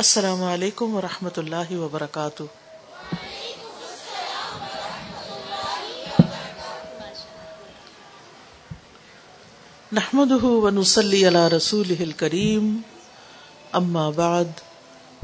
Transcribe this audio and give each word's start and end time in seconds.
السلام 0.00 0.42
علیکم 0.44 0.94
ورحمۃ 0.94 1.38
اللہ 1.40 1.70
وبرکاتہ۔ 1.82 2.42
نحمده 9.98 10.50
ونصلي 10.64 11.20
على 11.28 11.44
رسوله 11.54 12.06
الكريم 12.06 12.66
اما 13.80 14.02
بعد، 14.18 14.60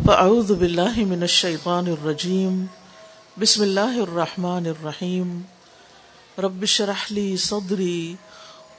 فاعوذ 0.06 0.52
بالله 0.62 1.04
من 1.10 1.26
الشيطان 1.26 1.90
الرجيم 1.96 2.54
بسم 3.42 3.64
الله 3.66 3.98
الرحمن 4.04 4.70
الرحيم 4.72 5.34
رب 6.46 6.64
اشرح 6.68 7.04
لي 7.18 7.26
صدري 7.48 7.98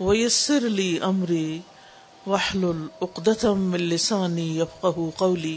ويسر 0.07 0.65
لي 0.79 0.87
امري 1.11 1.61
واحلل 2.25 2.81
عقدة 3.01 3.53
من 3.67 3.85
لساني 3.93 4.47
يفقهوا 4.57 5.07
قولي 5.21 5.53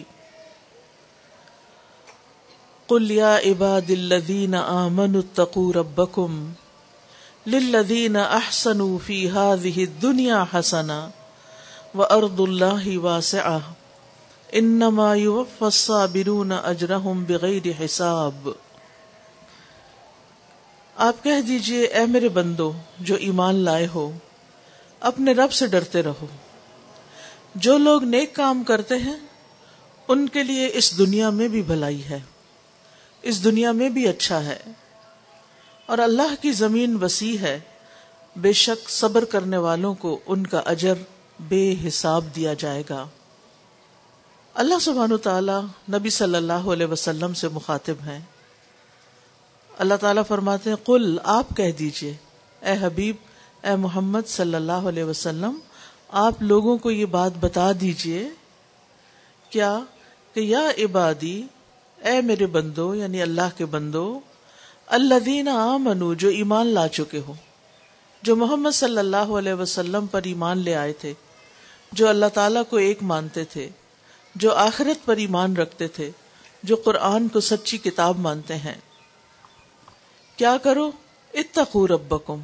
قل 2.89 3.11
يا 3.11 3.37
عباد 3.37 3.91
الذين 3.91 4.55
آمنوا 4.55 5.21
اتقوا 5.21 5.73
ربكم 5.75 6.53
للذين 7.47 8.17
احسنوا 8.17 8.99
في 9.07 9.31
هذه 9.31 9.85
الدنيا 9.85 10.45
حسنة 10.55 11.09
وارض 11.95 12.41
الله 12.41 12.97
واسعة 12.97 13.59
انما 14.53 15.15
يوفى 15.15 15.65
الصابرون 15.65 16.53
اجرهم 16.53 17.25
بغير 17.25 17.85
حساب 17.85 18.49
آپ 20.97 21.25
کہہ 21.25 21.41
دیجیے، 21.49 21.85
اے 21.85 22.07
میرے 22.07 22.29
بندو، 22.29 22.73
جو 22.99 23.15
ایمان 23.15 23.55
لائے 23.55 23.87
ہو، 23.95 24.13
اپنے 25.01 25.33
رب 25.33 25.53
سے 25.53 25.67
ڈرتے 25.67 26.03
رہو۔ 26.03 26.27
جو 27.55 27.79
لوگ 27.79 28.05
نیک 28.05 28.35
کام 28.35 28.65
کرتے 28.65 28.95
ہیں، 28.95 29.17
ان 30.09 30.29
کے 30.29 30.43
لیے 30.43 30.71
اس 30.73 30.99
دنیا 30.99 31.31
میں 31.31 31.49
بھی 31.49 31.63
بھلائی 31.63 32.05
ہے۔ 32.05 32.21
اس 33.27 33.45
دنیا 33.45 33.73
میں 33.73 33.89
بھی 33.89 34.09
اچھا 34.09 34.45
ہے۔ 34.45 34.59
اور 35.87 35.99
اللہ 35.99 36.43
کی 36.43 36.53
زمین 36.53 37.05
وسیع 37.05 37.39
ہے۔ 37.39 37.61
بے 38.37 38.53
شک 38.53 38.91
صبر 38.91 39.25
کرنے 39.25 39.57
والوں 39.57 39.95
کو 39.95 40.19
ان 40.27 40.47
کا 40.47 40.63
اجر 40.65 40.95
بے 41.41 41.75
حساب 41.89 42.25
دیا 42.37 42.55
جائے 42.55 42.83
گا۔ 42.91 43.07
اللہ 44.55 44.75
سبحان 44.81 45.13
و 45.13 45.17
تعالی 45.17 45.53
نبی 45.93 46.11
صلی 46.11 46.35
اللہ 46.35 46.53
علیہ 46.53 46.87
وسلم 46.87 47.35
سے 47.35 47.49
مخاطب 47.49 47.95
ہیں۔ 48.07 48.21
اللہ 49.79 49.95
تعالیٰ 49.95 50.23
فرماتے 50.29 50.71
ہیں، 50.71 50.77
قل، 50.77 51.19
آپ 51.25 51.47
کہہ 51.57 51.71
دیجیے، 51.71 52.15
اے 52.61 52.75
حبیب، 52.81 53.17
اے 53.63 53.77
محمد 53.77 54.29
صلی 54.29 54.55
اللہ 54.55 54.73
علیہ 54.73 55.05
وسلم، 55.05 55.59
آپ 56.09 56.43
لوگوں 56.43 56.79
کو 56.79 56.91
یہ 56.91 57.07
بات 57.07 57.33
بتا 57.41 57.73
دیجیے، 57.81 58.29
کیا، 59.51 59.79
کہ 60.35 60.41
یا 60.41 60.71
عبادی 60.79 61.43
اے 62.05 62.21
میرے 62.21 62.47
بندو 62.47 62.95
یعنی 62.95 63.23
اللہ 63.23 63.57
کے 63.57 63.67
بندو 63.67 64.21
اللہ 64.87 65.19
دین 65.19 65.49
منو 65.81 66.15
جو 66.15 66.29
ایمان 66.29 66.67
لا 66.67 66.89
چکے 66.89 67.19
ہو، 67.19 67.33
جو 68.23 68.37
محمد 68.37 68.75
صلی 68.75 68.99
اللہ 68.99 69.33
علیہ 69.39 69.55
وسلم 69.55 70.07
پر 70.07 70.21
ایمان 70.25 70.59
لے 70.59 70.75
آئے 70.75 70.93
تھے، 70.93 71.13
جو 71.93 72.09
اللہ 72.09 72.27
تعالیٰ 72.35 72.63
کو 72.71 72.77
ایک 72.77 73.03
مانتے 73.03 73.45
تھے، 73.45 73.69
جو 74.35 74.55
آخرت 74.55 75.05
پر 75.07 75.17
ایمان 75.17 75.57
رکھتے 75.57 75.89
تھے، 75.89 76.11
جو 76.63 76.77
قرآن 76.77 77.29
کو 77.29 77.41
سچی 77.41 77.79
کتاب 77.79 78.19
مانتے 78.19 78.57
ہیں۔ 78.57 78.75
کیا 80.37 80.57
کرو؟ 80.57 80.91
اتقو 81.35 81.87
ربکم، 81.87 82.41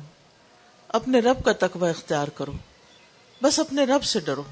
اپنے 0.89 1.21
رب 1.21 1.45
کا 1.45 1.53
تقوی 1.53 1.91
اختیار 1.91 2.29
کرو، 2.29 2.53
بس 3.43 3.59
اپنے 3.59 3.85
رب 3.85 4.05
سے 4.05 4.21
ڈرو، 4.21 4.43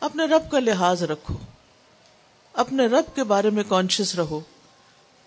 اپنے 0.00 0.24
رب 0.24 0.50
کا 0.50 0.58
لحاظ 0.58 1.02
رکھو۔ 1.02 1.34
اپنے 2.60 2.86
رب 2.86 3.14
کے 3.14 3.24
بارے 3.24 3.50
میں 3.50 3.64
کانشیس 3.68 4.14
رہو۔ 4.14 4.40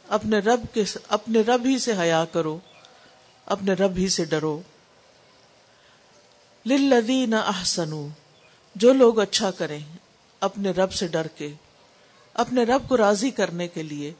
اپنے 0.07 0.39
رب 0.39 0.65
کے 0.73 0.83
اپنے 1.07 1.41
رب 1.41 1.65
ہی 1.65 1.79
سے 1.79 1.93
حیا 1.99 2.25
کرو۔ 2.25 2.59
اپنے 3.45 3.73
رب 3.73 3.97
ہی 3.97 4.09
سے 4.09 4.25
ڈرو۔ 4.25 4.61
للذین 6.65 7.33
احسنو، 7.33 8.07
جو 8.75 8.93
لوگ 8.93 9.19
اچھا 9.19 9.51
کریں، 9.51 9.79
اپنے 10.39 10.71
رب 10.71 10.93
سے 10.93 11.07
ڈر 11.07 11.27
کے، 11.27 11.53
اپنے 12.33 12.63
رب 12.63 12.89
کو 12.89 12.97
راضی 12.97 13.31
کرنے 13.31 13.67
کے 13.67 13.83
لیے، 13.83 14.13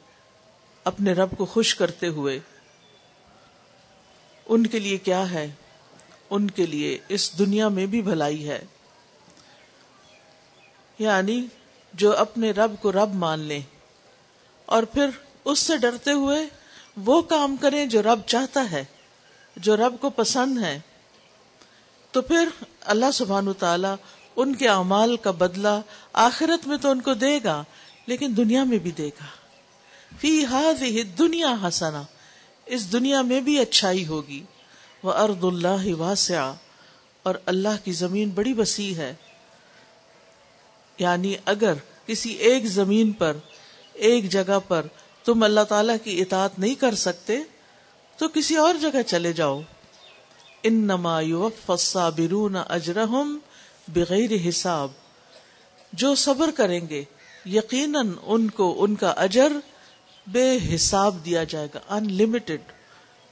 اپنے 0.84 1.12
رب 1.12 1.28
کو 1.36 1.44
خوش 1.44 1.74
کرتے 1.74 2.08
ہوئے۔ 2.08 2.38
ان 4.46 4.66
کے 4.66 4.78
لیے 4.78 4.96
کیا 4.96 5.30
ہے؟ 5.30 5.50
ان 6.30 6.50
کے 6.50 6.66
لیے 6.66 6.98
اس 7.08 7.38
دنیا 7.38 7.68
میں 7.68 7.86
بھی 7.86 8.02
بھلائی 8.02 8.48
ہے۔ 8.48 8.64
یعنی 10.98 11.46
جو 11.94 12.16
اپنے 12.16 12.50
رب 12.50 12.74
کو 12.80 12.92
رب 12.92 13.14
مان 13.14 13.40
لیں 13.40 13.62
اور 14.66 14.82
پھر 14.82 15.06
اس 15.44 15.58
سے 15.58 15.76
ڈرتے 15.76 16.12
ہوئے 16.12 16.38
وہ 16.96 17.22
کام 17.22 17.56
کریں 17.56 17.86
جو 17.86 18.02
رب 18.02 18.20
چاہتا 18.26 18.70
ہے، 18.70 18.84
جو 19.56 19.76
رب 19.76 19.94
کو 20.00 20.10
پسند 20.10 20.58
ہے۔ 20.58 20.80
تو 22.12 22.22
پھر 22.22 22.48
اللہ 22.80 23.10
سبحان 23.14 23.52
تعالی 23.58 23.88
ان 24.36 24.54
کے 24.54 24.68
اعمال 24.68 25.16
کا 25.16 25.30
بدلہ 25.30 25.80
آخرت 26.12 26.66
میں 26.66 26.76
تو 26.76 26.90
ان 26.90 27.00
کو 27.00 27.14
دے 27.14 27.38
گا، 27.44 27.64
لیکن 28.06 28.32
دنیا 28.36 28.64
میں 28.64 28.78
بھی 28.78 28.90
دے 28.90 29.08
گا۔ 29.08 29.24
فی 30.20 30.44
ہاض 30.44 30.82
دنیا 31.18 31.68
ہسنا 31.68 32.02
اس 32.66 32.92
دنیا 32.92 33.22
میں 33.22 33.40
بھی 33.40 33.58
اچھائی 33.58 34.06
ہوگی۔ 34.06 34.44
وہ 35.02 35.12
ارد 35.12 35.44
اللہ 35.44 35.94
واسع 35.94 36.52
اور 37.22 37.34
اللہ 37.46 37.84
کی 37.84 37.92
زمین 37.92 38.28
بڑی 38.28 38.52
وسیع 38.52 38.94
ہے۔ 38.94 39.14
یعنی 40.98 41.34
اگر 41.44 41.72
کسی 42.06 42.32
ایک 42.32 42.66
زمین 42.66 43.12
پر، 43.12 43.36
ایک 43.92 44.30
جگہ 44.30 44.58
پر 44.68 44.86
تم 45.24 45.42
اللہ 45.42 45.60
تعالی 45.68 45.92
کی 46.04 46.20
اطاعت 46.20 46.58
نہیں 46.58 46.74
کر 46.74 46.94
سکتے، 46.94 47.38
تو 48.16 48.28
کسی 48.28 48.56
اور 48.56 48.74
جگہ 48.80 49.02
چلے 49.06 49.32
جاؤ۔ 49.32 49.60
ان 50.62 50.74
نما 50.74 51.20
برون 52.16 52.56
اجرہم 52.68 53.38
بغیر 53.88 54.48
حساب۔ 54.48 54.90
جو 55.92 56.14
صبر 56.14 56.50
کریں 56.50 56.88
گے، 56.88 57.04
یقیناً 57.46 58.08
ان 58.22 58.50
کو 58.50 58.84
ان 58.84 58.94
کا 58.94 59.10
اجر 59.10 59.52
بے 60.26 60.58
حساب 60.74 61.24
دیا 61.24 61.44
جائے 61.44 61.68
گا 61.74 61.80
ان 61.88 62.12
لمیٹڈ 62.12 62.60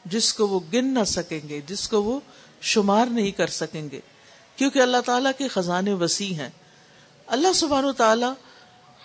جس 0.05 0.35
کو 0.35 0.49
وہ 0.49 0.61
گن 0.73 0.95
نہ 0.95 1.05
سکیں 1.05 1.49
گے، 1.49 1.61
جس 1.67 1.89
کو 1.89 2.03
وہ 2.03 2.21
شمار 2.61 3.07
نہیں 3.07 3.31
کر 3.31 3.47
سکیں 3.47 3.91
گے، 3.91 4.01
کیونکہ 4.57 4.79
اللہ 4.79 5.01
تعالیٰ 5.07 5.33
کے 5.39 5.49
خزانے 5.49 5.93
وسیع 5.93 6.35
ہیں۔ 6.35 6.49
اللہ 7.27 7.53
سبحانہ 7.55 7.87
و 7.87 7.93
تعالی 7.93 8.27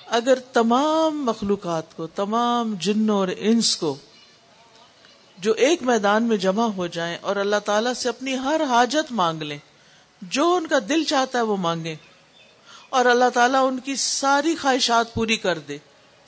اگر 0.08 0.40
تمام 0.54 1.26
مخلوقات 1.26 1.96
کو، 1.98 2.08
تمام 2.08 2.76
جنوں 2.80 3.18
اور 3.18 3.28
انس 3.38 3.76
کو 3.78 3.96
جو 5.38 5.54
ایک 5.54 5.84
میدان 5.84 6.24
میں 6.24 6.38
جمع 6.38 6.68
ہو 6.68 6.88
جائیں 6.88 7.18
اور 7.22 7.36
اللہ 7.36 7.60
تعالیٰ 7.66 7.94
سے 7.94 8.10
اپنی 8.10 8.36
ہر 8.36 8.62
حاجت 8.70 9.12
مانگ 9.12 9.42
لیں، 9.42 9.58
جو 10.22 10.56
ان 10.56 10.68
کا 10.68 10.80
دل 10.90 11.04
چاہتا 11.04 11.38
ہے 11.38 11.44
وہ 11.44 11.58
مانگے 11.58 11.96
اور 12.90 13.06
اللہ 13.06 13.30
تعالیٰ 13.34 13.68
ان 13.68 13.80
کی 13.80 13.96
ساری 13.96 14.56
خواہشات 14.56 15.14
پوری 15.14 15.38
کر 15.38 15.60
دے، 15.60 15.78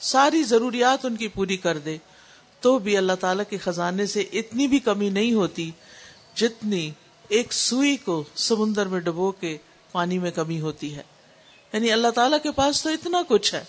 ساری 0.00 0.42
ضروریات 0.42 1.04
ان 1.04 1.16
کی 1.16 1.28
پوری 1.28 1.56
کر 1.56 1.78
دے، 1.78 1.96
تو 2.60 2.78
بھی 2.78 2.96
اللہ 2.96 3.12
تعالیٰ 3.20 3.44
کے 3.50 3.58
خزانے 3.58 4.06
سے 4.06 4.20
اتنی 4.20 4.66
بھی 4.66 4.78
کمی 4.78 5.08
نہیں 5.08 5.34
ہوتی 5.34 5.70
جتنی 6.34 6.90
ایک 7.28 7.52
سوئی 7.52 7.96
کو 7.96 8.22
سمندر 8.36 8.86
میں 8.86 9.00
ڈبو 9.00 9.30
کے 9.32 9.56
پانی 9.92 10.18
میں 10.18 10.30
کمی 10.30 10.60
ہوتی 10.60 10.94
ہے۔ 10.96 11.02
یعنی 11.72 11.92
اللہ 11.92 12.08
تعالیٰ 12.08 12.38
کے 12.42 12.50
پاس 12.50 12.82
تو 12.82 12.90
اتنا 12.90 13.22
کچھ 13.28 13.54
ہے 13.54 13.64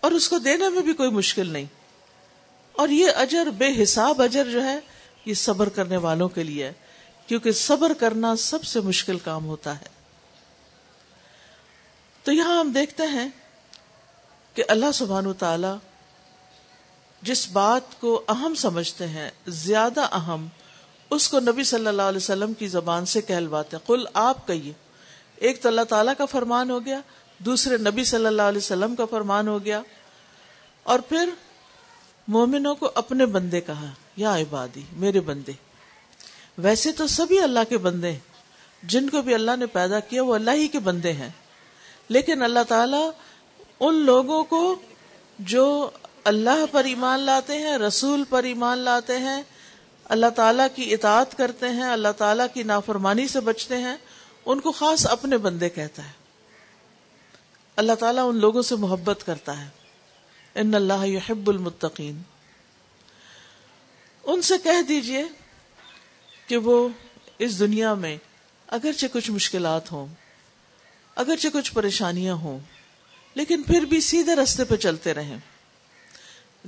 اور 0.00 0.12
اس 0.12 0.28
کو 0.28 0.38
دینے 0.38 0.68
میں 0.68 0.82
بھی 0.82 0.92
کوئی 0.92 1.10
مشکل 1.10 1.50
نہیں۔ 1.50 1.64
اور 2.72 2.88
یہ 2.88 3.06
اجر 3.16 3.46
بے 3.46 3.82
حساب 3.82 4.22
اجر 4.22 4.50
جو 4.50 4.64
ہے، 4.64 4.78
یہ 5.24 5.34
صبر 5.34 5.68
کرنے 5.68 5.96
والوں 5.96 6.28
کے 6.28 6.42
لیے 6.42 6.72
کیونکہ 7.26 7.52
صبر 7.52 7.92
کرنا 7.92 8.36
سب 8.36 8.64
سے 8.64 8.80
مشکل 8.80 9.18
کام 9.18 9.46
ہوتا 9.46 9.80
ہے۔ 9.80 9.86
تو 12.22 12.32
یہاں 12.32 12.58
ہم 12.58 12.72
دیکھتے 12.72 13.02
ہیں 13.02 13.28
کہ 14.54 14.64
اللہ 14.68 14.92
سبحان 14.94 15.32
تعالی 15.32 15.68
جس 17.22 17.48
بات 17.48 18.00
کو 18.00 18.24
اہم 18.28 18.54
سمجھتے 18.54 19.06
ہیں، 19.06 19.30
زیادہ 19.46 20.00
اہم، 20.00 20.46
اس 21.10 21.28
کو 21.28 21.40
نبی 21.40 21.64
صلی 21.64 21.86
اللہ 21.86 22.02
علیہ 22.02 22.16
وسلم 22.16 22.54
کی 22.54 22.66
زبان 22.66 23.06
سے 23.06 23.20
کہلواتے 23.20 23.76
ہیں۔ 23.76 23.86
قل 23.86 24.04
آپ 24.14 24.46
کہیے۔ 24.46 24.72
ایک 25.36 25.62
تو 25.62 25.68
اللہ 25.68 25.80
تعالیٰ 25.80 26.14
کا 26.18 26.24
فرمان 26.24 26.70
ہو 26.70 26.84
گیا، 26.84 27.00
دوسرے 27.38 27.76
نبی 27.76 28.04
صلی 28.04 28.26
اللہ 28.26 28.42
علیہ 28.42 28.58
وسلم 28.58 28.96
کا 28.96 29.04
فرمان 29.04 29.48
ہو 29.48 29.64
گیا۔ 29.64 29.82
اور 30.82 30.98
پھر 30.98 31.28
مومنوں 32.28 32.74
کو 32.74 32.90
اپنے 32.94 33.26
بندے 33.26 33.60
کہا، 33.60 33.90
یا 34.16 34.36
عبادی، 34.36 34.82
میرے 34.92 35.20
بندے۔ 35.20 35.52
ویسے 36.58 36.92
تو 36.92 37.06
سبھی 37.06 37.40
اللہ 37.40 37.60
کے 37.68 37.78
بندے 37.78 38.12
ہیں۔ 38.12 38.18
جن 38.82 39.08
کو 39.08 39.22
بھی 39.22 39.34
اللہ 39.34 39.50
نے 39.58 39.66
پیدا 39.66 40.00
کیا، 40.00 40.22
وہ 40.22 40.34
اللہ 40.34 40.50
ہی 40.50 40.68
کے 40.68 40.78
بندے 40.78 41.12
ہیں۔ 41.12 41.28
لیکن 42.08 42.42
اللہ 42.42 42.58
تعالی 42.68 43.10
ان 43.80 43.94
لوگوں 43.94 44.44
کو 44.44 44.76
جو 45.38 45.90
اللہ 46.24 46.64
پر 46.70 46.84
ایمان 46.84 47.20
لاتے 47.20 47.58
ہیں، 47.58 47.78
رسول 47.78 48.24
پر 48.28 48.42
ایمان 48.44 48.78
لاتے 48.78 49.18
ہیں، 49.18 49.42
اللہ 50.04 50.26
تعالیٰ 50.36 50.66
کی 50.74 50.94
اطاعت 50.94 51.38
کرتے 51.38 51.68
ہیں، 51.68 51.84
اللہ 51.84 52.08
تعالیٰ 52.18 52.46
کی 52.54 52.62
نافرمانی 52.62 53.28
سے 53.28 53.40
بچتے 53.40 53.76
ہیں 53.76 53.96
ان 54.46 54.60
کو 54.60 54.72
خاص 54.72 55.06
اپنے 55.06 55.38
بندے 55.38 55.68
کہتا 55.68 56.04
ہے۔ 56.04 56.12
اللہ 57.76 57.92
تعالیٰ 57.92 58.28
ان 58.28 58.36
لوگوں 58.36 58.62
سے 58.62 58.76
محبت 58.76 59.26
کرتا 59.26 59.64
ہے۔ 59.64 59.68
ان 60.54 60.74
اللہ 60.74 61.06
یحب 61.06 61.50
المتقین۔ 61.50 62.22
ان 64.24 64.42
سے 64.42 64.54
کہہ 64.62 64.82
دیجیے 64.82 65.24
کہ 66.46 66.56
وہ 66.56 66.88
اس 67.38 67.58
دنیا 67.58 67.94
میں 67.94 68.16
اگرچہ 68.66 69.06
کچھ 69.12 69.30
مشکلات 69.30 69.92
ہوں، 69.92 70.06
اگرچہ 71.16 71.48
کچھ 71.52 71.72
پریشانیاں 71.72 72.34
ہوں، 72.34 72.58
لیکن 73.34 73.62
پھر 73.62 73.82
بھی 73.82 74.00
سیدھے 74.00 74.34
رستے 74.34 74.64
پہ 74.64 74.76
چلتے 74.76 75.14
رہیں۔ 75.14 75.36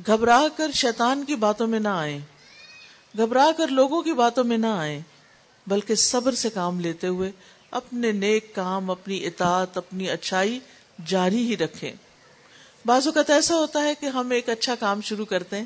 گھبرا 0.06 0.46
کر 0.56 0.70
شیطان 0.72 1.24
کی 1.24 1.34
باتوں 1.34 1.66
میں 1.66 1.80
نہ 1.80 1.88
آئیں۔ 1.88 2.18
گھبرا 3.16 3.50
کر 3.56 3.68
لوگوں 3.68 4.02
کی 4.02 4.12
باتوں 4.12 4.44
میں 4.44 4.58
نہ 4.58 4.66
آئیں، 4.66 5.00
بلکہ 5.66 5.94
صبر 5.94 6.34
سے 6.34 6.50
کام 6.50 6.80
لیتے 6.80 7.06
ہوئے 7.06 7.32
اپنے 7.70 8.12
نیک 8.12 8.54
کام، 8.54 8.90
اپنی 8.90 9.26
اطاعت، 9.26 9.76
اپنی 9.76 10.10
اچھائی 10.10 10.60
جاری 11.06 11.46
ہی 11.46 11.56
رکھیں۔ 11.56 11.92
بعض 12.86 13.06
اوقات 13.06 13.30
ایسا 13.30 13.56
ہوتا 13.56 13.82
ہے 13.82 13.94
کہ 13.94 14.06
ہم 14.06 14.30
ایک 14.30 14.48
اچھا 14.48 14.74
کام 14.74 15.00
شروع 15.00 15.26
کرتے 15.26 15.56
ہیں، 15.56 15.64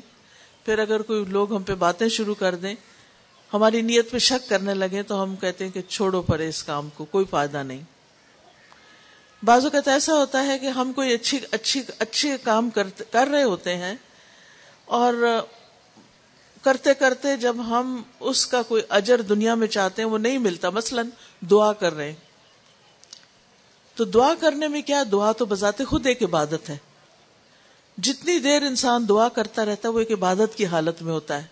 پھر 0.65 0.79
اگر 0.79 1.01
کوئی 1.01 1.25
لوگ 1.25 1.55
ہم 1.55 1.63
پہ 1.63 1.75
باتیں 1.75 2.09
شروع 2.09 2.35
کر 2.35 2.55
دیں، 2.55 2.75
ہماری 3.53 3.81
نیت 3.81 4.11
پہ 4.11 4.17
شک 4.17 4.49
کرنے 4.49 4.73
لگے 4.73 5.03
تو 5.03 5.23
ہم 5.23 5.35
کہتے 5.35 5.63
ہیں 5.63 5.71
کہ 5.71 5.81
چھوڑو 5.81 6.21
پڑے 6.21 6.47
اس 6.49 6.63
کام 6.63 6.89
کو، 6.89 7.05
کوئی 7.05 7.25
فائدہ 7.29 7.63
نہیں۔ 7.63 7.81
بعض 9.43 9.63
اوقات 9.63 9.87
ایسا 9.87 10.13
ہوتا 10.13 10.45
ہے 10.45 10.59
کہ 10.59 10.67
ہم 10.67 10.93
کوئی 10.93 11.13
اچھی 11.13 11.39
اچھی، 11.51 11.81
اچھے 11.99 12.37
کام 12.43 12.69
کر 12.69 13.25
رہے 13.31 13.43
ہوتے 13.43 13.77
ہیں 13.77 13.95
اور 14.85 15.41
کرتے 16.63 16.93
کرتے 16.93 17.37
جب 17.37 17.55
ہم 17.59 18.03
اس 18.19 18.47
کا 18.47 18.61
کوئی 18.61 18.83
اجر 18.89 19.21
دنیا 19.21 19.55
میں 19.55 19.67
چاہتے 19.67 20.01
ہیں، 20.01 20.09
وہ 20.09 20.17
نہیں 20.17 20.37
ملتا۔ 20.37 20.69
مثلا 20.69 21.01
دعا 21.41 21.73
کر 21.73 21.93
رہے 21.93 22.05
ہیں۔ 22.05 22.15
تو 23.95 24.03
دعا 24.03 24.33
کرنے 24.39 24.67
میں 24.67 24.81
کیا 24.81 25.03
دعا 25.11 25.31
تو 25.31 25.45
بذات 25.45 25.81
خود 25.87 26.07
ایک 26.07 26.23
عبادت 26.23 26.69
ہے۔ 26.69 26.77
جتنی 27.97 28.39
دیر 28.39 28.61
انسان 28.61 29.09
دعا 29.09 29.29
کرتا 29.29 29.65
رہتا 29.65 29.87
ہے، 29.87 29.93
وہ 29.93 29.99
ایک 29.99 30.11
عبادت 30.11 30.57
کی 30.57 30.65
حالت 30.65 31.01
میں 31.01 31.13
ہوتا 31.13 31.41
ہے۔ 31.41 31.47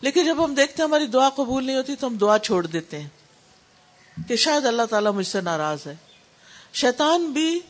لیکن 0.00 0.24
جب 0.24 0.44
ہم 0.44 0.54
دیکھتے 0.54 0.82
ہیں 0.82 0.88
ہماری 0.88 1.06
دعا 1.06 1.28
قبول 1.28 1.64
نہیں 1.64 1.76
ہوتی، 1.76 1.96
تو 1.96 2.06
ہم 2.06 2.16
دعا 2.16 2.38
چھوڑ 2.38 2.66
دیتے 2.66 3.00
ہیں 3.00 3.08
کہ 4.28 4.36
شاید 4.36 4.66
اللہ 4.66 4.82
تعالیٰ 4.90 5.12
مجھ 5.12 5.26
سے 5.26 5.40
ناراض 5.40 5.86
ہے۔ 5.86 5.96
شیطان 6.72 7.26
بھی 7.26 7.60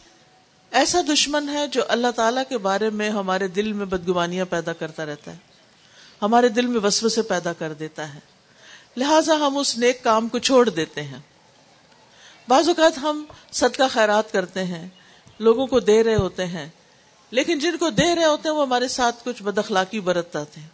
ایسا 0.71 1.01
دشمن 1.13 1.49
ہے 1.49 1.67
جو 1.67 1.83
اللہ 1.89 2.11
تعالیٰ 2.17 2.43
کے 2.49 2.59
بارے 2.59 2.91
میں 2.91 3.11
ہمارے 3.11 3.49
دل 3.49 3.73
میں 3.73 3.87
بدگمانیاں 3.87 4.45
پیدا 4.45 4.73
کرتا 4.73 5.07
رہتا 5.07 5.33
ہے۔ 5.33 5.50
ہمارے 6.23 6.49
دل 6.49 6.67
میں 6.67 6.81
وسو 6.81 7.09
سے 7.09 7.23
پیدا 7.23 7.53
کر 7.53 7.73
دیتا 7.73 8.15
ہے۔ 8.15 8.19
لہذا 8.97 9.35
ہم 9.35 9.59
اس 9.59 9.79
نیک 9.79 10.05
کام 10.05 10.29
کو 10.29 10.39
چھوڑ 10.39 10.69
دیتے 10.69 11.03
ہیں۔ 11.03 11.19
بعض 12.49 12.69
اوقات 12.69 12.99
ہم 12.99 13.25
صدقہ 13.53 13.83
خیرات 13.91 14.33
کرتے 14.33 14.65
ہیں، 14.65 14.89
لوگوں 15.39 15.67
کو 15.67 15.81
دے 15.81 16.05
رہے 16.05 16.15
ہوتے 16.15 16.47
ہیں، 16.47 16.69
لیکن 17.31 17.59
جن 17.59 17.77
کو 17.77 17.91
دے 17.91 18.15
رہے 18.15 18.25
ہوتے 18.25 18.49
ہیں 18.49 18.57
وہ 18.57 18.67
ہمارے 18.67 18.89
ساتھ 18.89 19.17
کچھ 19.25 19.43
بد 19.43 19.59
اخلاقی 19.59 20.01
برتتے 20.01 20.61
ہیں۔ 20.61 20.69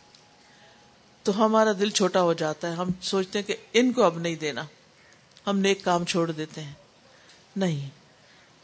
تو 1.22 1.44
ہمارا 1.44 1.72
دل 1.72 1.90
چھوٹا 1.90 2.22
ہو 2.22 2.32
جاتا 2.32 2.68
ہے، 2.68 2.72
ہم 2.72 2.88
سوچتے 3.02 3.38
ہیں 3.38 3.46
کہ 3.46 3.56
ان 3.72 3.92
کو 3.92 4.02
اب 4.02 4.18
نہیں 4.18 4.34
دینا۔ 4.34 4.62
ہم 5.46 5.58
نیک 5.58 5.84
کام 5.84 6.04
چھوڑ 6.04 6.30
دیتے 6.30 6.60
ہیں۔ 6.60 6.72
نہیں، 7.56 7.90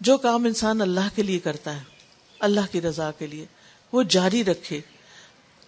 جو 0.00 0.18
کام 0.18 0.44
انسان 0.44 0.80
اللہ 0.80 1.08
کے 1.14 1.22
لیے 1.22 1.38
کرتا 1.38 1.76
ہے، 1.76 1.82
اللہ 2.38 2.60
کی 2.72 2.80
رضا 2.80 3.10
کے 3.10 3.26
لیے، 3.26 3.46
وہ 3.92 4.02
جاری 4.02 4.44
رکھے۔ 4.44 4.80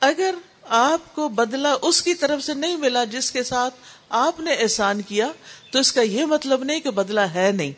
اگر 0.00 0.34
آپ 0.68 1.14
کو 1.14 1.28
بدلہ 1.28 1.68
اس 1.82 2.02
کی 2.02 2.14
طرف 2.14 2.42
سے 2.42 2.54
نہیں 2.54 2.76
ملا 2.76 3.04
جس 3.04 3.30
کے 3.30 3.42
ساتھ 3.42 3.74
آپ 4.08 4.40
نے 4.40 4.52
احسان 4.52 5.02
کیا، 5.02 5.32
تو 5.72 5.78
اس 5.78 5.92
کا 5.92 6.02
یہ 6.02 6.24
مطلب 6.24 6.64
نہیں 6.64 6.80
کہ 6.80 6.90
بدلہ 6.90 7.20
ہے 7.20 7.50
نہیں۔ 7.54 7.72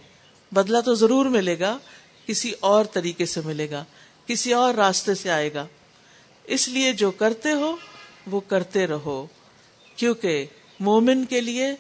بدلہ 0.55 0.81
تو 0.81 0.95
ضرور 0.95 1.27
ملے 1.27 1.59
گا، 1.59 1.79
کسی 2.27 2.53
اور 2.61 2.85
طریقے 2.85 3.27
سے 3.27 3.41
ملے 3.45 3.71
گا، 3.71 3.85
کسی 4.27 4.53
اور 4.53 4.75
راستے 4.75 5.15
سے 5.15 5.31
آئے 5.31 5.55
گا۔ 5.55 5.67
اس 6.45 6.69
لیے 6.69 6.93
جو 6.93 7.11
کرتے 7.11 7.53
ہو، 7.53 7.77
وہ 8.27 8.41
کرتے 8.41 8.87
رہو۔ 8.87 9.27
کیونکہ 9.97 10.47
مومن 10.81 11.25
کے 11.25 11.41
لیے 11.41 11.73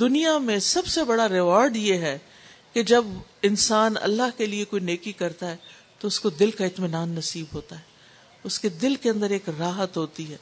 دنیا 0.00 0.38
میں 0.38 0.58
سب 0.58 0.86
سے 0.86 1.04
بڑا 1.04 1.28
ریوارڈ 1.28 1.76
یہ 1.76 1.94
ہے 1.94 2.18
کہ 2.72 2.82
جب 2.82 3.04
انسان 3.42 3.94
اللہ 4.00 4.38
کے 4.38 4.46
لیے 4.46 4.64
کوئی 4.64 4.82
نیکی 4.82 5.12
کرتا 5.12 5.50
ہے، 5.50 5.56
تو 5.98 6.08
اس 6.08 6.20
کو 6.20 6.30
دل 6.30 6.50
کا 6.50 6.64
اطمینان 6.64 7.08
نصیب 7.08 7.46
ہوتا 7.52 7.78
ہے۔ 7.78 7.91
اس 8.44 8.60
کے 8.60 8.68
دل 8.68 8.94
کے 8.94 9.10
اندر 9.10 9.30
ایک 9.30 9.42
راحت 9.58 9.96
ہوتی 9.96 10.32
ہے۔ 10.32 10.36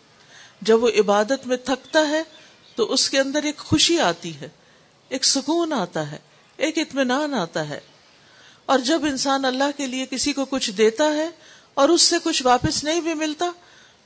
جب 0.60 0.82
وہ 0.82 0.88
عبادت 0.98 1.46
میں 1.46 1.56
تھکتا 1.56 2.08
ہے، 2.08 2.22
تو 2.74 2.92
اس 2.92 3.10
کے 3.10 3.20
اندر 3.20 3.42
ایک 3.42 3.58
خوشی 3.58 4.00
آتی 4.00 4.40
ہے، 4.40 4.48
ایک 5.08 5.24
سکون 5.24 5.72
آتا 5.72 6.12
ہے، 6.12 6.18
ایک 6.56 6.78
اطمینان 6.78 7.34
آتا 7.34 7.68
ہے۔ 7.68 7.80
اور 8.66 8.78
جب 8.78 9.04
انسان 9.04 9.44
اللہ 9.44 9.64
کے 9.76 9.86
لیے 9.86 10.06
کسی 10.06 10.32
کو 10.32 10.44
کچھ 10.44 10.70
دیتا 10.70 11.04
ہے 11.04 11.30
اور 11.74 11.88
اس 11.88 12.02
سے 12.02 12.16
کچھ 12.22 12.42
واپس 12.46 12.84
نہیں 12.84 13.00
بھی 13.00 13.14
ملتا، 13.14 13.50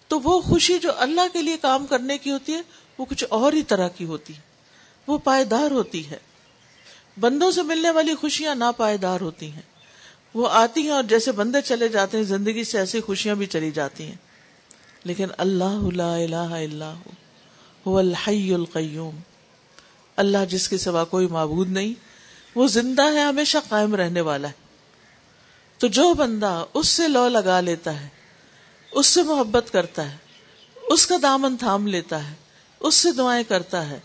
تو 0.08 0.20
وہ 0.20 0.40
خوشی 0.40 0.78
جو 0.78 0.90
اللہ 0.96 1.20
کے 1.32 1.42
لیے 1.42 1.56
کام 1.56 1.86
کرنے 1.86 2.18
کی 2.18 2.30
ہوتی 2.30 2.54
ہے، 2.54 2.60
وہ 2.98 3.04
کچھ 3.04 3.24
اور 3.28 3.52
ہی 3.52 3.62
طرح 3.62 3.88
کی 3.88 4.04
ہوتی 4.04 4.34
ہے۔ 4.34 4.40
وہ 5.06 5.18
پائیدار 5.18 5.70
ہوتی 5.70 6.10
ہے۔ 6.10 6.18
بندوں 7.20 7.50
سے 7.50 7.62
ملنے 7.62 7.90
والی 7.90 8.14
خوشیاں 8.14 8.54
نا 8.54 8.70
پائیدار 8.70 9.20
ہوتی 9.20 9.52
ہیں۔ 9.52 9.62
وہ 10.34 10.48
آتی 10.50 10.80
ہیں 10.80 10.90
اور 10.90 11.02
جیسے 11.02 11.32
بندے 11.32 11.62
چلے 11.62 11.88
جاتے 11.88 12.16
ہیں، 12.16 12.24
زندگی 12.24 12.64
سے 12.64 12.78
ایسی 12.78 13.00
خوشیاں 13.00 13.34
بھی 13.34 13.46
چلی 13.46 13.70
جاتی 13.70 14.04
ہیں۔ 14.04 14.14
لیکن 15.04 15.26
اللہ 15.38 15.90
لا 15.94 16.14
الہ 16.14 16.34
الا 16.34 16.92
هو 17.88 17.98
الحی 17.98 18.54
القیوم۔ 18.54 19.18
اللہ 20.16 20.38
جس 20.48 20.68
کے 20.68 20.78
سوا 20.78 21.04
کوئی 21.04 21.26
معبود 21.26 21.68
نہیں، 21.68 21.94
وہ 22.54 22.66
زندہ 22.66 23.12
ہے، 23.12 23.20
ہمیشہ 23.20 23.58
قائم 23.68 23.94
رہنے 23.94 24.20
والا 24.20 24.48
ہے۔ 24.48 24.52
تو 25.78 25.86
جو 25.86 26.14
بندہ 26.14 26.64
اس 26.74 26.88
سے 26.88 27.08
لو 27.08 27.28
لگا 27.28 27.60
لیتا 27.60 28.00
ہے، 28.00 28.08
اس 28.92 29.06
سے 29.06 29.22
محبت 29.22 29.72
کرتا 29.72 30.12
ہے، 30.12 30.16
اس 30.74 31.06
کا 31.06 31.14
دامن 31.22 31.56
تھام 31.56 31.86
لیتا 31.86 32.30
ہے، 32.30 32.34
اس 32.80 32.94
سے 32.94 33.12
دعائیں 33.12 33.44
کرتا 33.48 33.90
ہے، 33.90 34.00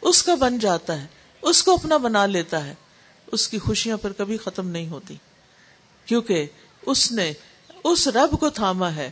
اس 0.00 0.22
کا 0.22 0.34
بن 0.34 0.58
جاتا 0.58 1.00
ہے، 1.00 1.06
اس 1.42 1.62
کو 1.62 1.74
اپنا 1.74 1.96
بنا 1.96 2.26
لیتا 2.26 2.66
ہے، 2.66 2.74
اس 3.26 3.48
کی 3.48 3.58
خوشیاں 3.58 3.96
پھر 3.96 4.12
کبھی 4.12 4.36
ختم 4.36 4.68
نہیں 4.68 4.88
ہوتی۔ 4.88 5.16
کیونکہ 6.06 6.46
اس 6.82 7.12
نے 7.12 7.32
اس 7.84 8.08
رب 8.08 8.40
کو 8.40 8.50
تھاما 8.50 8.94
ہے۔ 8.96 9.10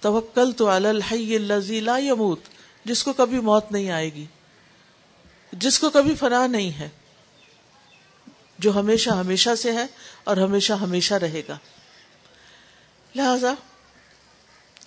توکل 0.00 0.52
تو 0.52 0.68
الحی 0.68 1.38
لا 1.38 1.98
یموت، 1.98 2.40
جس 2.84 3.04
کو 3.04 3.12
کبھی 3.12 3.40
موت 3.40 3.72
نہیں 3.72 3.90
آئے 3.90 4.12
گی، 4.12 4.26
جس 5.52 5.78
کو 5.78 5.90
کبھی 5.90 6.14
فنا 6.14 6.46
نہیں 6.46 6.78
ہے، 6.78 6.88
جو 8.58 8.74
ہمیشہ 8.74 9.10
ہمیشہ 9.10 9.54
سے 9.54 9.72
ہے 9.72 9.86
اور 10.24 10.36
ہمیشہ 10.36 10.72
ہمیشہ 10.72 11.14
رہے 11.14 11.42
گا۔ 11.48 11.58
لہذا 13.14 13.52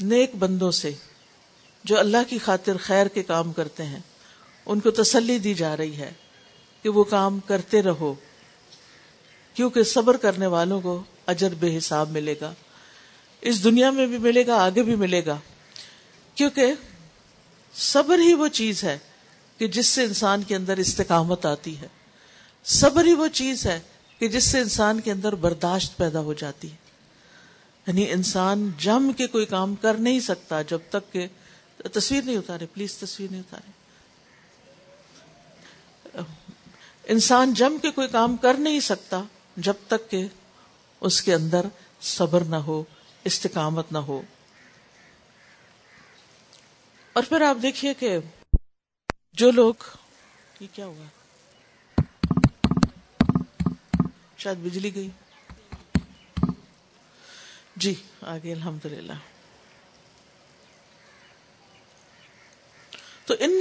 نیک 0.02 0.36
بندوں 0.36 0.72
سے 0.72 0.92
جو 1.84 2.00
اللہ 2.00 2.24
کی 2.30 2.38
خاطر 2.38 2.78
خیر 2.78 3.08
کے 3.08 3.24
کام 3.24 3.54
کرتے 3.54 3.84
ہیں، 3.84 4.00
ان 4.66 4.80
کو 4.80 4.92
تسلی 4.92 5.40
دی 5.40 5.54
جا 5.54 5.78
رہی 5.78 5.98
ہے 5.98 6.14
کہ 6.82 6.90
وہ 6.90 7.04
کام 7.04 7.40
کرتے 7.40 7.82
رہو۔ 7.82 8.14
کیونکہ 9.58 9.84
صبر 9.84 10.18
کرنے 10.18 10.48
والوں 10.48 10.82
کو 10.82 11.04
اجر 11.26 11.54
بے 11.60 11.78
حساب 11.78 12.12
ملے 12.12 12.36
گا۔ 12.42 12.54
اس 13.42 13.64
دنیا 13.64 13.92
میں 13.92 14.08
بھی 14.08 14.18
ملے 14.18 14.48
گا، 14.48 14.56
آگے 14.56 14.84
بھی 14.84 14.96
ملے 14.96 15.26
گا۔ 15.26 15.38
کیونکہ 16.36 16.74
صبر 17.74 18.20
ہی 18.20 18.34
وہ 18.34 18.48
چیز 18.48 18.84
ہے 18.84 18.98
کہ 19.58 19.68
جس 19.68 19.88
سے 19.88 20.04
انسان 20.04 20.44
کے 20.44 20.56
اندر 20.56 20.78
استقامت 20.78 21.46
آتی 21.46 21.78
ہے۔ 21.78 21.88
صبر 22.66 23.06
ہی 23.06 23.14
وہ 23.14 23.28
چیز 23.28 23.66
ہے 23.66 23.80
کہ 24.20 24.28
جس 24.28 24.44
سے 24.44 24.60
انسان 24.60 25.02
کے 25.02 25.12
اندر 25.12 25.36
برداشت 25.36 25.98
پیدا 25.98 26.20
ہو 26.20 26.34
جاتی 26.34 26.72
ہے۔ 26.72 26.76
یعنی 27.88 28.12
انسان 28.12 28.72
جم 28.78 29.12
کے 29.18 29.28
کوئی 29.28 29.46
کام 29.46 29.76
کر 29.76 29.94
نہیں 29.94 30.20
سکتا 30.20 30.62
جب 30.62 30.80
تک 30.90 31.14
کہ، 31.14 31.28
تصویر 31.94 32.24
نہیں 32.24 32.38
اتارے، 32.38 32.66
پلیز 32.74 32.98
تصویر 32.98 33.32
نہیں 33.32 33.42
اتارے۔ 33.42 33.72
انسان 37.04 37.54
جم 37.54 37.78
کے 37.82 37.92
کوئی 37.92 38.08
کام 38.08 38.38
کر 38.38 38.54
نہیں 38.54 38.80
سکتا 38.80 39.24
جب 39.58 39.74
تک 39.88 40.10
کہ 40.10 40.28
اس 41.02 41.22
کے 41.22 41.34
اندر 41.34 41.66
صبر 42.02 42.42
نہ 42.42 42.56
ہو، 42.56 42.84
استقامت 43.24 43.92
نہ 43.92 43.98
ہو۔ 43.98 44.22
اور 47.14 47.24
پھر 47.30 47.42
آپ 47.42 47.58
دیکھیے 47.62 47.94
کہ 47.94 48.18
جو 49.34 49.52
لوگ، 49.52 49.74
یہ 50.60 50.68
کیا 50.74 50.86
ہوا؟ 50.86 51.06
شاید 54.38 54.58
بجلی 54.58 54.96
گئی۔ 54.96 55.10
جی 57.76 57.96
آگے 58.22 58.54
الحمد 58.54 58.86
للہ 58.86 59.14
تو 63.26 63.34
ان 63.40 63.60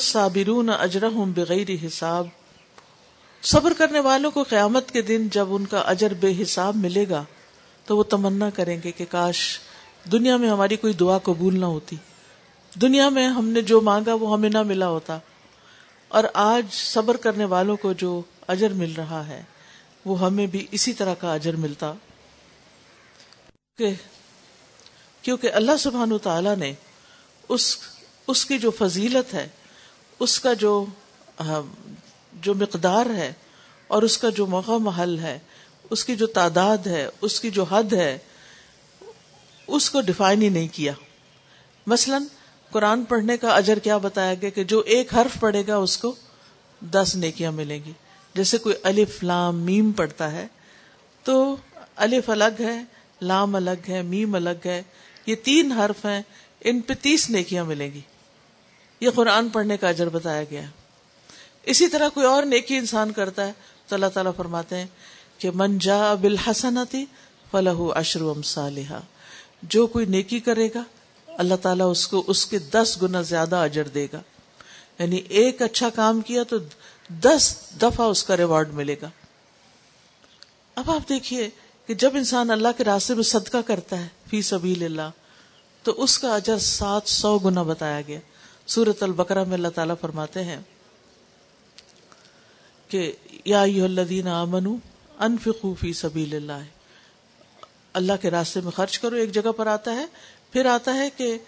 صابرون 0.00 0.70
اجرحم 0.70 1.32
بغیر 1.32 1.86
حساب۔ 1.86 2.26
صبر 3.42 3.72
کرنے 3.78 4.00
والوں 4.00 4.30
کو 4.30 4.42
قیامت 4.42 4.90
کے 4.90 5.02
دن 5.02 5.28
جب 5.28 5.54
ان 5.54 5.66
کا 5.66 5.80
اجر 5.80 6.14
بے 6.14 6.42
حساب 6.42 6.76
ملے 6.76 7.08
گا، 7.08 7.24
تو 7.84 7.96
وہ 7.96 8.02
تمنا 8.02 8.50
کریں 8.50 8.80
گے 8.84 8.92
کہ 8.92 9.04
کاش 9.10 9.60
دنیا 10.12 10.36
میں 10.36 10.48
ہماری 10.50 10.76
کوئی 10.76 10.92
دعا 10.92 11.18
قبول 11.18 11.60
نہ 11.60 11.64
ہوتی۔ 11.64 11.96
دنیا 12.82 13.08
میں 13.08 13.28
ہم 13.28 13.48
نے 13.48 13.62
جو 13.62 13.80
مانگا 13.80 14.14
وہ 14.14 14.32
ہمیں 14.32 14.50
نہ 14.50 14.62
ملا 14.62 14.88
ہوتا۔ 14.88 15.18
اور 16.08 16.24
آج 16.34 16.66
صبر 16.72 17.16
کرنے 17.16 17.44
والوں 17.44 17.76
کو 17.76 17.92
جو 17.92 18.22
اجر 18.48 18.68
مل 18.68 18.94
رہا 18.96 19.26
ہے، 19.26 19.42
وہ 20.04 20.20
ہمیں 20.20 20.46
بھی 20.46 20.66
اسی 20.70 20.92
طرح 20.92 21.14
کا 21.14 21.34
اجر 21.34 21.56
ملتا۔ 21.56 21.92
کہ 23.78 23.88
کیونکہ 25.22 25.52
اللہ 25.52 25.76
سبحان 25.78 26.18
تعالی 26.22 26.50
نے 26.58 26.72
اس 27.48 27.76
اس 28.26 28.46
کی 28.46 28.58
جو 28.58 28.70
فضیلت 28.70 29.34
ہے، 29.34 29.48
اس 30.18 30.40
کا 30.40 30.52
جو 30.52 30.86
جو 32.40 32.54
مقدار 32.54 33.06
ہے 33.06 33.32
اور 33.88 34.02
اس 34.02 34.18
کا 34.18 34.30
جو 34.30 34.46
موقع 34.46 34.72
محل 34.72 35.18
ہے، 35.18 35.38
اس 35.90 36.04
کی 36.04 36.16
جو 36.16 36.26
تعداد 36.26 36.86
ہے، 36.86 37.06
اس 37.20 37.40
کی 37.40 37.50
جو 37.50 37.64
حد 37.64 37.92
ہے، 37.92 38.18
اس 39.66 39.90
کو 39.90 40.00
ڈیفائن 40.00 40.42
ہی 40.42 40.48
نہیں 40.48 40.68
کیا۔ 40.72 40.92
مثلا، 41.86 42.18
قرآن 42.70 43.04
پڑھنے 43.04 43.36
کا 43.36 43.54
اجر 43.54 43.78
کیا 43.78 43.96
بتایا 43.96 44.34
گیا 44.34 44.50
کہ 44.50 44.64
جو 44.64 44.80
ایک 44.80 45.14
حرف 45.14 45.40
پڑھے 45.40 45.62
گا، 45.66 45.76
اس 45.76 45.98
کو 45.98 46.14
دس 46.80 47.12
نیکیاں 47.16 47.52
ملیں 47.52 47.80
گی۔ 47.84 47.92
جیسے 48.34 48.58
کوئی 48.58 48.74
الف، 48.82 49.22
لام، 49.22 49.56
میم 49.56 49.92
پڑھتا 49.92 50.32
ہے، 50.32 50.46
تو 51.24 51.56
الف 51.96 52.30
الگ 52.30 52.60
ہے، 52.60 52.82
لام 53.22 53.54
الگ 53.54 53.88
ہے، 53.88 54.02
میم 54.02 54.34
الگ 54.34 54.66
ہے، 54.66 54.82
یہ 55.26 55.34
تین 55.34 55.72
حرف 55.72 56.06
ہیں، 56.06 56.22
ان 56.60 56.80
پہ 56.80 56.94
تیس 57.02 57.30
نیکیاں 57.30 57.64
ملیں 57.64 57.90
گی۔ 57.94 58.00
یہ 59.00 59.10
قرآن 59.10 59.48
پڑھنے 59.48 59.76
کا 59.76 59.88
اجر 59.88 60.08
بتایا 60.08 60.44
گیا۔ 60.50 60.62
ہے 60.62 60.79
اسی 61.62 61.88
طرح 61.88 62.08
کوئی 62.08 62.26
اور 62.26 62.42
نیکی 62.42 62.76
انسان 62.76 63.12
کرتا 63.12 63.46
ہے 63.46 63.52
تو 63.88 63.94
اللہ 63.94 64.06
تعالیٰ 64.06 64.32
فرماتے 64.36 64.76
ہیں 64.76 64.86
کہ 65.38 65.50
من 65.54 65.78
جا 65.78 66.14
بالحسنتی 66.14 67.04
فلاح 67.50 67.76
اشرم 67.94 68.42
صالحہ 68.42 69.00
جو 69.62 69.86
کوئی 69.86 70.06
نیکی 70.06 70.40
کرے 70.40 70.68
گا، 70.74 70.82
اللہ 71.26 71.54
تعالیٰ 71.62 71.90
اس 71.90 72.08
کو، 72.08 72.24
اس 72.26 72.46
کے 72.46 72.58
دس 72.58 72.98
گنا 73.02 73.22
زیادہ 73.22 73.56
اجر 73.56 73.88
دے 73.88 74.06
گا۔ 74.12 74.20
یعنی 74.98 75.16
ایک 75.16 75.62
اچھا 75.62 75.88
کام 75.90 76.20
کیا 76.20 76.42
تو 76.42 76.56
دس 77.08 77.56
دفعہ 77.82 78.06
اس 78.06 78.24
کا 78.24 78.36
ریوارڈ 78.36 78.74
ملے 78.74 78.96
گا۔ 79.02 79.10
اب 80.74 80.90
آپ 80.90 81.08
دیکھیے 81.08 81.50
کہ 81.86 81.94
جب 81.94 82.10
انسان 82.14 82.50
اللہ 82.50 82.68
کے 82.76 82.84
راستے 82.84 83.14
میں 83.14 83.22
صدقہ 83.22 83.56
کرتا 83.66 84.00
ہے، 84.00 84.08
فی 84.30 84.42
سبیل 84.42 84.82
اللہ، 84.84 85.10
تو 85.82 86.02
اس 86.02 86.18
کا 86.18 86.34
اجر 86.34 86.58
سات 86.58 87.08
سو 87.08 87.38
گنا 87.38 87.62
بتایا 87.62 88.00
گیا۔ 88.00 88.18
سورت 88.66 89.02
البقرہ 89.02 89.44
میں 89.44 89.54
اللہ 89.54 89.68
تعالیٰ 89.68 89.94
فرماتے 90.00 90.44
ہیں 90.44 90.60
کہ 92.90 93.12
یا 93.44 93.62
الذین 93.62 94.28
آمنو 94.28 94.76
انفقو 95.18 95.74
فی 95.74 95.92
سبیل 95.92 96.34
اللہ۔ 96.34 96.62
اللہ 97.92 98.12
کے 98.20 98.30
راستے 98.30 98.60
میں 98.60 98.70
خرچ 98.70 98.98
کرو، 98.98 99.16
ایک 99.16 99.32
جگہ 99.32 99.52
پر 99.52 99.66
آتا 99.66 99.94
ہے، 99.94 100.06
پھر 100.52 100.66
آتا 100.66 100.94
ہے 100.94 101.10
کہ 101.16 101.38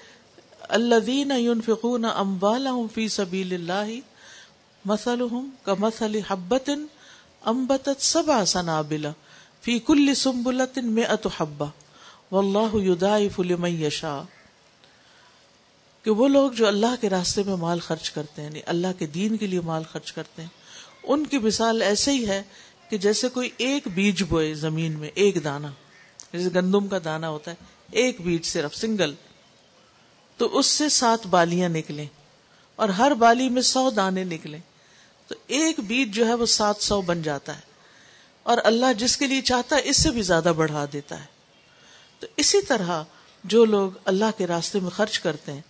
الذین 0.69 1.31
ينفقون 1.31 2.05
اموالهم 2.05 2.87
فی 2.95 3.09
سبیل 3.09 3.53
اللہ 3.53 4.01
مثلهم 4.85 5.49
كمثل 5.65 6.21
حبة 6.31 6.75
انبتت 7.45 8.03
سبع 8.03 8.45
سنابل 8.45 9.07
فی 9.63 9.79
کل 9.79 10.15
سنبلة 10.15 10.81
مئة 10.85 11.29
حبة 11.37 11.67
واللہ 12.31 12.77
يضاعف 12.77 13.41
لمن 13.41 13.83
یشاء۔ 13.83 14.23
کہ 16.03 16.11
وہ 16.11 16.29
لوگ 16.29 16.51
جو 16.51 16.67
اللہ 16.67 16.95
کے 17.01 17.11
راستے 17.11 17.43
میں 17.43 17.57
مال 17.57 17.81
خرچ 17.81 18.11
کرتے 18.11 18.43
ہیں 18.43 18.49
یعنی 18.49 18.61
اللہ 18.67 18.87
کے 18.99 19.07
دین 19.07 19.37
کے 19.37 19.47
لیے 19.47 19.61
مال 19.61 19.83
خرچ 19.93 20.13
کرتے 20.13 20.43
ہیں 20.43 20.49
ان 21.03 21.27
کی 21.27 21.39
مثال 21.39 21.83
ایسے 21.83 22.13
ہی 22.13 22.29
ہے 22.29 22.43
کہ 22.91 22.99
جیسے 22.99 23.29
کوئی 23.29 23.51
ایک 23.57 23.89
بیج 23.95 24.23
بوئے 24.23 24.55
زمین 24.55 24.99
میں، 24.99 25.11
ایک 25.15 25.45
دانا۔ 25.45 25.69
جیسے 26.33 26.49
گندم 26.55 26.89
کا 26.89 26.99
دانا 27.05 27.29
ہوتا 27.29 27.51
ہے، 27.51 27.57
ایک 27.91 28.21
بیج 28.21 28.45
صرف، 28.45 28.75
سنگل۔ 28.75 29.15
تو 30.37 30.59
اس 30.59 30.67
سے 30.67 30.89
سات 30.89 31.27
بالیاں 31.27 31.69
نکلیں 31.69 32.07
اور 32.77 32.89
ہر 32.89 33.15
بالی 33.15 33.49
میں 33.49 33.63
سو 33.63 33.91
دانے 33.91 34.25
نکلے 34.25 34.59
تو 35.27 35.35
ایک 35.47 35.81
بیج 35.81 36.15
جو 36.15 36.27
ہے 36.27 36.35
وہ 36.35 36.47
سات 36.47 36.77
سو 36.81 37.01
بن 37.01 37.23
جاتا 37.23 37.57
ہے۔ 37.57 37.61
اور 38.43 38.59
اللہ 38.65 38.93
جس 38.99 39.17
کے 39.17 39.27
لیے 39.27 39.41
چاہتا 39.41 39.77
ہے، 39.77 39.81
اس 39.85 40.03
سے 40.03 40.11
بھی 40.11 40.23
زیادہ 40.23 40.53
بڑھا 40.57 40.85
دیتا 40.93 41.21
ہے۔ 41.21 41.27
تو 42.19 42.27
اسی 42.37 42.63
طرح 42.63 43.03
جو 43.45 43.65
لوگ 43.65 43.91
اللہ 44.05 44.25
کے 44.39 44.47
راستے 44.47 44.81
میں 44.81 44.91
خرچ 44.91 45.19
کرتے 45.19 45.53
ہیں، 45.53 45.61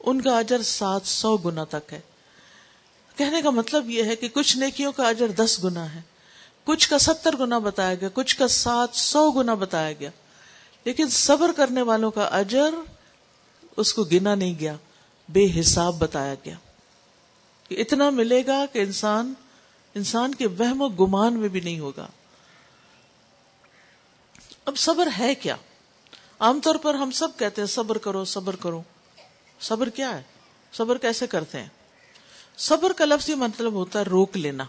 ان 0.00 0.20
کا 0.20 0.38
اجر 0.38 0.62
سات 0.62 1.02
سو 1.04 1.36
گنا 1.36 1.64
تک 1.64 1.92
ہے۔ 1.92 2.00
کہنے 3.20 3.42
کا 3.42 3.50
مطلب 3.50 3.90
یہ 3.90 4.04
ہے 4.04 4.16
کہ 4.16 4.28
کچھ 4.28 4.56
نیکیوں 4.56 4.92
کا 4.92 5.08
اجر 5.08 5.28
دس 5.28 5.64
گنا 5.64 5.94
ہے، 5.94 6.00
کچھ 6.64 6.88
کا 6.88 6.98
ستر 6.98 7.36
گنا 7.36 7.58
بتایا 7.58 7.94
گیا، 7.94 8.08
کچھ 8.14 8.36
کا 8.36 8.48
سات 8.48 8.88
سو 8.92 9.30
گنا 9.30 9.54
بتایا 9.54 9.92
گیا۔ 9.92 10.10
لیکن 10.84 11.08
صبر 11.08 11.52
کرنے 11.56 11.82
والوں 11.82 12.10
کا 12.10 12.24
اجر 12.24 12.74
اس 13.76 13.94
کو 13.94 14.04
گنا 14.04 14.34
نہیں 14.34 14.54
گیا، 14.60 14.76
بے 15.28 15.60
حساب 15.60 15.94
بتایا 15.98 16.34
گیا۔ 16.34 16.54
کہ 17.68 17.80
اتنا 17.80 18.10
ملے 18.10 18.42
گا 18.46 18.64
کہ 18.72 18.78
انسان 18.78 19.34
انسان 19.94 20.34
کے 20.34 20.46
وہم 20.46 20.82
و 20.82 20.88
گمان 20.88 21.34
میں 21.34 21.48
بھی 21.48 21.60
نہیں 21.60 21.80
ہوگا۔ 21.80 22.06
اب 24.64 24.76
صبر 24.76 25.08
ہے 25.18 25.34
کیا؟ 25.34 25.56
عام 26.38 26.60
طور 26.60 26.74
پر 26.74 26.94
ہم 26.94 27.10
سب 27.10 27.28
کہتے 27.38 27.62
ہیں 27.62 27.68
صبر 27.68 27.98
کرو 27.98 28.24
صبر 28.24 28.56
کرو۔ 28.56 28.82
صبر 29.60 29.88
کیا 29.88 30.18
ہے؟ 30.18 30.22
صبر 30.72 30.98
کیسے 30.98 31.26
کرتے 31.26 31.60
ہیں؟ 31.60 31.68
صبر 32.60 32.92
کا 32.92 33.04
لفظ 33.04 33.30
یہ 33.30 33.34
مطلب 33.34 33.72
ہوتا 33.72 33.98
ہے 33.98 34.04
روک 34.04 34.36
لینا، 34.36 34.64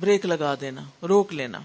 بریک 0.00 0.26
لگا 0.26 0.54
دینا، 0.60 0.82
روک 1.08 1.32
لینا۔ 1.32 1.60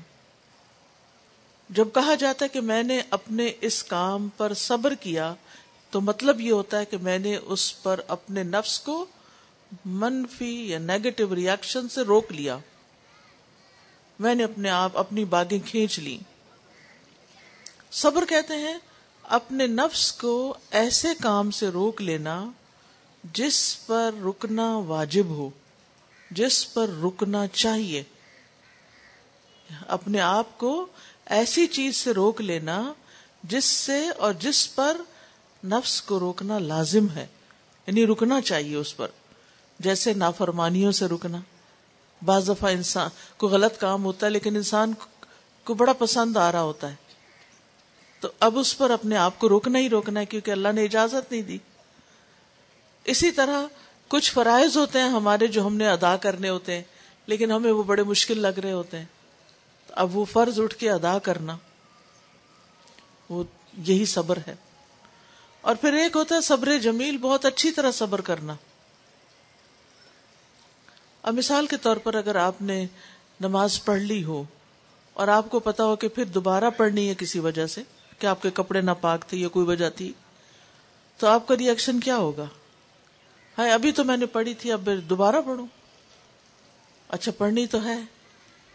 جب 1.69 1.87
کہا 1.93 2.15
جاتا 2.15 2.45
ہے 2.45 2.49
کہ 2.49 2.61
میں 2.61 2.83
نے 2.83 3.01
اپنے 3.09 3.51
اس 3.61 3.83
کام 3.83 4.29
پر 4.37 4.53
صبر 4.53 4.93
کیا، 4.93 5.33
تو 5.89 6.01
مطلب 6.01 6.41
یہ 6.41 6.51
ہوتا 6.51 6.79
ہے 6.79 6.85
کہ 6.85 6.97
میں 6.97 7.19
نے 7.19 7.35
اس 7.35 7.83
پر 7.83 7.99
اپنے 8.07 8.43
نفس 8.43 8.79
کو 8.79 9.05
منفی 9.85 10.69
یا 10.69 10.79
نیگیٹو 10.79 11.35
ریئیکشن 11.35 11.89
سے 11.89 12.01
روک 12.01 12.31
لیا۔ 12.31 12.57
میں 14.19 14.35
نے 14.35 14.43
اپنے 14.43 14.69
آپ 14.69 14.97
اپنی 14.97 15.25
باغیں 15.25 15.67
کھینچ 15.67 15.99
لی 15.99 16.17
صبر 17.91 18.25
کہتے 18.25 18.53
ہیں 18.53 18.77
اپنے 19.23 19.67
نفس 19.67 20.11
کو 20.11 20.57
ایسے 20.71 21.07
کام 21.21 21.51
سے 21.51 21.67
روک 21.67 22.01
لینا 22.01 22.45
جس 23.23 23.85
پر 23.85 24.11
رکنا 24.25 24.77
واجب 24.77 25.25
ہو، 25.25 25.49
جس 26.31 26.73
پر 26.73 26.89
رکنا 27.03 27.47
چاہیے۔ 27.47 28.03
اپنے 29.87 30.19
آپ 30.19 30.57
کو 30.57 30.85
ایسی 31.25 31.67
چیز 31.67 31.95
سے 31.95 32.11
روک 32.11 32.41
لینا 32.41 32.93
جس 33.43 33.65
سے 33.65 34.09
اور 34.09 34.33
جس 34.33 34.75
پر 34.75 34.97
نفس 35.65 36.01
کو 36.01 36.19
روکنا 36.19 36.59
لازم 36.59 37.09
ہے 37.09 37.27
یعنی 37.87 38.05
رکنا 38.05 38.41
چاہیے 38.41 38.75
اس 38.75 38.97
پر۔ 38.97 39.07
جیسے 39.79 40.13
نافرمانیوں 40.13 40.91
سے 40.91 41.05
رکنا۔ 41.05 41.37
بعض 42.25 42.49
دفعہ 42.49 42.71
انسان 42.71 43.09
کو 43.37 43.47
غلط 43.47 43.77
کام 43.79 44.03
ہوتا 44.03 44.25
ہے، 44.25 44.31
لیکن 44.31 44.55
انسان 44.55 44.93
کو 45.63 45.73
بڑا 45.73 45.93
پسند 45.93 46.37
آ 46.37 46.51
رہا 46.51 46.61
ہوتا 46.61 46.89
ہے۔ 46.89 46.95
تو 48.19 48.27
اب 48.39 48.59
اس 48.59 48.77
پر 48.77 48.89
اپنے 48.89 49.17
آپ 49.17 49.39
کو 49.39 49.49
روکنا 49.49 49.79
ہی 49.79 49.89
روکنا 49.89 50.19
ہے، 50.19 50.25
کیونکہ 50.25 50.51
اللہ 50.51 50.67
نے 50.75 50.83
اجازت 50.83 51.31
نہیں 51.31 51.41
دی۔ 51.41 51.57
اسی 53.03 53.31
طرح 53.31 53.65
کچھ 54.07 54.31
فرائض 54.31 54.77
ہوتے 54.77 54.99
ہیں 54.99 55.09
ہمارے 55.09 55.47
جو 55.47 55.67
ہم 55.67 55.75
نے 55.75 55.87
ادا 55.89 56.17
کرنے 56.17 56.49
ہوتے 56.49 56.75
ہیں، 56.75 56.83
لیکن 57.25 57.51
ہمیں 57.51 57.71
وہ 57.71 57.83
بڑے 57.83 58.03
مشکل 58.03 58.39
لگ 58.39 58.59
رہے 58.59 58.71
ہوتے 58.71 58.97
ہیں۔ 58.97 59.05
اب 59.89 60.17
وہ 60.17 60.25
فرض 60.25 60.59
اٹھ 60.59 60.75
کے 60.75 60.91
ادا 60.91 61.19
کرنا، 61.19 61.57
وہ 63.29 63.43
یہی 63.77 64.05
صبر 64.05 64.39
ہے۔ 64.47 64.55
اور 65.61 65.75
پھر 65.75 65.93
ایک 65.93 66.15
ہوتا 66.15 66.35
ہے 66.35 66.41
صبر 66.41 66.77
جمیل، 66.77 67.17
بہت 67.17 67.45
اچھی 67.45 67.71
طرح 67.71 67.91
صبر 67.91 68.21
کرنا۔ 68.21 68.55
اب 71.23 71.33
مثال 71.33 71.67
کے 71.67 71.77
طور 71.77 71.97
پر 71.97 72.15
اگر 72.15 72.35
آپ 72.35 72.61
نے 72.61 72.85
نماز 73.39 73.83
پڑھ 73.85 74.01
لی 74.01 74.23
ہو 74.23 74.43
اور 75.13 75.27
آپ 75.27 75.49
کو 75.49 75.59
پتا 75.59 75.83
ہو 75.83 75.95
کہ 75.95 76.07
پھر 76.07 76.25
دوبارہ 76.25 76.69
پڑھنی 76.69 77.09
ہے 77.09 77.15
کسی 77.17 77.39
وجہ 77.39 77.67
سے، 77.67 77.81
کہ 78.19 78.27
آپ 78.27 78.41
کے 78.41 78.49
کپڑے 78.53 78.81
نہ 78.81 78.91
پاک 79.01 79.25
تھے 79.27 79.37
یا 79.37 79.47
کوئی 79.47 79.65
وجہ 79.65 79.89
تھی، 79.89 80.13
تو 81.17 81.27
آپ 81.27 81.47
کا 81.47 81.57
ریئیکشن 81.57 81.99
کیا 81.99 82.17
ہوگا؟ 82.17 82.45
ہاں 83.57 83.69
ابھی 83.69 83.91
تو 83.91 84.03
میں 84.03 84.17
نے 84.17 84.25
پڑھی 84.25 84.53
تھی، 84.53 84.71
اب 84.71 84.89
دوبارہ 85.09 85.35
پڑھوں۔ 85.45 85.67
اچھا 87.07 87.31
پڑھنی 87.31 87.67
تو 87.67 87.85
ہے۔ 87.85 87.97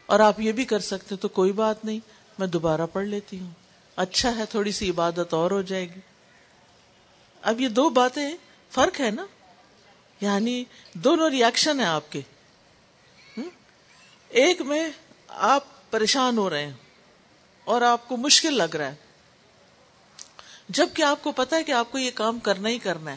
اور 0.06 0.20
آپ 0.20 0.40
یہ 0.40 0.52
بھی 0.52 0.64
کر 0.64 0.78
سکتے 0.78 1.16
تو 1.16 1.28
کوئی 1.28 1.52
بات 1.52 1.84
نہیں، 1.84 2.00
میں 2.38 2.46
دوبارہ 2.46 2.80
پڑھ 2.92 3.06
لیتی 3.06 3.40
ہوں۔ 3.40 3.50
اچھا 3.96 4.36
ہے، 4.36 4.46
تھوڑی 4.46 4.72
سی 4.72 4.90
عبادت 4.90 5.34
اور 5.34 5.50
ہو 5.50 5.62
جائے 5.62 5.94
گی۔ 5.94 6.00
اب 7.42 7.60
یہ 7.60 7.68
دو 7.68 7.90
باتیں، 7.90 8.36
فرق 8.70 9.00
ہے 9.00 9.10
نا؟ 9.10 9.26
یعنی 10.20 10.64
دونوں 10.92 11.30
ریئیکشن 11.30 11.80
ہیں 11.80 11.86
آپ 11.86 12.12
کے۔ 12.12 12.20
ایک 14.28 14.60
میں 14.60 14.90
آپ 15.28 15.90
پریشان 15.90 16.38
ہو 16.38 16.50
رہے 16.50 16.66
ہیں 16.66 16.72
اور 17.64 17.82
آپ 17.82 18.08
کو 18.08 18.16
مشکل 18.16 18.54
لگ 18.54 18.76
رہا 18.76 18.88
ہے۔ 18.88 18.94
جبکہ 20.68 21.02
آپ 21.02 21.22
کو 21.22 21.32
پتا 21.32 21.56
ہے 21.56 21.64
کہ 21.64 21.72
آپ 21.72 21.92
کو 21.92 21.98
یہ 21.98 22.10
کام 22.14 22.38
کرنا 22.38 22.68
ہی 22.68 22.78
کرنا 22.78 23.10
ہے۔ 23.10 23.16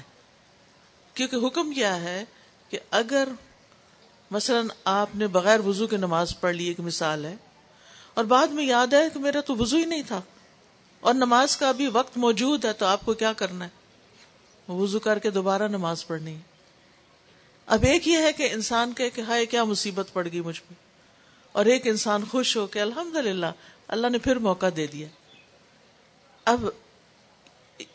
کیونکہ 1.19 1.45
حکم 1.45 1.71
کیا 1.73 1.95
ہے 2.01 2.23
کہ 2.71 2.79
اگر 2.95 3.29
مثلا 4.31 4.61
آپ 4.91 5.15
نے 5.15 5.27
بغیر 5.29 5.59
وضو 5.59 5.87
کے 5.87 5.97
نماز 5.97 6.33
پڑھ 6.39 6.55
لی 6.55 6.65
ایک 6.65 6.79
مثال 6.81 7.25
ہے، 7.25 7.35
اور 8.13 8.25
بعد 8.25 8.47
میں 8.49 8.65
یاد 8.65 8.93
ہے 8.93 9.07
کہ 9.13 9.19
میرا 9.19 9.41
تو 9.41 9.55
وضو 9.55 9.77
ہی 9.77 9.85
نہیں 9.85 10.03
تھا، 10.07 10.21
اور 11.03 11.13
نماز 11.15 11.57
کا 11.57 11.69
ابھی 11.69 11.87
وقت 11.93 12.17
موجود 12.17 12.65
ہے 12.65 12.73
تو 12.73 12.85
آپ 12.85 13.05
کو 13.05 13.13
کیا 13.15 13.33
کرنا 13.33 13.65
ہے؟ 13.65 14.73
وضو 14.73 14.99
کر 14.99 15.19
کے 15.19 15.29
دوبارہ 15.31 15.67
نماز 15.67 16.05
پڑھنی 16.07 16.33
ہے۔ 16.33 16.47
اب 17.67 17.83
ایک 17.83 18.07
یہ 18.07 18.17
ہے 18.17 18.33
کہ 18.33 18.49
انسان 18.51 18.93
کہ 18.93 19.09
ہائے 19.27 19.45
کیا 19.45 19.63
مصیبت 19.63 20.13
پڑ 20.13 20.27
گئی 20.31 20.41
مجھ 20.41 20.61
پہ 20.61 20.73
اور 21.55 21.65
ایک 21.65 21.87
انسان 21.87 22.23
خوش 22.31 22.55
ہو 22.57 22.65
کہ 22.67 22.79
الحمد 22.79 23.15
اللہ 23.15 24.07
نے 24.09 24.17
پھر 24.19 24.39
موقع 24.41 24.69
دے 24.75 24.85
دیا۔ 24.87 25.07
اب 26.47 26.65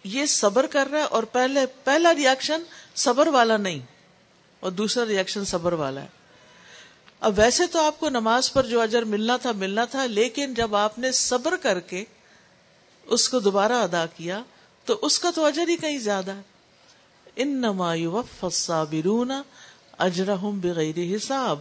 یہ 0.04 0.26
صبر 0.26 0.66
کر 0.66 0.88
رہا 0.90 0.98
ہے 0.98 1.04
اور 1.10 1.22
پہلے 1.32 1.64
پہلا 1.84 2.14
ریئیکشن 2.14 2.62
صبر 2.96 3.26
والا 3.26 3.56
نہیں، 3.56 3.80
اور 4.60 4.72
دوسرا 4.72 5.04
ریئیکشن 5.06 5.44
صبر 5.44 5.72
والا 5.72 6.02
ہے۔ 6.02 6.08
اب 7.20 7.32
ویسے 7.36 7.66
تو 7.66 7.80
آپ 7.80 8.00
کو 8.00 8.08
نماز 8.08 8.52
پر 8.52 8.66
جو 8.66 8.80
اجر 8.80 9.04
ملنا 9.04 9.36
تھا 9.36 9.52
ملنا 9.52 9.84
تھا، 9.84 10.06
لیکن 10.06 10.54
جب 10.54 10.74
آپ 10.76 10.98
نے 10.98 11.12
صبر 11.12 11.56
کر 11.56 11.80
کے 11.80 12.04
اس 13.06 13.28
کو 13.28 13.38
دوبارہ 13.40 13.72
ادا 13.72 14.04
کیا، 14.06 14.42
تو 14.86 14.98
اس 15.02 15.18
کا 15.18 15.30
تو 15.34 15.44
اجر 15.44 15.68
ہی 15.68 15.76
کہیں 15.76 15.98
زیادہ 15.98 16.32
ہے۔ 16.32 16.42
ان 17.36 17.60
نما 17.60 17.92
الصابرون 17.92 19.32
اجرحم 19.98 20.58
بغیر 20.60 20.98
حساب۔ 21.14 21.58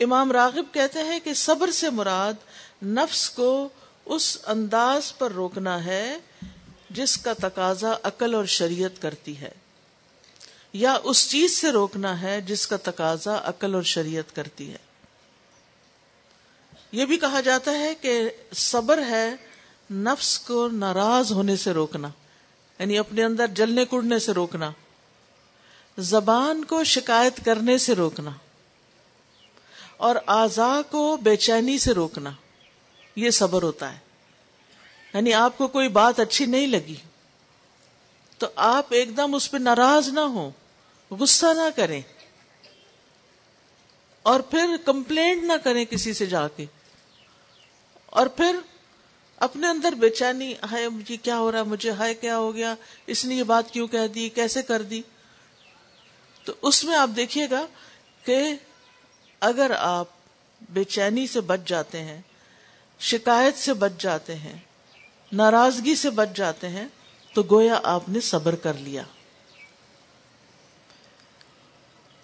امام 0.00 0.32
راغب 0.32 0.74
کہتے 0.74 1.02
ہیں 1.02 1.18
کہ 1.20 1.34
صبر 1.34 1.70
سے 1.70 1.90
مراد 1.90 2.84
نفس 2.84 3.28
کو 3.30 3.68
اس 4.06 4.36
انداز 4.46 5.12
پر 5.18 5.32
روکنا 5.32 5.84
ہے 5.84 6.18
جس 6.90 7.16
کا 7.16 7.32
تقاضا 7.38 7.92
عقل 8.02 8.34
اور 8.34 8.44
شریعت 8.44 9.02
کرتی 9.02 9.36
ہے۔ 9.40 9.50
یا 10.72 10.98
اس 11.02 11.30
چیز 11.30 11.56
سے 11.56 11.72
روکنا 11.72 12.22
ہے 12.22 12.40
جس 12.40 12.66
کا 12.66 12.76
تقاضا 12.76 13.40
عقل 13.44 13.74
اور 13.74 13.82
شریعت 13.82 14.36
کرتی 14.36 14.72
ہے۔ 14.72 14.76
یہ 16.92 17.04
بھی 17.04 17.16
کہا 17.16 17.40
جاتا 17.40 17.70
ہے 17.70 17.94
کہ 17.94 18.30
صبر 18.54 19.02
ہے 19.06 19.34
نفس 19.90 20.38
کو 20.38 20.68
ناراض 20.68 21.32
ہونے 21.32 21.56
سے 21.56 21.72
روکنا 21.72 22.08
یعنی 22.78 22.98
اپنے 22.98 23.24
اندر 23.24 23.46
جلنے 23.46 23.84
کڑنے 23.84 24.18
سے 24.18 24.32
روکنا، 24.32 24.70
زبان 25.98 26.64
کو 26.64 26.84
شکایت 26.84 27.44
کرنے 27.44 27.78
سے 27.78 27.94
روکنا، 27.94 28.30
اور 29.96 30.16
آزا 30.26 30.80
کو 30.90 31.16
بے 31.16 31.36
چینی 31.36 31.78
سے 31.78 31.92
روکنا، 31.92 32.30
یہ 33.16 33.30
صبر 33.30 33.62
ہوتا 33.62 33.92
ہے۔ 33.92 33.98
یعنی 35.14 35.34
آپ 35.34 35.58
کو 35.58 35.68
کوئی 35.68 35.88
بات 35.88 36.20
اچھی 36.20 36.46
نہیں 36.46 36.66
لگی 36.66 36.94
تو 38.38 38.46
آپ 38.56 38.86
ایک 38.90 39.16
دم 39.16 39.34
اس 39.34 39.50
پہ 39.50 39.56
ناراض 39.56 40.08
نہ 40.08 40.20
ہو 40.20 40.50
غصہ 41.10 41.46
نہ 41.46 41.76
کریں۔ 41.76 42.02
اور 44.22 44.40
پھر 44.40 44.76
کمپلینٹ 44.84 45.42
نہ 45.42 45.52
کریں 45.64 45.84
کسی 45.84 46.12
سے 46.12 46.26
جا 46.26 46.48
کے۔ 46.48 46.64
اور 48.06 48.26
پھر 48.26 48.56
اپنے 49.36 49.66
اندر 49.66 49.92
بے 49.92 50.10
چینی، 50.10 50.54
ہائے 50.70 50.88
مجھے 50.88 51.16
کیا 51.16 51.38
ہو 51.38 51.52
رہا، 51.52 51.62
مجھے 51.62 51.90
ہائے 51.90 52.14
کیا 52.14 52.38
ہو 52.38 52.54
گیا، 52.54 52.74
اس 53.06 53.24
نے 53.24 53.34
یہ 53.34 53.42
بات 53.42 53.70
کیوں 53.70 53.88
کہہ 53.88 54.06
دی، 54.06 54.28
کیسے 54.28 54.62
کر 54.62 54.82
دی؟ 54.82 55.02
تو 56.44 56.52
اس 56.62 56.84
میں 56.84 56.96
آپ 56.96 57.10
دیکھیے 57.16 57.46
گا 57.50 57.66
کہ 58.24 58.54
اگر 59.40 59.70
آپ 59.78 60.08
بے 60.70 60.84
چینی 60.84 61.26
سے 61.26 61.40
بچ 61.40 61.60
جاتے 61.66 62.02
ہیں، 62.02 62.20
شکایت 63.00 63.56
سے 63.56 63.74
بچ 63.74 63.92
جاتے 63.98 64.34
ہیں، 64.34 64.58
ناراضگی 65.32 65.94
سے 65.94 66.10
بچ 66.10 66.28
جاتے 66.34 66.68
ہیں، 66.68 66.88
تو 67.34 67.42
گویا 67.42 67.80
آپ 67.82 68.08
نے 68.08 68.20
صبر 68.20 68.54
کر 68.54 68.74
لیا۔ 68.74 69.02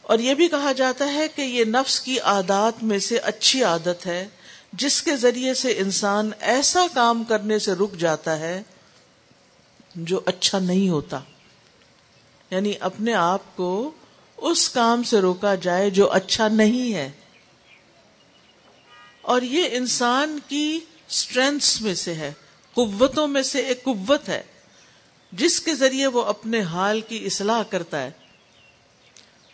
اور 0.06 0.18
یہ 0.18 0.34
بھی 0.34 0.48
کہا 0.48 0.72
جاتا 0.72 1.12
ہے 1.12 1.28
کہ 1.28 1.42
یہ 1.42 1.64
نفس 1.64 2.00
کی 2.00 2.20
عادات 2.20 2.82
میں 2.82 2.98
سے 2.98 3.18
اچھی 3.18 3.64
عادت 3.64 4.06
ہے، 4.06 4.28
جس 4.72 5.02
کے 5.02 5.16
ذریعے 5.16 5.54
سے 5.54 5.78
انسان 5.78 6.30
ایسا 6.40 6.86
کام 6.94 7.24
کرنے 7.24 7.58
سے 7.58 7.72
رک 7.72 7.94
جاتا 7.94 8.38
ہے 8.38 8.62
جو 9.94 10.20
اچھا 10.26 10.58
نہیں 10.58 10.88
ہوتا۔ 10.88 11.20
یعنی 12.50 12.72
اپنے 12.80 13.14
آپ 13.14 13.56
کو 13.56 13.90
اس 14.36 14.70
کام 14.70 15.02
سے 15.02 15.18
روکا 15.18 15.54
جائے 15.54 15.90
جو 15.90 16.12
اچھا 16.12 16.48
نہیں 16.48 16.94
ہے۔ 16.94 17.10
اور 19.22 19.42
یہ 19.42 19.64
انسان 19.72 20.38
کی 20.48 20.80
اسٹرینگس 21.08 21.80
میں 21.80 21.94
سے 21.94 22.14
ہے، 22.14 22.32
قوتوں 22.74 23.26
میں 23.26 23.42
سے 23.42 23.58
ایک 23.58 23.84
قوت 23.84 24.28
ہے، 24.28 24.42
جس 25.32 25.60
کے 25.60 25.74
ذریعے 25.74 26.06
وہ 26.06 26.22
اپنے 26.22 26.60
حال 26.60 27.00
کی 27.00 27.26
اصلاح 27.26 27.62
کرتا 27.62 28.02
ہے۔ 28.02 28.10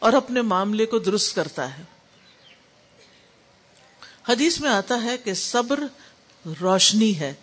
اور 0.03 0.12
اپنے 0.12 0.43
معاملے 0.43 0.87
کو 0.87 0.99
درست 0.99 1.35
کرتا 1.35 1.79
ہے۔ 1.79 1.83
حدیث 4.29 4.61
میں 4.61 4.71
آتا 4.71 5.03
ہے 5.03 5.19
کہ 5.19 5.35
صبر 5.35 5.81
روشنی 6.61 7.19
ہے۔ 7.19 7.35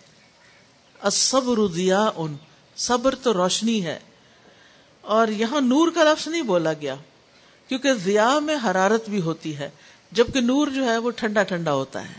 صبر 1.11 1.67
دیا 1.67 2.09
ان 2.15 2.35
صبر 2.75 3.15
تو 3.15 3.33
روشنی 3.33 3.85
ہے۔ 3.85 3.99
اور 5.01 5.27
یہاں 5.27 5.61
نور 5.61 5.91
کا 5.91 6.03
لفظ 6.03 6.27
نہیں 6.27 6.41
بولا 6.41 6.73
گیا، 6.73 6.95
کیونکہ 7.67 7.93
ضیا 7.93 8.39
میں 8.39 8.55
حرارت 8.65 9.09
بھی 9.09 9.21
ہوتی 9.21 9.57
ہے، 9.57 9.69
جبکہ 10.11 10.41
نور 10.41 10.67
جو 10.67 10.85
ہے 10.85 10.97
وہ 10.97 11.11
ٹھنڈا 11.11 11.43
ٹھنڈا 11.43 11.73
ہوتا 11.73 12.09
ہے۔ 12.09 12.17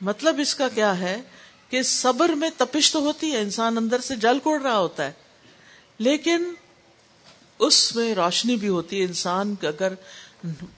مطلب 0.00 0.38
اس 0.38 0.54
کا 0.54 0.68
کیا 0.68 0.98
ہے 0.98 1.20
کہ 1.68 1.82
صبر 1.82 2.28
میں 2.28 2.50
تپش 2.56 2.92
تو 2.92 2.98
ہوتی 2.98 3.32
ہے، 3.32 3.40
انسان 3.40 3.78
اندر 3.78 4.00
سے 4.00 4.16
جل 4.16 4.38
کوڑ 4.38 4.62
رہا 4.62 4.78
ہوتا 4.78 5.06
ہے، 5.06 5.12
لیکن 5.98 6.54
اس 7.66 7.96
میں 7.96 8.14
روشنی 8.14 8.56
بھی 8.56 8.68
ہوتی 8.68 9.00
ہے۔ 9.00 9.04
انسان 9.04 9.54
اگر 9.62 9.92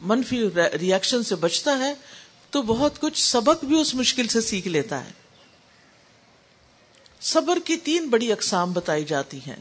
منفی 0.01 0.49
ریئیکشن 0.81 1.23
سے 1.23 1.35
بچتا 1.35 1.79
ہے، 1.79 1.95
تو 2.51 2.63
بہت 2.63 3.01
کچھ 3.01 3.23
سبق 3.23 3.65
بھی 3.65 3.81
اس 3.81 3.95
مشکل 3.95 4.29
سے 4.29 4.41
سیکھ 4.41 4.69
لیتا 4.69 5.05
ہے۔ 5.05 5.11
صبر 7.21 7.59
کی 7.65 7.77
تین 7.77 8.09
بڑی 8.09 8.33
اقسام 8.33 8.73
بتائی 8.73 9.05
جاتی 9.05 9.39
ہیں۔ 9.39 9.57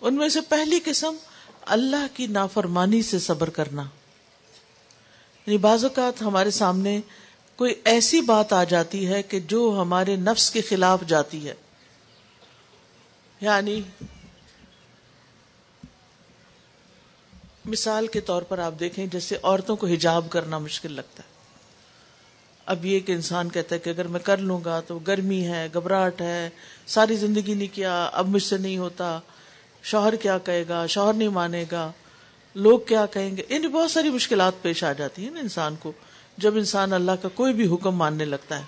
ان 0.00 0.14
میں 0.14 0.28
سے 0.28 0.40
پہلی 0.40 0.80
قسم، 0.84 1.14
اللہ 1.60 2.06
کی 2.14 2.26
نافرمانی 2.26 3.02
سے 3.02 3.18
صبر 3.18 3.50
کرنا۔ 3.50 3.82
یعنی 5.46 5.58
بعض 5.58 5.84
اوقات 5.84 6.22
ہمارے 6.22 6.50
سامنے 6.50 7.00
کوئی 7.56 7.74
ایسی 7.84 8.20
بات 8.20 8.52
آ 8.52 8.64
جاتی 8.64 9.06
ہے 9.06 9.22
کہ 9.22 9.40
جو 9.40 9.78
ہمارے 9.80 10.16
نفس 10.16 10.50
کے 10.50 10.60
خلاف 10.60 11.00
جاتی 11.08 11.48
ہے۔ 11.48 11.54
یعنی 13.40 13.82
مثال 17.70 18.06
کے 18.06 18.20
طور 18.20 18.42
پر 18.42 18.58
آپ 18.58 18.72
دیکھیں، 18.80 19.06
جیسے 19.06 19.36
عورتوں 19.42 19.76
کو 19.76 19.86
حجاب 19.86 20.26
کرنا 20.30 20.58
مشکل 20.58 20.92
لگتا 20.92 21.22
ہے۔ 21.22 21.28
اب 22.66 22.86
یہ 22.86 23.00
کہ 23.00 23.12
انسان 23.12 23.48
کہتا 23.48 23.74
ہے 23.74 23.80
کہ 23.80 23.90
اگر 23.90 24.06
میں 24.06 24.20
کر 24.20 24.38
لوں 24.38 24.60
گا 24.64 24.80
تو 24.80 24.98
گرمی 24.98 25.46
ہے، 25.46 25.68
گھبراہٹ 25.74 26.20
ہے، 26.20 26.50
ساری 26.86 27.16
زندگی 27.16 27.54
نہیں 27.54 27.74
کیا، 27.74 28.10
اب 28.12 28.28
مجھ 28.28 28.42
سے 28.42 28.56
نہیں 28.56 28.78
ہوتا۔ 28.78 29.20
شوہر 29.82 30.16
کیا 30.16 30.38
کہے 30.38 30.64
گا؟ 30.68 30.86
شوہر 30.86 31.14
نہیں 31.14 31.28
مانے 31.28 31.64
گا۔ 31.72 31.92
لوگ 32.54 32.80
کیا 32.80 33.06
کہیں 33.06 33.36
گے؟ 33.36 33.42
ان 33.48 33.62
بہت 33.62 33.90
ساری 33.90 34.10
مشکلات 34.10 34.52
پیش 34.62 34.84
آ 34.84 34.92
جاتی 34.92 35.24
ہیں 35.24 35.30
نا 35.30 35.40
انسان 35.40 35.76
کو۔ 35.76 35.92
جب 36.36 36.56
انسان 36.56 36.92
اللہ 36.92 37.12
کا 37.22 37.28
کوئی 37.28 37.52
بھی 37.52 37.74
حکم 37.74 37.90
ماننے 37.90 38.24
لگتا 38.24 38.58
ہے۔ 38.58 38.64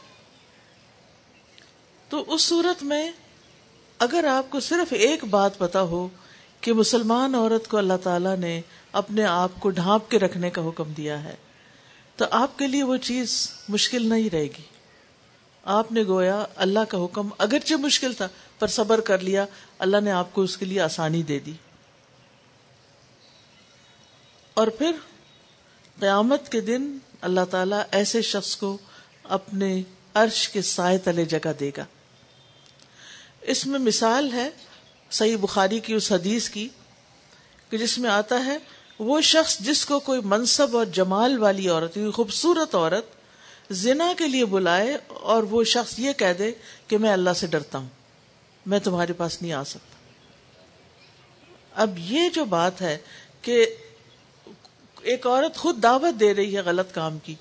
تو 2.08 2.24
اس 2.34 2.42
صورت 2.42 2.82
میں 2.82 3.12
اگر 3.98 4.24
آپ 4.24 4.50
کو 4.50 4.60
صرف 4.60 4.92
ایک 4.92 5.24
بات 5.24 5.58
پتا 5.58 5.82
ہو 5.82 6.08
کہ 6.60 6.72
مسلمان 6.72 7.34
عورت 7.34 7.68
کو 7.68 7.76
اللہ 7.76 7.92
تعالی 8.02 8.36
نے 8.38 8.60
اپنے 8.92 9.24
آپ 9.24 9.50
کو 9.60 9.70
ڈھانپ 9.70 10.10
کے 10.10 10.18
رکھنے 10.18 10.50
کا 10.50 10.68
حکم 10.68 10.92
دیا 10.92 11.24
ہے۔ 11.24 11.34
تو 12.16 12.24
آپ 12.30 12.58
کے 12.58 12.66
لیے 12.66 12.82
وہ 12.82 12.96
چیز 12.96 13.52
مشکل 13.68 14.08
نہیں 14.08 14.30
رہے 14.30 14.44
گی۔ 14.44 14.62
آپ 15.64 15.92
نے 15.92 16.02
گویا 16.02 16.44
اللہ 16.56 16.78
کا 16.88 17.04
حکم 17.04 17.28
اگرچہ 17.38 17.74
مشکل 17.74 18.12
تھا، 18.12 18.28
پر 18.58 18.66
صبر 18.68 19.00
کر 19.00 19.18
لیا۔ 19.18 19.46
اللہ 19.78 20.00
نے 20.00 20.10
آپ 20.10 20.34
کو 20.34 20.42
اس 20.42 20.56
کے 20.56 20.66
لیے 20.66 20.80
آسانی 20.80 21.22
دے 21.22 21.38
دی۔ 21.38 21.52
اور 24.54 24.66
پھر 24.66 24.92
قیامت 26.00 26.52
کے 26.52 26.60
دن 26.60 26.98
اللہ 27.20 27.44
تعالی 27.50 27.76
ایسے 27.90 28.22
شخص 28.22 28.56
کو 28.56 28.78
اپنے 29.24 29.82
عرش 30.14 30.48
کے 30.48 30.62
سائے 30.62 30.98
تلے 30.98 31.24
جگہ 31.24 31.52
دے 31.60 31.70
گا۔ 31.76 31.84
اس 33.40 33.66
میں 33.66 33.78
مثال 33.78 34.32
ہے، 34.32 34.50
صحیح 35.10 35.36
بخاری 35.40 35.80
کی 35.80 35.94
اس 35.94 36.12
حدیث 36.12 36.48
کی 36.48 36.68
کہ 37.70 37.78
جس 37.78 37.98
میں 37.98 38.10
آتا 38.10 38.44
ہے 38.44 38.58
وہ 39.02 39.20
شخص 39.20 39.58
جس 39.58 39.86
کو 39.86 40.00
کوئی 40.00 40.20
منصب 40.24 40.76
اور 40.76 40.86
جمال 40.86 41.38
والی 41.38 41.68
عورت 41.68 41.98
خوبصورت 42.14 42.74
عورت 42.74 43.04
زنا 43.72 44.12
کے 44.18 44.28
لیے 44.28 44.44
بلائے 44.44 44.96
اور 45.08 45.42
وہ 45.42 45.64
شخص 45.64 45.98
یہ 45.98 46.12
کہہ 46.12 46.32
دے 46.38 46.52
کہ 46.86 46.98
میں 46.98 47.12
اللہ 47.12 47.30
سے 47.36 47.46
ڈرتا 47.46 47.78
ہوں، 47.78 47.88
میں 48.66 48.78
تمہارے 48.78 49.12
پاس 49.12 49.42
نہیں 49.42 49.52
آ 49.52 49.64
سکتا۔ 49.64 49.96
اب 51.82 51.98
یہ 51.98 52.28
جو 52.28 52.44
بات 52.44 52.82
ہے 52.82 52.98
کہ 53.42 53.66
ایک 55.00 55.26
عورت 55.26 55.56
خود 55.56 55.82
دعوت 55.82 56.20
دے 56.20 56.34
رہی 56.34 56.56
ہے 56.56 56.60
غلط 56.60 56.94
کام 56.94 57.18
کی 57.18 57.34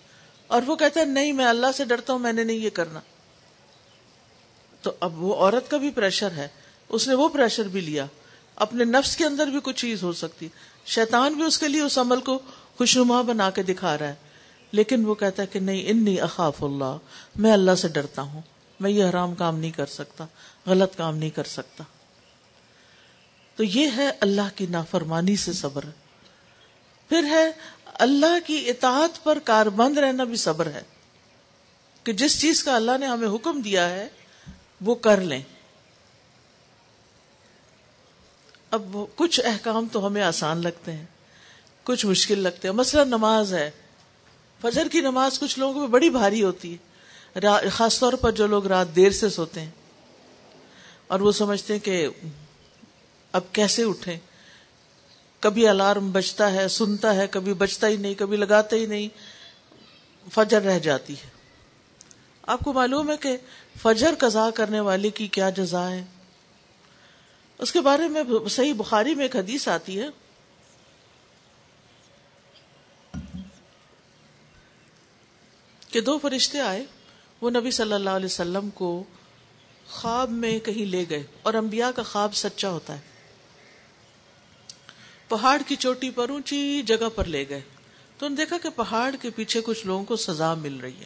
اور 0.47 0.61
وہ 0.65 0.75
کہتا 0.75 0.99
ہے، 0.99 1.05
نہیں، 1.05 1.33
میں 1.33 1.45
اللہ 1.45 1.67
سے 1.77 1.85
ڈرتا 1.85 2.13
ہوں، 2.13 2.19
میں 2.19 2.33
نے 2.33 2.43
نہیں 2.43 2.57
یہ 2.57 2.69
کرنا۔ 2.69 2.99
تو 4.81 4.91
اب 4.99 5.23
وہ 5.23 5.35
عورت 5.35 5.69
کا 5.69 5.77
بھی 5.77 5.89
پریشر 5.89 6.31
ہے، 6.31 6.47
اس 6.89 7.07
نے 7.07 7.13
وہ 7.13 7.29
پریشر 7.29 7.63
بھی 7.63 7.81
لیا، 7.81 8.05
اپنے 8.55 8.83
نفس 8.83 9.17
کے 9.17 9.25
اندر 9.25 9.47
بھی 9.47 9.59
کچھ 9.63 9.81
چیز 9.81 10.03
ہو 10.03 10.13
سکتی۔ 10.13 10.47
شیطان 10.85 11.33
بھی 11.33 11.43
اس 11.43 11.59
کے 11.59 11.67
لیے 11.67 11.81
اس 11.81 11.97
عمل 11.97 12.21
کو 12.21 12.39
خوشنما 12.77 13.21
بنا 13.21 13.49
کے 13.49 13.63
دکھا 13.63 13.97
رہا 13.97 14.07
ہے۔ 14.07 14.15
لیکن 14.71 15.05
وہ 15.05 15.15
کہتا 15.15 15.41
ہے 15.41 15.47
کہ 15.47 15.59
نہیں، 15.59 15.83
انی 15.85 16.21
اخاف 16.21 16.63
اللہ، 16.63 16.97
میں 17.35 17.53
اللہ 17.53 17.75
سے 17.75 17.87
ڈرتا 17.87 18.21
ہوں۔ 18.21 18.41
میں 18.79 18.91
یہ 18.91 19.05
حرام 19.05 19.35
کام 19.35 19.59
نہیں 19.59 19.71
کر 19.71 19.85
سکتا، 19.85 20.25
غلط 20.65 20.97
کام 20.97 21.17
نہیں 21.17 21.29
کر 21.29 21.43
سکتا۔ 21.43 21.83
تو 23.55 23.63
یہ 23.63 23.89
ہے 23.97 24.11
اللہ 24.19 24.49
کی 24.55 24.65
نافرمانی 24.69 25.35
سے 25.35 25.53
صبر۔ 25.53 25.85
پھر 27.09 27.23
ہے 27.23 27.51
اللہ 27.85 28.47
کی 28.47 28.69
اطاعت 28.69 29.23
پر 29.23 29.39
کاربند 29.39 29.97
رہنا 29.97 30.23
بھی 30.23 30.35
صبر 30.35 30.65
ہے۔ 30.65 30.81
کہ 32.03 32.13
جس 32.13 32.41
چیز 32.41 32.63
کا 32.63 32.75
اللہ 32.75 32.97
نے 32.99 33.05
ہمیں 33.05 33.27
حکم 33.27 33.61
دیا 33.61 33.89
ہے، 33.89 34.07
وہ 34.81 34.95
کر 34.95 35.21
لیں۔ 35.21 35.41
اب 38.71 38.97
کچھ 39.15 39.41
احکام 39.43 39.87
تو 39.91 40.07
ہمیں 40.07 40.21
آسان 40.21 40.57
لگتے 40.57 40.91
ہیں، 40.91 41.05
کچھ 41.83 42.05
مشکل 42.05 42.39
لگتے 42.39 42.67
ہیں۔ 42.67 42.75
مثلا 42.75 43.03
نماز 43.03 43.53
ہے۔ 43.53 43.71
فجر 44.61 44.87
کی 44.91 45.01
نماز 45.01 45.39
کچھ 45.39 45.59
لوگوں 45.59 45.73
کو 45.73 45.87
بڑی 45.87 46.09
بھاری 46.09 46.43
ہوتی 46.43 46.75
ہے۔ 46.75 46.91
خاص 47.69 47.99
طور 47.99 48.13
پر 48.13 48.31
جو 48.31 48.47
لوگ 48.47 48.67
رات 48.67 48.95
دیر 48.95 49.11
سے 49.11 49.29
سوتے 49.29 49.61
ہیں۔ 49.61 49.69
اور 51.07 51.19
وہ 51.19 51.31
سمجھتے 51.31 51.73
ہیں 51.73 51.79
کہ 51.79 52.07
اب 53.31 53.41
کیسے 53.51 53.83
اٹھیں؟ 53.83 54.17
کبھی 55.39 55.67
الارم 55.67 56.11
بجتا 56.11 56.53
ہے، 56.53 56.67
سنتا 56.67 57.15
ہے، 57.15 57.27
کبھی 57.27 57.53
بجتا 57.53 57.87
ہی 57.87 57.95
نہیں، 57.95 58.13
کبھی 58.13 58.37
لگاتا 58.37 58.75
ہی 58.75 58.85
نہیں۔ 58.85 59.07
فجر 60.33 60.61
رہ 60.61 60.79
جاتی 60.79 61.13
ہے۔ 61.13 61.29
آپ 62.47 62.59
کو 62.59 62.73
معلوم 62.73 63.11
ہے 63.11 63.17
کہ 63.17 63.37
فجر 63.81 64.13
قضا 64.19 64.49
کرنے 64.49 64.79
والے 64.79 65.09
کی 65.09 65.27
کیا 65.27 65.49
جزا 65.49 65.91
ہے؟ 65.91 66.03
اس 67.61 67.71
کے 67.71 67.81
بارے 67.81 68.07
میں 68.07 68.23
صحیح 68.49 68.73
بخاری 68.73 69.15
میں 69.15 69.25
ایک 69.25 69.35
حدیث 69.35 69.67
آتی 69.67 70.01
ہے۔ 70.01 70.07
کہ 75.89 76.01
دو 76.01 76.19
فرشتے 76.19 76.59
آئے، 76.59 76.85
وہ 77.41 77.49
نبی 77.49 77.71
صلی 77.71 77.93
اللہ 77.93 78.09
علیہ 78.09 78.25
وسلم 78.25 78.69
کو 78.69 79.03
خواب 79.89 80.29
میں 80.29 80.59
کہیں 80.59 80.85
لے 80.85 81.05
گئے 81.09 81.23
اور 81.41 81.53
انبیاء 81.53 81.89
کا 81.89 82.03
خواب 82.03 82.35
سچا 82.35 82.69
ہوتا 82.69 82.93
ہے۔ 82.93 82.99
پہاڑ 85.27 85.61
کی 85.67 85.75
چوٹی 85.75 86.09
پر 86.09 86.29
اونچی 86.29 86.81
جگہ 86.81 87.09
پر 87.15 87.25
لے 87.25 87.49
گئے۔ 87.49 87.61
تو 88.17 88.25
انہوں 88.25 88.29
نے 88.29 88.35
دیکھا 88.35 88.57
کہ 88.57 88.69
پہاڑ 88.69 89.15
کے 89.21 89.29
پیچھے 89.29 89.61
کچھ 89.61 89.85
لوگوں 89.85 90.05
کو 90.05 90.15
سزا 90.15 90.53
مل 90.53 90.77
رہی 90.79 90.99
ہے۔ 90.99 91.05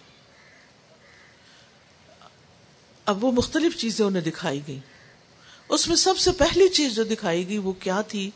اب 3.05 3.23
وہ 3.23 3.31
مختلف 3.31 3.77
چیزیں 3.77 4.05
انہیں 4.05 4.23
دکھائی 4.23 4.61
گئی 4.67 4.79
اس 5.69 5.87
میں 5.87 5.95
سب 5.95 6.17
سے 6.17 6.31
پہلی 6.31 6.69
چیز 6.69 6.95
جو 6.95 7.03
دکھائی 7.03 7.47
گئی 7.47 7.57
وہ 7.57 7.73
کیا 7.73 8.01
تھی 8.01 8.31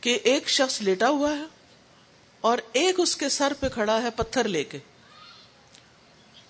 کہ 0.00 0.18
ایک 0.24 0.48
شخص 0.48 0.80
لیٹا 0.80 1.08
ہوا 1.08 1.36
ہے 1.36 1.42
اور 2.40 2.58
ایک 2.72 2.94
اس 2.98 3.16
کے 3.16 3.28
سر 3.28 3.52
پہ 3.60 3.68
کھڑا 3.68 4.02
ہے 4.02 4.10
پتھر 4.10 4.48
لے 4.48 4.64
کے۔ 4.64 4.78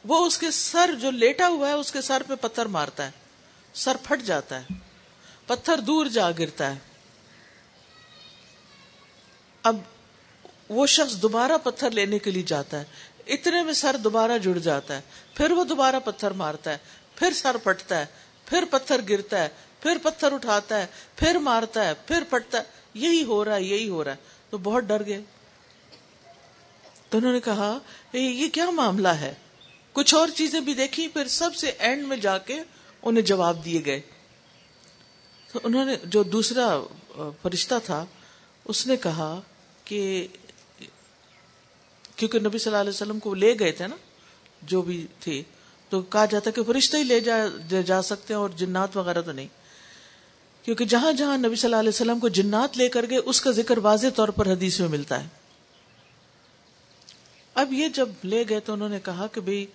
وہ 0.05 0.27
اس 0.27 0.39
کے 0.39 0.51
سر 0.51 0.91
جو 1.01 1.11
لیٹا 1.11 1.49
ہوا 1.49 1.69
ہے 1.69 1.73
اس 1.73 1.93
کے 1.93 2.01
سر 2.01 2.23
پہ 2.29 2.35
پتھر 2.35 2.67
مارتا 2.67 3.07
ہے۔ 3.07 3.11
سر 3.75 3.97
پھٹ 4.03 4.23
جاتا 4.23 4.61
ہے۔ 4.61 4.75
پتھر 5.47 5.79
دور 5.79 6.07
جا 6.07 6.31
گرتا 6.31 6.75
ہے۔ 6.75 6.79
اب 9.63 9.77
وہ 10.69 10.87
شخص 10.87 11.15
دوبارہ 11.15 11.53
پتھر 11.65 11.91
لینے 11.91 12.19
کے 12.19 12.31
لیے 12.31 12.43
جاتا 12.43 12.81
ہے۔ 12.81 12.85
اتنے 13.27 13.63
میں 13.63 13.73
سر 13.73 13.97
دوبارہ 13.97 14.39
جڑ 14.39 14.59
جاتا 14.59 14.97
ہے۔ 14.97 15.01
پھر 15.35 15.51
وہ 15.51 15.65
دوبارہ 15.65 15.97
پتھر 16.05 16.31
مارتا 16.31 16.73
ہے۔ 16.73 16.79
پھر 17.15 17.33
سر 17.33 17.57
پھٹتا 17.57 18.01
ہے۔ 18.01 18.07
پھر 18.45 18.65
پتھر 18.71 19.01
گرتا 19.09 19.43
ہے۔ 19.43 19.49
پھر 19.81 19.99
پتھر 20.03 20.33
اٹھاتا 20.33 20.79
ہے، 20.79 20.87
پھر 21.17 21.35
مارتا 21.35 21.85
ہے، 21.85 21.93
پھر 22.07 22.23
پھٹتا 22.31 22.59
ہے، 22.59 22.63
یہی 22.95 23.25
ہو 23.25 23.45
رہا 23.45 23.57
ہے، 23.57 23.63
یہی 23.63 23.89
ہو 23.89 24.05
رہا 24.05 24.11
ہے۔ 24.11 24.17
تو 24.51 24.59
بہت 24.59 24.85
ڈر 24.85 25.07
گئے۔ 25.07 25.21
تو 27.09 27.19
انہوں 27.19 27.33
نے 27.33 27.41
کہا، 27.41 27.79
یہ 28.13 28.49
کیا 28.49 28.71
معاملہ 28.71 29.09
ہے؟ 29.09 29.35
کچھ 29.93 30.15
اور 30.15 30.29
چیزیں 30.29 30.61
بھی 30.61 30.75
دیکھی 30.75 31.09
پھر 31.09 31.29
سب 31.29 31.55
سے 31.55 31.73
اینڈ 31.79 32.07
میں 32.07 32.17
جا 32.17 32.39
کے 32.39 32.61
انہیں 33.03 33.25
جواب 33.25 33.65
دیے 33.65 33.83
گئے۔ 33.85 34.01
تو 35.53 35.61
انہوں 35.63 35.85
نے، 35.85 35.97
جو 36.05 36.23
دوسرا 36.23 36.81
فرشتہ 37.43 37.75
تھا، 37.85 38.05
اس 38.65 38.87
نے 38.87 38.97
کہا 38.97 39.41
کہ، 39.85 40.27
کیونکہ 42.17 42.39
نبی 42.39 42.59
صلی 42.59 42.71
اللہ 42.71 42.81
علیہ 42.81 42.91
وسلم 42.91 43.19
کو 43.19 43.35
لے 43.35 43.55
گئے 43.59 43.73
تھے 43.73 43.87
نا، 43.87 43.97
جو 44.63 44.83
بھی 44.83 45.07
تھے 45.21 45.43
تو 45.89 46.03
کہا 46.03 46.25
جاتا 46.25 46.51
کہ 46.51 46.63
فرشتہ 46.63 46.97
ہی 46.97 47.03
لے 47.03 47.21
جا 47.21 47.37
جا 47.87 48.03
سکتے 48.03 48.35
ہیں 48.35 48.41
اور 48.41 48.51
جنات 48.51 48.97
وغیرہ 48.97 49.23
تو 49.23 49.33
نہیں۔ 49.33 49.49
کیونکہ 50.63 50.85
جہاں 50.85 51.13
جہاں 51.13 51.39
نبی 51.39 51.57
صلی 51.57 51.69
اللہ 51.69 51.81
علیہ 51.81 51.89
وسلم 51.89 52.19
کو 52.19 52.29
جنات 52.29 52.77
لے 52.77 52.89
کر 52.89 53.05
گئے، 53.11 53.19
اس 53.19 53.41
کا 53.41 53.51
ذکر 53.51 53.79
واضح 53.79 54.07
طور 54.17 54.29
پر 54.29 54.47
حدیث 54.53 54.81
میں 54.81 54.89
ملتا 54.89 55.23
ہے۔ 55.23 55.29
اب 57.55 57.73
یہ 57.73 57.89
جب 57.89 58.09
لے 58.25 58.45
گئے 58.49 58.61
تو 58.61 58.73
انہوں 58.73 58.89
نے 58.89 59.01
کہا 59.01 59.27
کہ 59.27 59.41
بھائی 59.41 59.67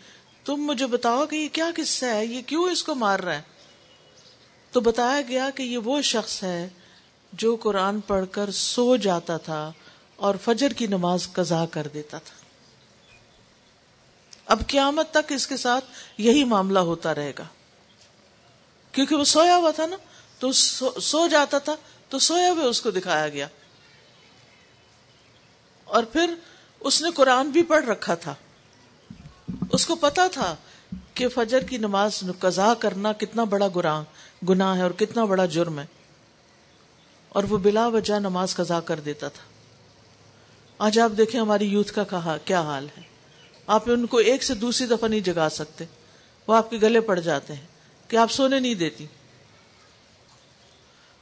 تم 0.46 0.56
مجھے 0.56 0.88
بتاؤ 0.88 1.26
کہ 1.26 1.36
یہ 1.36 1.48
کیا 1.52 1.72
قصہ 1.76 2.06
ہے؟ 2.06 2.26
یہ 2.26 2.42
کیوں 2.42 2.64
اس 2.64 2.84
کو 2.84 2.96
مار 2.96 3.20
رہا 3.20 3.36
ہے؟ 3.36 3.42
تو 4.72 4.80
بتایا 4.80 5.22
گیا 5.28 5.50
کہ 5.56 5.64
یہ 5.64 5.78
وہ 5.78 6.02
شخص 6.02 6.44
ہے 6.44 6.70
جو 7.34 7.56
قرآن 7.56 8.00
پڑھ 8.00 8.26
کر 8.32 8.52
سو 8.52 8.96
جاتا 8.96 9.38
تھا 9.38 9.72
اور 10.16 10.36
فجر 10.42 10.74
کی 10.74 10.88
نماز 10.88 11.28
قضا 11.32 11.66
کر 11.72 11.88
دیتا 11.94 12.18
تھا۔ 12.18 12.46
اب 14.46 14.68
قیامت 14.68 15.12
تک 15.12 15.32
اس 15.32 15.48
کے 15.48 15.58
ساتھ 15.58 15.86
یہی 16.18 16.44
معاملہ 16.44 16.80
ہوتا 16.80 17.16
رہے 17.16 17.32
گا۔ 17.40 17.44
کیونکہ 18.92 19.16
وہ 19.16 19.24
سویا 19.24 19.58
ہوا 19.58 19.72
تھا 19.72 19.86
نا 19.86 19.96
تو 20.40 20.52
سو, 20.52 21.00
سو 21.02 21.28
جاتا 21.28 21.58
تھا 21.58 21.76
تو 22.10 22.20
سویا 22.20 22.52
ہوئے 22.52 22.66
اس 22.66 22.82
کو 22.82 22.92
دکھایا 22.92 23.30
گیا۔ 23.30 23.48
اور 25.84 26.04
پھر 26.04 26.34
اس 26.80 27.02
نے 27.02 27.10
قرآن 27.16 27.50
بھی 27.50 27.64
پڑھ 27.64 27.86
رکھا 27.86 28.16
تھا۔ 28.16 28.36
اس 29.72 29.86
کو 29.86 29.96
پتا 29.96 30.28
تھا 30.28 30.56
کہ 31.14 31.28
فجر 31.28 31.60
کی 31.60 31.78
نماز 31.78 32.24
قضا 32.40 32.74
کرنا 32.74 33.14
کتنا 33.14 33.44
بڑا 33.44 33.68
گناہ 33.76 34.04
گناہ 34.50 34.78
ہے 34.78 34.82
اور 34.82 34.92
کتنا 34.92 35.26
بڑا 35.26 35.46
جرم 35.46 35.80
ہے۔ 35.80 35.86
اور 37.30 37.44
وہ 37.44 37.58
بلا 37.58 37.88
وجہ 37.88 38.20
نماز 38.20 38.56
قضا 38.56 38.80
کر 38.80 39.00
دیتا 39.00 39.28
تھا۔ 39.28 39.44
آج 40.78 41.00
آپ 41.00 41.12
دیکھیں 41.18 41.42
ہماری 41.42 41.66
یوتھ 41.66 41.94
کا 41.94 42.04
کہا 42.04 42.38
کیا 42.46 42.62
حال 42.62 42.88
ہے۔ 42.98 43.02
آپ 43.68 43.84
ان 43.86 44.08
کو 44.08 44.18
ایک 44.18 44.44
سے 44.44 44.54
دوسری 44.54 44.88
دفعہ 44.88 45.10
نہیں 45.10 45.20
جگا 45.20 45.48
سکتے۔ 45.52 45.86
وہ 46.48 46.56
آپ 46.56 46.70
کے 46.70 46.78
گلے 46.78 47.00
پڑ 47.00 47.20
جاتے 47.20 47.54
ہیں 47.54 47.66
کہ 48.08 48.16
آپ 48.16 48.32
سونے 48.32 48.60
نہیں 48.60 48.76
دیتی۔ 48.76 49.06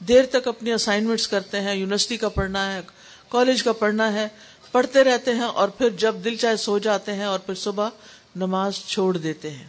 دیر 0.08 0.26
تک 0.26 0.48
اپنی 0.48 0.72
اسائنمنٹس 0.72 1.28
کرتے 1.28 1.62
ہیں 1.62 1.76
یونیورسٹی 1.76 2.18
کا 2.18 2.30
پڑھنا 2.30 2.76
ہے 2.76 2.82
کالج 3.30 3.64
کا 3.64 3.74
پڑھنا 3.74 4.14
ہے، 4.14 4.28
پڑھتے 4.72 5.04
رہتے 5.04 5.32
ہیں 5.32 5.42
اور 5.42 5.70
پھر 5.70 5.90
جب 5.90 6.16
دل 6.24 6.36
چاہے 6.36 6.58
سو 6.58 6.78
جاتے 6.80 7.14
ہیں 7.14 7.24
اور 7.24 7.40
پھر 7.40 7.54
صبح 7.54 7.90
نماز 8.36 8.74
چھوڑ 8.74 9.18
دیتے 9.18 9.50
ہیں۔ 9.52 9.68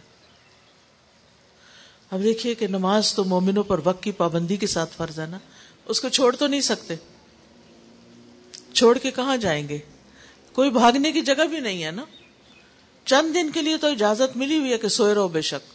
اب 2.11 2.23
دیکھیے 2.23 2.55
کہ 2.55 2.67
نماز 2.67 3.13
تو 3.13 3.23
مومنوں 3.23 3.63
پر 3.63 3.79
وقت 3.83 4.03
کی 4.03 4.11
پابندی 4.11 4.57
کے 4.57 4.67
ساتھ 4.67 4.93
فرض 4.97 5.19
ہے 5.19 5.25
نا۔ 5.25 5.39
اس 5.85 6.01
کو 6.01 6.09
چھوڑ 6.09 6.35
تو 6.35 6.47
نہیں 6.47 6.61
سکتے۔ 6.61 6.95
چھوڑ 8.73 8.97
کے 8.97 9.11
کہاں 9.11 9.37
جائیں 9.37 9.69
گے؟ 9.69 9.77
کوئی 10.53 10.69
بھاگنے 10.69 11.11
کی 11.11 11.21
جگہ 11.21 11.43
بھی 11.43 11.59
نہیں 11.59 11.83
ہے 11.83 11.91
نا۔ 11.91 12.05
چند 13.05 13.33
دن 13.33 13.51
کے 13.51 13.61
لیے 13.61 13.77
تو 13.77 13.87
اجازت 13.87 14.37
ملی 14.37 14.57
ہوئی 14.57 14.73
ہے 14.73 14.77
کہ 14.77 14.87
سوئے 14.87 15.13
رہو 15.13 15.27
بے 15.27 15.41
شک۔ 15.41 15.73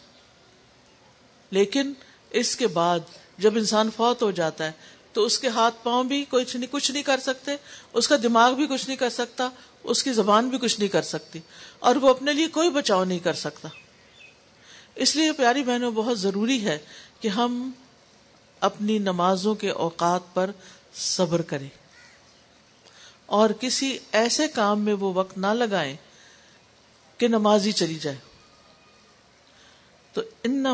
لیکن 1.50 1.92
اس 2.30 2.56
کے 2.56 2.66
بعد 2.66 3.00
جب 3.40 3.56
انسان 3.56 3.90
فوت 3.96 4.22
ہو 4.22 4.30
جاتا 4.30 4.66
ہے، 4.66 4.72
تو 5.12 5.24
اس 5.24 5.38
کے 5.38 5.48
ہاتھ 5.48 5.74
پاؤں 5.82 6.04
بھی 6.04 6.24
کچھ 6.30 6.56
نہیں 6.56 6.72
کچھ 6.72 6.90
نہیں 6.90 7.02
کر 7.02 7.20
سکتے، 7.20 7.52
اس 7.92 8.08
کا 8.08 8.16
دماغ 8.22 8.54
بھی 8.54 8.66
کچھ 8.66 8.86
نہیں 8.86 8.96
کر 8.96 9.10
سکتا، 9.10 9.48
اس 9.82 10.02
کی 10.02 10.12
زبان 10.12 10.48
بھی 10.48 10.58
کچھ 10.58 10.80
نہیں 10.80 10.88
کر 10.88 11.02
سکتی، 11.02 11.38
اور 11.78 11.96
وہ 11.96 12.08
اپنے 12.08 12.32
لیے 12.32 12.46
کوئی 12.46 12.70
بچاؤ 12.70 13.04
نہیں 13.04 13.18
کر 13.18 13.32
سکتا۔ 13.32 13.68
اس 14.94 15.16
لیے 15.16 15.32
پیاری 15.32 15.62
بہنوں، 15.62 15.90
بہت 15.90 16.20
ضروری 16.20 16.64
ہے 16.64 16.78
کہ 17.20 17.28
ہم 17.28 17.70
اپنی 18.60 18.98
نمازوں 18.98 19.54
کے 19.54 19.70
اوقات 19.70 20.34
پر 20.34 20.50
صبر 20.94 21.42
کریں۔ 21.42 21.68
اور 23.26 23.50
کسی 23.50 23.98
ایسے 24.12 24.48
کام 24.48 24.80
میں 24.80 24.92
وہ 24.92 25.14
وقت 25.14 25.38
نہ 25.38 25.46
لگائیں 25.46 25.96
کہ 27.18 27.28
نماز 27.28 27.66
ہی 27.66 27.72
چلی 27.72 27.94
جائے۔ 27.94 28.16
تو 30.12 30.20
ان 30.44 30.64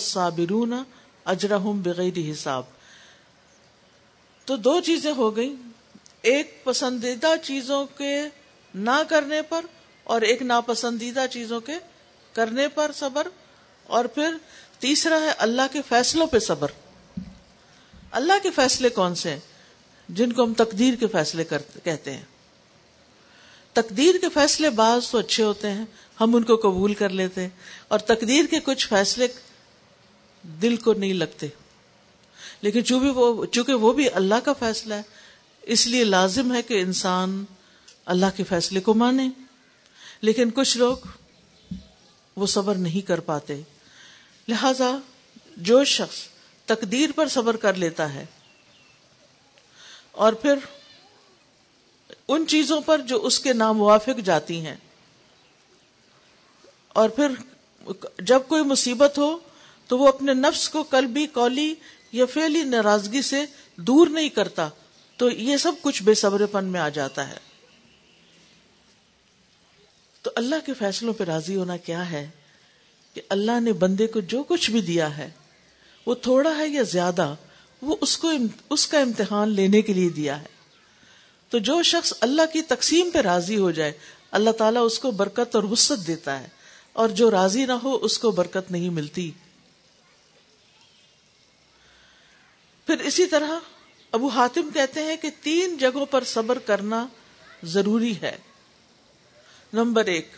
صابرون 0.00 0.74
اجرحم 1.26 1.82
بغیر 1.82 2.30
حساب۔ 2.32 2.62
تو 4.44 4.56
دو 4.56 4.80
چیزیں 4.80 5.12
ہو 5.12 5.36
گئی 5.36 5.56
ایک 6.22 6.64
پسندیدہ 6.64 7.28
چیزوں 7.42 7.86
کے 7.86 8.22
نہ 8.74 9.02
کرنے 9.08 9.42
پر 9.42 9.66
اور 10.04 10.20
ایک 10.20 10.42
ناپسندیدہ 10.42 11.26
چیزوں 11.30 11.60
کے 11.60 11.72
کرنے 12.32 12.68
پر 12.68 12.90
صبر۔ 12.94 13.28
اور 13.86 14.04
پھر 14.04 14.34
تیسرا 14.78 15.20
ہے 15.20 15.30
اللہ 15.38 15.62
کے 15.72 15.80
فیصلوں 15.88 16.26
پہ 16.26 16.38
صبر۔ 16.38 16.68
اللہ 18.10 18.32
کے 18.42 18.50
فیصلے 18.50 18.88
کون 18.88 19.14
سے 19.14 19.30
ہیں؟ 19.30 19.40
جن 20.08 20.32
کو 20.32 20.44
ہم 20.44 20.54
تقدیر 20.54 20.94
کے 20.94 21.06
فیصلے 21.06 21.44
کہتے 21.84 22.12
ہیں۔ 22.12 22.24
تقدیر 23.72 24.14
کے 24.20 24.28
فیصلے 24.28 24.70
بعض 24.70 25.10
تو 25.10 25.18
اچھے 25.18 25.44
ہوتے 25.44 25.70
ہیں، 25.70 25.84
ہم 26.20 26.36
ان 26.36 26.42
کو 26.42 26.56
قبول 26.56 26.94
کر 26.94 27.08
لیتے 27.08 27.40
ہیں۔ 27.40 27.48
اور 27.88 27.98
تقدیر 27.98 28.44
کے 28.44 28.60
کچھ 28.60 28.88
فیصلے 28.88 29.28
دل 30.62 30.76
کو 30.76 30.92
نہیں 30.94 31.12
لگتے۔ 31.14 31.46
لیکن 32.62 32.84
چونکہ 32.84 33.74
وہ 33.74 33.92
بھی 33.92 34.08
اللہ 34.10 34.40
کا 34.44 34.52
فیصلہ 34.52 34.94
ہے، 34.94 35.02
اس 35.64 35.86
لیے 35.86 36.04
لازم 36.04 36.54
ہے 36.54 36.62
کہ 36.62 36.80
انسان 36.80 37.44
اللہ 38.06 38.36
کے 38.36 38.44
فیصلے 38.44 38.80
کو 38.80 38.94
مانے۔ 38.94 39.28
لیکن 40.20 40.50
کچھ 40.50 40.76
لوگ 40.78 40.96
وہ 42.36 42.46
صبر 42.46 42.74
نہیں 42.74 43.06
کر 43.06 43.20
پاتے۔ 43.20 43.60
لہذا 44.48 44.90
جو 45.56 45.82
شخص 45.84 46.16
تقدیر 46.68 47.12
پر 47.14 47.28
صبر 47.28 47.56
کر 47.56 47.74
لیتا 47.74 48.12
ہے، 48.14 48.24
اور 50.12 50.32
پھر 50.32 50.58
ان 52.28 52.44
چیزوں 52.48 52.80
پر 52.80 53.00
جو 53.00 53.24
اس 53.26 53.38
کے 53.40 53.52
ناموافق 53.52 54.20
جاتی 54.24 54.60
ہیں، 54.60 54.76
اور 56.88 57.08
پھر 57.08 57.28
جب 58.18 58.40
کوئی 58.48 58.62
مصیبت 58.64 59.18
ہو 59.18 59.36
تو 59.88 59.98
وہ 59.98 60.08
اپنے 60.08 60.34
نفس 60.34 60.68
کو 60.68 60.82
قلبی 60.82 61.26
کولی 61.26 61.74
یا 62.12 62.26
فعلی 62.26 62.62
ناراضگی 62.62 63.22
سے 63.22 63.44
دور 63.76 64.06
نہیں 64.06 64.28
کرتا، 64.28 64.68
تو 65.16 65.30
یہ 65.30 65.56
سب 65.56 65.72
کچھ 65.82 66.02
بے 66.02 66.14
صبر 66.14 66.46
پن 66.46 66.64
میں 66.64 66.80
آ 66.80 66.88
جاتا 66.88 67.28
ہے۔ 67.28 67.36
تو 70.22 70.30
اللہ 70.34 70.56
کے 70.66 70.74
فیصلوں 70.74 71.14
پہ 71.14 71.24
راضی 71.24 71.56
ہونا 71.56 71.76
کیا 71.76 72.10
ہے؟ 72.10 72.30
کہ 73.14 73.22
اللہ 73.28 73.60
نے 73.60 73.72
بندے 73.72 74.06
کو 74.06 74.20
جو 74.20 74.42
کچھ 74.42 74.70
بھی 74.70 74.80
دیا 74.80 75.16
ہے، 75.16 75.30
وہ 76.06 76.14
تھوڑا 76.14 76.56
ہے 76.58 76.68
یا 76.68 76.82
زیادہ، 76.82 77.34
وہ 77.82 77.96
اس 78.00 78.18
کو 78.18 78.32
اس 78.70 78.86
کا 78.86 78.98
امتحان 78.98 79.48
لینے 79.48 79.82
کے 79.82 79.92
لیے 79.92 80.08
دیا 80.08 80.40
ہے۔ 80.40 80.46
تو 81.48 81.58
جو 81.58 81.82
شخص 81.82 82.12
اللہ 82.20 82.42
کی 82.52 82.62
تقسیم 82.62 83.10
پہ 83.10 83.18
راضی 83.18 83.56
ہو 83.56 83.70
جائے، 83.70 83.92
اللہ 84.30 84.50
تعالیٰ 84.50 84.86
اس 84.86 84.98
کو 84.98 85.10
برکت 85.10 85.56
اور 85.56 85.64
وسط 85.64 86.06
دیتا 86.06 86.40
ہے، 86.40 86.48
اور 86.92 87.08
جو 87.08 87.30
راضی 87.30 87.66
نہ 87.66 87.72
ہو، 87.72 87.94
اس 87.94 88.18
کو 88.18 88.30
برکت 88.30 88.70
نہیں 88.70 88.90
ملتی۔ 88.90 89.30
پھر 92.86 93.00
اسی 93.00 93.26
طرح 93.26 93.58
ابو 94.12 94.28
حاتم 94.28 94.70
کہتے 94.74 95.02
ہیں 95.02 95.16
کہ 95.16 95.28
تین 95.42 95.76
جگہوں 95.76 96.06
پر 96.06 96.24
صبر 96.24 96.58
کرنا 96.58 97.06
ضروری 97.62 98.14
ہے۔ 98.22 98.36
نمبر 99.72 100.04
ایک، 100.04 100.28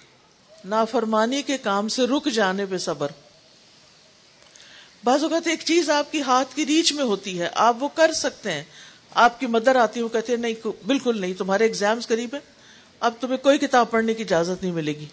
نافرمانی 0.64 1.42
کے 1.42 1.58
کام 1.58 1.88
سے 1.88 2.06
رک 2.06 2.28
جانے 2.28 2.66
پہ 2.66 2.78
صبر۔ 2.78 3.08
بعض 5.04 5.22
اوقات 5.22 5.46
ایک 5.46 5.60
چیز 5.64 5.90
آپ 5.90 6.12
کی 6.12 6.22
ہاتھ 6.22 6.56
کی 6.56 6.66
ریچ 6.66 6.92
میں 6.92 7.04
ہوتی 7.04 7.40
ہے، 7.40 7.48
آپ 7.54 7.76
وہ 7.80 7.88
کر 7.94 8.12
سکتے 8.12 8.52
ہیں۔ 8.52 8.64
آپ 9.14 9.40
کی 9.40 9.46
مدر 9.46 9.76
آتی 9.76 10.02
وہ 10.02 10.08
کہتے 10.08 10.32
ہیں، 10.32 10.40
نہیں 10.40 10.66
بالکل 10.86 11.20
نہیں، 11.20 11.34
تمہارے 11.34 11.64
ایگزامس 11.64 12.08
قریب 12.08 12.34
ہے 12.34 12.40
اب 13.00 13.14
تمہیں 13.20 13.36
کوئی 13.36 13.58
کتاب 13.58 13.90
پڑھنے 13.90 14.14
کی 14.14 14.22
اجازت 14.22 14.62
نہیں 14.62 14.72
ملے 14.72 14.92
گی۔ 14.92 15.06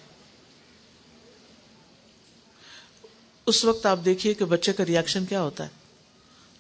اس 3.45 3.65
وقت 3.65 3.86
آپ 3.86 4.00
دیکھیے 4.06 4.34
کہ 4.34 4.45
بچے 4.45 4.74
کا 4.74 4.86
ریئیکشن 4.86 5.26
کیا 5.26 5.41
ہوتا 5.41 5.63
ہے۔ 5.63 5.85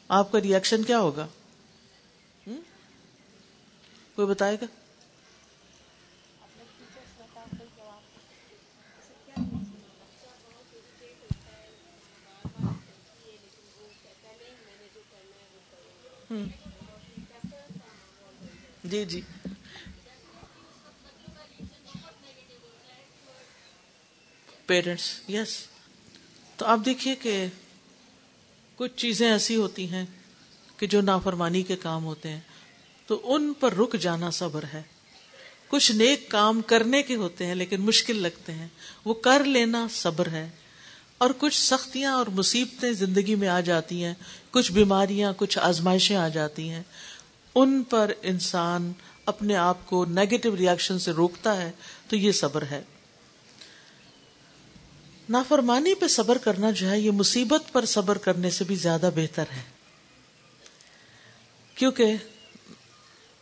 آپ 0.09 0.31
کا 0.31 0.41
ریئیکشن 0.41 0.83
کیا 0.83 0.99
ہوگا؟ 0.99 1.27
کوئی 4.15 4.27
بتائے 4.27 4.57
گا؟ 4.61 4.65
جی 18.83 19.05
جی۔ 19.05 19.21
پیرنٹس 24.65 25.29
یس 25.29 25.67
تو 26.55 26.65
آپ 26.65 26.79
دیکھیے 26.85 27.15
کہ 27.15 27.45
کچھ 28.75 28.91
چیزیں 28.95 29.31
ایسی 29.31 29.55
ہوتی 29.55 29.89
ہیں 29.89 30.05
کہ 30.77 30.87
جو 30.87 31.01
نافرمانی 31.01 31.61
کے 31.61 31.75
کام 31.75 32.05
ہوتے 32.05 32.29
ہیں، 32.29 32.39
تو 33.07 33.21
ان 33.23 33.53
پر 33.59 33.73
رک 33.73 33.95
جانا 34.01 34.29
صبر 34.29 34.63
ہے۔ 34.73 34.81
کچھ 35.67 35.91
نیک 35.91 36.29
کام 36.29 36.61
کرنے 36.61 37.03
کے 37.03 37.15
ہوتے 37.15 37.45
ہیں، 37.45 37.55
لیکن 37.55 37.81
مشکل 37.81 38.21
لگتے 38.21 38.51
ہیں۔ 38.51 38.67
وہ 39.05 39.13
کر 39.13 39.43
لینا 39.43 39.87
صبر 39.91 40.27
ہے۔ 40.27 40.49
اور 41.17 41.29
کچھ 41.37 41.61
سختیاں 41.61 42.13
اور 42.13 42.27
مصیبتیں 42.27 42.93
زندگی 42.93 43.35
میں 43.35 43.47
آ 43.47 43.59
جاتی 43.59 44.03
ہیں، 44.03 44.13
کچھ 44.51 44.71
بیماریاں، 44.71 45.33
کچھ 45.37 45.59
آزمائشیں 45.59 46.15
آ 46.15 46.27
جاتی 46.27 46.69
ہیں۔ 46.69 46.83
ان 47.55 47.83
پر 47.83 48.11
انسان 48.21 48.93
اپنے 49.25 49.55
آپ 49.55 49.85
کو 49.85 50.05
نیگیٹو 50.05 50.57
ریئیکشن 50.57 50.99
سے 50.99 51.11
روکتا 51.11 51.61
ہے، 51.61 51.71
تو 52.07 52.15
یہ 52.15 52.31
صبر 52.31 52.61
ہے۔ 52.61 52.83
نافرمانی 55.29 55.95
پہ 55.95 56.07
صبر 56.07 56.37
کرنا 56.37 56.71
جو 56.71 56.89
ہے، 56.89 56.99
یہ 56.99 57.11
مصیبت 57.11 57.73
پر 57.73 57.85
صبر 57.85 58.17
کرنے 58.17 58.49
سے 58.49 58.63
بھی 58.63 58.75
زیادہ 58.75 59.09
بہتر 59.15 59.43
ہے۔ 59.55 59.61
کیونکہ 61.75 62.15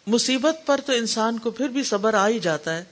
مصیبت 0.07 0.57
پر 0.65 0.81
تو 0.85 0.93
انسان 0.93 1.39
کو 1.39 1.51
پھر 1.51 1.67
بھی 1.67 1.83
صبر 1.83 2.13
آ 2.13 2.27
ہی 2.27 2.39
جاتا 2.39 2.77
ہے، 2.77 2.83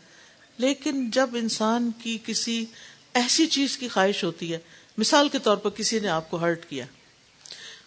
لیکن 0.57 1.09
جب 1.09 1.29
انسان 1.33 1.91
کی 2.03 2.17
کسی 2.25 2.65
ایسی 3.13 3.47
چیز 3.47 3.77
کی 3.77 3.87
خواہش 3.87 4.23
ہوتی 4.23 4.53
ہے، 4.53 4.57
مثال 4.97 5.29
کے 5.29 5.39
طور 5.39 5.57
پر 5.57 5.69
کسی 5.69 5.99
نے 5.99 6.07
آپ 6.07 6.31
کو 6.31 6.37
ہرٹ 6.37 6.65
کیا۔ 6.69 6.85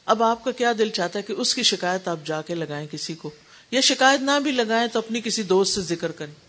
اب 0.06 0.22
آپ 0.22 0.44
کا 0.44 0.50
کیا 0.50 0.72
دل 0.78 0.90
چاہتا 0.90 1.18
ہے 1.18 1.22
کہ 1.22 1.32
اس 1.32 1.54
کی 1.54 1.62
شکایت 1.62 2.08
آپ 2.08 2.18
جا 2.24 2.42
کے 2.42 2.54
لگائیں 2.54 2.88
کسی 2.90 3.14
کو؟ 3.14 3.30
یا 3.70 3.80
شکایت 3.80 4.20
نہ 4.20 4.40
بھی 4.42 4.50
لگائیں 4.50 4.88
تو 4.88 4.98
اپنی 4.98 5.20
کسی 5.20 5.42
دوست 5.42 5.74
سے 5.74 5.80
ذکر 5.80 6.12
کریں۔ 6.12 6.43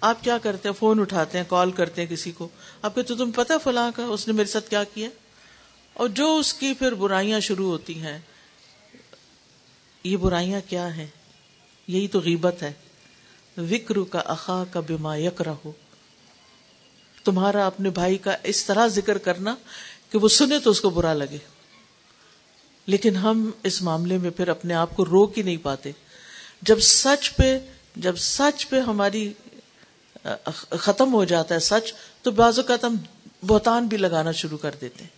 آپ 0.00 0.24
کیا 0.24 0.38
کرتے 0.38 0.68
ہیں؟ 0.68 0.76
فون 0.78 1.00
اٹھاتے 1.00 1.38
ہیں، 1.38 1.44
کال 1.48 1.70
کرتے 1.70 2.02
ہیں 2.02 2.08
کسی 2.08 2.32
کو۔ 2.32 2.48
آپ 2.82 2.94
کے 2.94 3.02
تو 3.02 3.14
تم 3.14 3.30
پتہ 3.30 3.52
فلاں 3.64 3.90
کا؟ 3.96 4.04
اس 4.04 4.26
نے 4.26 4.32
میرے 4.32 4.48
ساتھ 4.48 4.70
کیا 4.70 4.84
کیا؟ 4.84 5.08
اور 5.92 6.08
جو 6.08 6.36
اس 6.36 6.54
کی 6.54 6.74
پھر 6.74 6.94
برائیاں 6.94 7.40
شروع 7.40 7.70
ہوتی 7.70 8.00
ہیں، 8.00 8.18
یہ 10.04 10.16
برائیاں 10.16 10.60
کیا 10.68 10.96
ہیں؟ 10.96 11.06
یہی 11.88 12.08
تو 12.08 12.20
غیبت 12.20 12.62
ہے۔ 12.62 12.72
وکر 13.56 14.02
کا 14.10 14.18
اخا 14.18 14.64
کا 14.70 14.80
بیما 14.80 15.16
یک 15.16 15.42
رہو 15.42 15.72
تمہارا 17.24 17.66
اپنے 17.66 17.90
بھائی 17.90 18.18
کا 18.18 18.36
اس 18.42 18.64
طرح 18.64 18.86
ذکر 18.86 19.18
کرنا 19.18 19.54
کہ 20.10 20.18
وہ 20.18 20.28
سنے 20.28 20.58
تو 20.58 20.70
اس 20.70 20.80
کو 20.80 20.90
برا 20.90 21.12
لگے۔ 21.12 21.38
لیکن 22.86 23.16
ہم 23.16 23.50
اس 23.62 23.82
معاملے 23.82 24.18
میں 24.18 24.30
پھر 24.30 24.48
اپنے 24.48 24.74
آپ 24.74 24.96
کو 24.96 25.04
روک 25.04 25.38
ہی 25.38 25.42
نہیں 25.42 25.56
پاتے۔ 25.56 25.90
جب 26.62 26.80
سچ 26.80 27.36
پہ، 27.36 27.58
جب 27.96 28.16
سچ 28.16 28.68
پہ 28.68 28.80
ہماری 28.80 29.32
ختم 30.70 31.12
ہو 31.12 31.24
جاتا 31.24 31.54
ہے 31.54 31.60
سچ، 31.60 31.92
تو 32.22 32.30
بعض 32.30 32.58
اوقات 32.58 32.84
ہم 32.84 32.96
بہتان 33.46 33.86
بھی 33.86 33.96
لگانا 33.96 34.32
شروع 34.32 34.58
کر 34.58 34.74
دیتے 34.80 35.04
ہیں۔ 35.04 35.10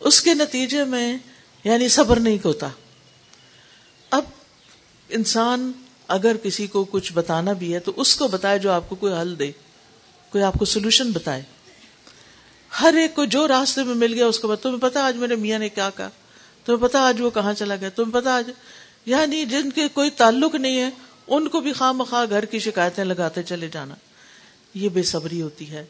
اس 0.00 0.20
کے 0.20 0.34
نتیجے 0.34 0.84
میں 0.84 1.18
یعنی 1.64 1.88
صبر 1.88 2.20
نہیں 2.20 2.38
ہوتا۔ 2.44 2.68
اب 4.10 4.24
انسان 5.08 5.72
اگر 6.08 6.36
کسی 6.42 6.66
کو 6.66 6.84
کچھ 6.84 7.12
بتانا 7.12 7.52
بھی 7.52 7.74
ہے، 7.74 7.78
تو 7.78 7.92
اس 7.96 8.16
کو 8.16 8.28
بتائے 8.28 8.58
جو 8.58 8.70
آپ 8.70 8.88
کو 8.88 8.96
کوئی 8.96 9.12
حل 9.12 9.38
دے، 9.38 9.52
کوئی 10.30 10.44
آپ 10.44 10.54
کو 10.58 10.64
سولوشن 10.64 11.10
بتائے۔ 11.10 11.42
ہر 12.80 12.94
ایک 12.94 13.14
کو 13.14 13.24
جو 13.24 13.48
راستے 13.48 13.82
میں 13.82 13.94
مل 13.94 14.14
گیا، 14.14 14.26
اس 14.26 14.38
کو 14.38 14.48
بتا، 14.48 14.62
تمہیں 14.62 14.80
پتا 14.80 15.04
آج 15.04 15.16
میرے 15.16 15.36
میاں 15.36 15.58
نے 15.58 15.68
کیا 15.68 15.90
کہا؟ 15.96 16.08
تمہیں 16.64 16.82
پتا 16.82 17.00
آج 17.00 17.20
وہ 17.20 17.30
کہاں 17.30 17.54
چلا 17.54 17.76
گیا؟ 17.76 17.88
تمہیں 17.88 18.12
پتا 18.12 18.36
آج 18.36 18.50
یعنی 19.06 19.44
جن 19.44 19.70
کے 19.70 19.88
کوئی 19.88 20.10
تعلق 20.10 20.54
نہیں 20.54 20.80
ہے، 20.80 20.90
ان 21.26 21.48
کو 21.48 21.60
بھی 21.60 21.72
خواہ 21.72 21.92
مخواہ 21.92 22.26
گھر 22.30 22.44
کی 22.44 22.58
شکایتیں 22.58 23.04
لگاتے 23.04 23.42
چلے 23.42 23.68
جانا۔ 23.68 23.94
یہ 24.74 24.88
بے 24.88 25.02
صبری 25.02 25.42
ہوتی 25.42 25.70
ہے، 25.70 25.84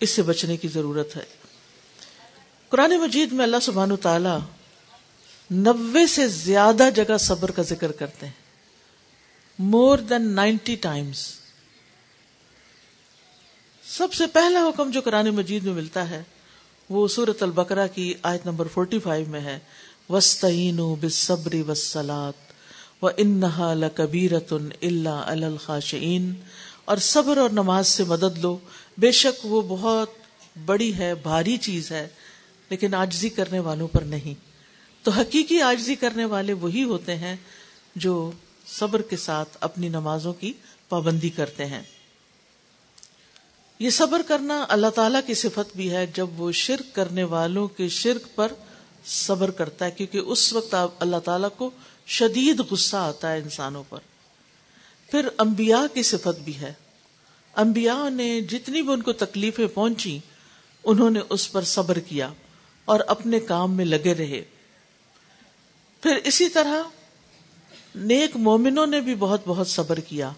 اس 0.00 0.10
سے 0.10 0.22
بچنے 0.22 0.56
کی 0.56 0.68
ضرورت 0.68 1.16
ہے۔ 1.16 1.24
قرآن 2.68 2.98
مجید 2.98 3.32
میں 3.32 3.44
اللہ 3.44 3.56
سبحان 3.62 3.96
تعالی 3.96 4.36
نبے 5.52 6.06
سے 6.06 6.28
زیادہ 6.28 6.88
جگہ 6.94 7.16
صبر 7.16 7.50
کا 7.50 7.62
ذکر 7.62 7.92
کرتے 7.92 8.26
ہیں۔ 8.26 8.46
مور 9.58 9.98
دین 9.98 10.22
نائنٹی 10.22 10.76
ٹائمس 10.76 11.34
سب 13.88 14.12
سے 14.12 14.26
پہلا 14.26 14.60
حکم 14.68 14.90
جو 14.90 15.00
قرآن 15.00 15.28
مجید 15.30 15.64
میں 15.64 15.74
ملتا 15.74 16.10
ہے، 16.10 16.22
وہ 16.90 17.08
سورت 17.08 17.42
البقرہ 17.42 17.86
کی 17.94 18.14
آیت 18.22 18.46
نمبر 18.46 18.68
فورٹی 18.68 18.98
فائیو 18.98 19.26
میں 19.28 19.40
ہے۔ 19.40 19.58
وسطین 20.10 20.94
بصبری 21.00 21.62
وسلات 21.62 22.52
و 23.02 23.08
انہا 23.16 23.74
لکبیرت 23.74 24.52
اللہ 24.82 25.08
الخاشعین 25.08 26.34
اور 26.86 26.96
صبر 26.96 27.36
اور 27.36 27.50
نماز 27.50 27.88
سے 27.88 28.04
مدد 28.04 28.38
لو۔ 28.38 28.58
بے 28.98 29.12
شک 29.12 29.46
وہ 29.46 29.62
بہت 29.62 30.10
بڑی 30.64 30.98
ہے، 30.98 31.14
بھاری 31.14 31.56
چیز 31.56 31.92
ہے، 31.92 32.08
لیکن 32.70 32.94
آجزی 32.94 33.28
کرنے 33.28 33.58
والوں 33.58 33.88
پر 33.88 34.02
نہیں۔ 34.02 34.34
تو 35.04 35.10
حقیقی 35.10 35.62
آجزی 35.62 35.94
کرنے 35.94 36.24
والے 36.24 36.52
وہی 36.52 36.82
ہوتے 36.82 37.16
ہیں 37.16 37.36
جو 37.96 38.30
صبر 38.66 39.02
کے 39.02 39.16
ساتھ 39.16 39.56
اپنی 39.60 39.88
نمازوں 39.88 40.32
کی 40.32 40.52
پابندی 40.88 41.30
کرتے 41.30 41.66
ہیں۔ 41.66 41.82
یہ 43.78 43.90
صبر 43.90 44.22
کرنا 44.28 44.66
اللہ 44.68 44.86
تعالی 44.86 45.18
کی 45.26 45.34
صفت 45.34 45.76
بھی 45.76 45.90
ہے۔ 45.90 46.06
جب 46.06 46.40
وہ 46.40 46.52
شرک 46.52 46.94
کرنے 46.94 47.24
والوں 47.24 47.68
کے 47.68 47.88
شرک 47.88 48.36
پر 48.36 48.52
صبر 49.06 49.50
کرتا 49.50 49.84
ہے، 49.84 49.90
کیونکہ 49.90 50.18
اس 50.18 50.52
وقت 50.52 50.74
اللہ 50.98 51.16
تعالیٰ 51.16 51.48
کو 51.56 51.70
شدید 52.06 52.60
غصہ 52.70 52.96
آتا 52.96 53.32
ہے 53.32 53.38
انسانوں 53.38 53.84
پر۔ 53.88 53.98
پھر 55.10 55.28
انبیاء 55.38 55.94
کی 55.94 56.02
صفت 56.02 56.40
بھی 56.40 56.56
ہے۔ 56.60 56.72
انبیاء 57.56 58.10
نے 58.10 58.40
جتنی 58.40 58.82
بھی 58.82 58.92
ان 58.92 59.02
کو 59.02 59.12
تکلیفیں 59.12 59.66
پہنچی، 59.66 60.18
انہوں 60.84 61.10
نے 61.10 61.20
اس 61.30 61.52
پر 61.52 61.62
صبر 61.62 61.98
کیا 61.98 62.32
اور 62.84 63.00
اپنے 63.06 63.40
کام 63.40 63.72
میں 63.72 63.84
لگے 63.84 64.14
رہے۔ 64.14 64.44
پھر 66.02 66.16
اسی 66.24 66.48
طرح 66.48 66.82
نیک 67.94 68.36
مومنوں 68.36 68.86
نے 68.86 69.00
بھی 69.00 69.14
بہت 69.14 69.40
بہت 69.46 69.68
صبر 69.68 70.00
کیا۔ 70.00 70.32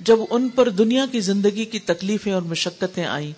جب 0.00 0.18
ان 0.30 0.48
پر 0.48 0.68
دنیا 0.68 1.06
کی 1.12 1.20
زندگی 1.20 1.64
کی 1.64 1.78
تکلیفیں 1.78 2.32
اور 2.32 2.42
مشقتیں 2.42 3.04
آئیں، 3.04 3.32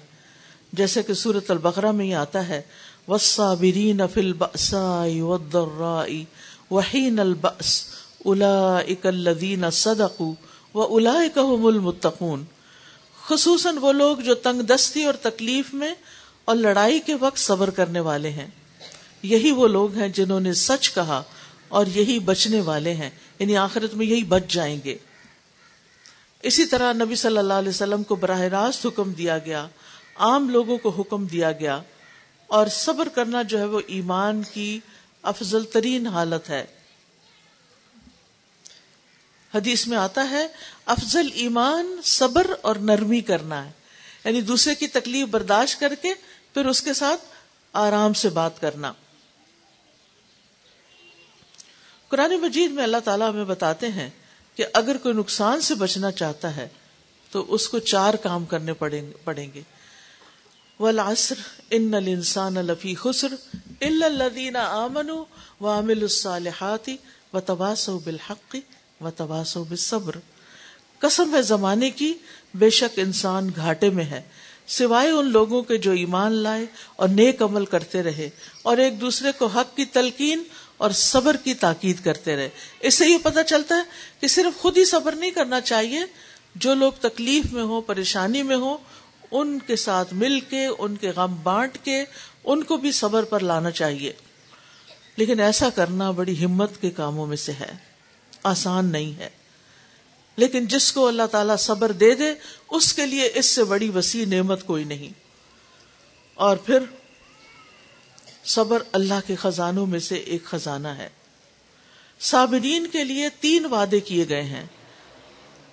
جیسے 0.73 1.03
کہ 1.03 1.15
سورت 1.15 1.51
البقرہ 1.51 1.93
میں 1.93 2.07
یہ 2.07 2.15
آتا 2.15 2.49
ہے 2.49 2.63
والصابرین 3.09 4.01
فی 4.15 4.21
البأساء 4.21 5.21
والضراء 5.21 6.23
وحین 6.71 7.19
البأس 7.19 7.85
اولئک 8.25 9.07
الذین 9.07 9.71
صدقوا 9.71 10.35
وہ 10.75 11.01
الا 11.01 11.41
المتقون۔ 11.41 12.45
خصوصاً 13.29 13.79
وہ 13.79 13.93
لوگ 13.93 14.17
جو 14.17 14.35
تنگ 14.35 14.63
دستی 14.63 15.05
اور 15.05 15.15
تکلیف 15.15 15.75
میں 15.75 15.95
اور 16.45 16.57
لڑائی 16.57 17.01
کے 17.01 17.15
وقت 17.15 17.39
صبر 17.39 17.71
کرنے 17.71 18.01
والے 18.01 18.31
ہیں۔ 18.31 18.47
یہی 19.23 19.51
وہ 19.51 19.69
لوگ 19.69 19.95
ہیں 19.95 20.09
جنہوں 20.09 20.41
نے 20.41 20.53
سچ 20.53 20.95
کہا 20.95 21.23
اور 21.69 21.87
یہی 21.87 22.19
بچنے 22.19 22.61
والے 22.61 22.95
ہیں۔ 22.95 23.11
یعنی 23.39 23.57
آخرت 23.57 23.95
میں 23.95 24.07
یہی 24.07 24.25
بچ 24.25 24.43
جائیں 24.49 24.79
گے۔ 24.85 24.97
اسی 26.43 26.67
طرح 26.67 26.93
نبی 26.93 27.15
صلی 27.15 27.39
اللہ 27.39 27.55
علیہ 27.55 27.69
وسلم 27.69 28.03
کو 28.03 28.15
براہ 28.15 28.41
راست 28.41 28.87
حکم 28.87 29.13
دیا 29.13 29.39
گیا۔ 29.39 29.67
عام 30.17 30.51
لوگوں 30.51 30.79
کو 30.79 30.89
حکم 30.89 31.27
دیا 31.27 31.53
گیا۔ 31.53 31.83
اور 32.47 32.67
صبر 32.67 33.09
کرنا 33.09 33.43
جو 33.43 33.59
ہے 33.59 33.65
وہ 33.65 33.81
ایمان 33.87 34.43
کی 34.53 34.81
افضل 35.23 35.65
ترین 35.65 36.07
حالت 36.07 36.51
ہے۔ 36.51 36.65
حدیث 39.55 39.87
میں 39.87 39.99
آتا 39.99 40.31
ہے، 40.31 40.49
افضل 40.87 41.29
ایمان 41.35 42.01
صبر 42.05 42.47
اور 42.63 42.77
نرمی 42.77 43.21
کرنا 43.21 43.67
ہے۔ 43.67 43.71
یعنی 44.25 44.41
دوسرے 44.41 44.75
کی 44.75 44.87
تکلیف 44.87 45.27
برداشت 45.29 45.81
کر 45.81 45.95
کے 45.95 46.15
پھر 46.55 46.67
اس 46.67 46.83
کے 46.83 46.95
ساتھ 46.95 47.21
آرام 47.73 48.13
سے 48.13 48.29
بات 48.29 48.61
کرنا۔ 48.61 48.93
قرآن 52.09 52.37
مجید 52.37 52.71
میں 52.71 52.83
اللہ 52.83 52.97
تعالیٰ 53.05 53.31
ہمیں 53.31 53.45
بتاتے 53.45 53.89
ہیں 53.89 54.11
کہ 54.55 54.67
اگر 54.73 54.97
کوئی 54.97 55.15
نقصان 55.15 55.61
سے 55.61 55.75
بچنا 55.75 56.11
چاہتا 56.11 56.57
ہے 56.57 56.69
تو 57.31 57.45
اس 57.49 57.69
کو 57.69 57.79
چار 57.79 58.15
کام 58.15 58.45
کرنے 58.45 58.73
پڑیں 59.25 59.49
گے۔ 59.55 59.63
والعصر 60.81 61.35
ان 61.71 61.95
الانسان 61.95 62.55
لفی 62.55 62.95
خسر 62.95 63.29
الا 63.81 64.07
الذين 64.07 64.57
امنوا 64.57 65.25
وعملوا 65.61 66.03
الصالحات 66.03 66.91
وتواصوا 67.33 68.01
بالحق 68.05 68.57
وتواصوا 69.01 69.65
بالصبر۔ 69.69 70.17
قسم 70.99 71.35
ہے 71.35 71.43
زمانے 71.43 71.91
کی، 71.91 72.13
بے 72.55 72.71
شک 72.71 72.99
انسان 72.99 73.51
گھاٹے 73.57 73.91
میں 73.91 74.05
ہے۔ 74.05 74.23
سوائے 74.67 75.11
ان 75.11 75.27
لوگوں 75.27 75.63
کے 75.63 75.79
جو 75.79 75.93
ایمان 75.93 76.33
لائے 76.33 76.67
اور 76.97 77.09
نیک 77.09 77.43
عمل 77.43 77.67
کرتے 77.67 78.03
رہے، 78.03 78.31
اور 78.63 78.77
ایک 78.77 79.01
دوسرے 79.01 79.33
کو 79.39 79.47
حق 79.47 79.77
کی 79.77 79.85
تلقین 79.85 80.43
اور 80.77 80.91
صبر 80.91 81.37
کی 81.37 81.55
تاکید 81.55 82.05
کرتے 82.05 82.37
رہے۔ 82.37 82.49
اس 82.81 82.95
سے 82.95 83.07
یہ 83.07 83.19
پتا 83.23 83.43
چلتا 83.43 83.77
ہے 83.77 83.81
کہ 84.21 84.29
صرف 84.29 84.61
خود 84.61 84.77
ہی 84.77 84.85
صبر 84.85 85.13
نہیں 85.13 85.31
کرنا 85.31 85.61
چاہیے۔ 85.61 86.01
جو 86.55 86.75
لوگ 86.75 86.93
تکلیف 87.01 87.53
میں 87.53 87.63
ہو 87.63 87.81
پریشانی 87.81 88.43
میں 88.43 88.57
ہو 88.57 88.77
ان 89.31 89.59
کے 89.59 89.77
ساتھ 89.77 90.15
مل 90.15 90.41
کے، 90.41 90.67
ان 90.79 90.97
کے 90.97 91.11
غم 91.11 91.37
بانٹ 91.43 91.79
کے، 91.85 92.05
ان 92.45 92.63
کو 92.63 92.77
بھی 92.77 92.93
صبر 92.93 93.23
پر 93.23 93.41
لانا 93.41 93.71
چاہیے۔ 93.71 94.13
لیکن 95.17 95.41
ایسا 95.41 95.71
کرنا 95.71 96.11
بڑی 96.11 96.45
ہمت 96.45 96.81
کے 96.81 96.91
کاموں 96.91 97.27
میں 97.27 97.37
سے 97.37 97.53
ہے۔ 97.53 97.94
آسان 98.45 98.87
نہیں 98.87 99.19
ہے۔ 99.19 99.31
لیکن 100.37 100.67
جس 100.67 100.93
کو 100.93 101.09
اللہ 101.09 101.27
تعالی 101.31 101.53
صبر 101.59 101.93
دے 101.93 102.15
دے، 102.15 102.35
اس 102.71 102.93
کے 102.93 103.07
لیے 103.07 103.31
اس 103.35 103.47
سے 103.47 103.65
بڑی 103.65 103.91
وسیع 103.95 104.27
نعمت 104.27 104.67
کوئی 104.67 104.85
نہیں۔ 104.85 105.09
اور 106.35 106.57
پھر 106.57 106.79
صبر 108.45 108.83
اللہ 108.93 109.15
کے 109.27 109.35
خزانوں 109.35 109.87
میں 109.87 109.99
سے 109.99 110.15
ایک 110.15 110.45
خزانہ 110.45 110.89
ہے۔ 110.89 111.09
صابرین 112.21 112.87
کے 112.87 113.05
لیے 113.05 113.29
تین 113.41 113.65
وعدے 113.65 114.01
کیے 114.01 114.29
گئے 114.29 114.43
ہیں۔ 114.43 114.67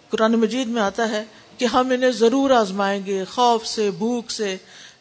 قرآن 0.10 0.32
مجید 0.32 0.68
میں 0.68 0.82
آتا 0.82 1.10
ہے 1.10 1.24
کہ 1.58 1.66
ہم 1.66 1.90
انہیں 1.90 2.12
ضرور 2.12 2.50
آزمائیں 2.50 3.06
گے، 3.06 3.24
خوف 3.24 3.66
سے، 3.66 3.92
بھوک 3.92 4.32
سے، 4.32 4.58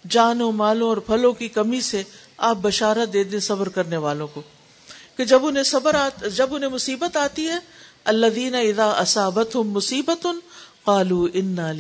جانوں، 0.09 0.53
مالوں 0.53 0.89
اور 0.89 0.97
پھلوں 0.97 1.33
کی 1.33 1.49
کمی 1.49 1.81
سے 1.81 2.03
آپ 2.37 2.57
بشارت 2.57 3.13
دے 3.13 3.25
دیں 3.25 3.39
صبر 3.39 3.69
کرنے 3.69 3.97
والوں 3.97 4.27
کو۔ 4.27 4.43
کہ 5.21 5.25
جب 5.25 5.47
انہیں 5.47 5.63
صبر 5.63 5.95
آت، 5.95 6.25
جب 6.37 6.55
انہیں 6.55 6.71
مصیبت 6.71 7.17
آتی 7.17 7.49
ہے 7.49 7.59
اللہ 8.05 8.27
دین 8.27 8.55
ادا 8.55 8.91
اصابت 8.91 9.57
مصیبت 9.57 10.27
قالو 10.85 11.29
انا 11.35 11.73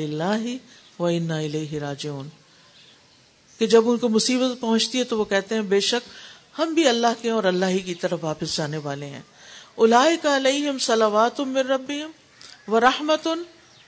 و 0.98 1.06
انا 1.06 1.40
راجعون۔ 1.80 2.28
کہ 3.58 3.66
جب 3.66 3.90
ان 3.90 3.98
کو 3.98 4.08
مصیبت 4.08 4.60
پہنچتی 4.60 4.98
ہے 4.98 5.04
تو 5.04 5.18
وہ 5.18 5.24
کہتے 5.24 5.54
ہیں، 5.54 5.62
بے 5.62 5.80
شک 5.80 6.08
ہم 6.58 6.74
بھی 6.74 6.88
اللہ 6.88 7.06
کے 7.22 7.30
اور 7.30 7.44
اللہ 7.44 7.64
ہی 7.64 7.78
کی 7.78 7.94
طرف 7.94 8.18
واپس 8.22 8.56
جانے 8.56 8.76
والے 8.76 9.06
ہیں۔ 9.06 9.20
الاائے 9.78 10.16
کا 10.22 10.36
علیہم 10.36 10.78
صلوات 10.78 11.40
من 11.40 11.56
ربهم 11.56 12.10
ورحمت 12.68 13.28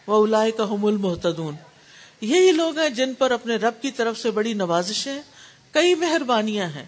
وہ 0.06 0.26
الا 0.26 0.50
کا 0.56 0.64
حم 0.64 0.86
المحتدون 0.86 1.54
یہی 2.20 2.52
لوگ 2.52 2.78
ہیں 2.78 2.88
جن 2.88 3.14
پر 3.14 3.30
اپنے 3.30 3.56
رب 3.56 3.82
کی 3.82 3.90
طرف 3.90 4.18
سے 4.18 4.30
بڑی 4.30 4.52
نوازشیں، 4.52 5.22
کئی 5.72 5.94
مہربانیاں 5.94 6.68
ہیں۔ 6.68 6.86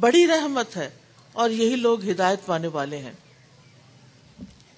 بڑی 0.00 0.26
رحمت 0.26 0.76
ہے۔ 0.76 0.90
اور 1.32 1.50
یہی 1.50 1.76
لوگ 1.76 2.08
ہدایت 2.08 2.46
پانے 2.46 2.66
والے 2.66 2.98
ہیں۔ 2.98 3.12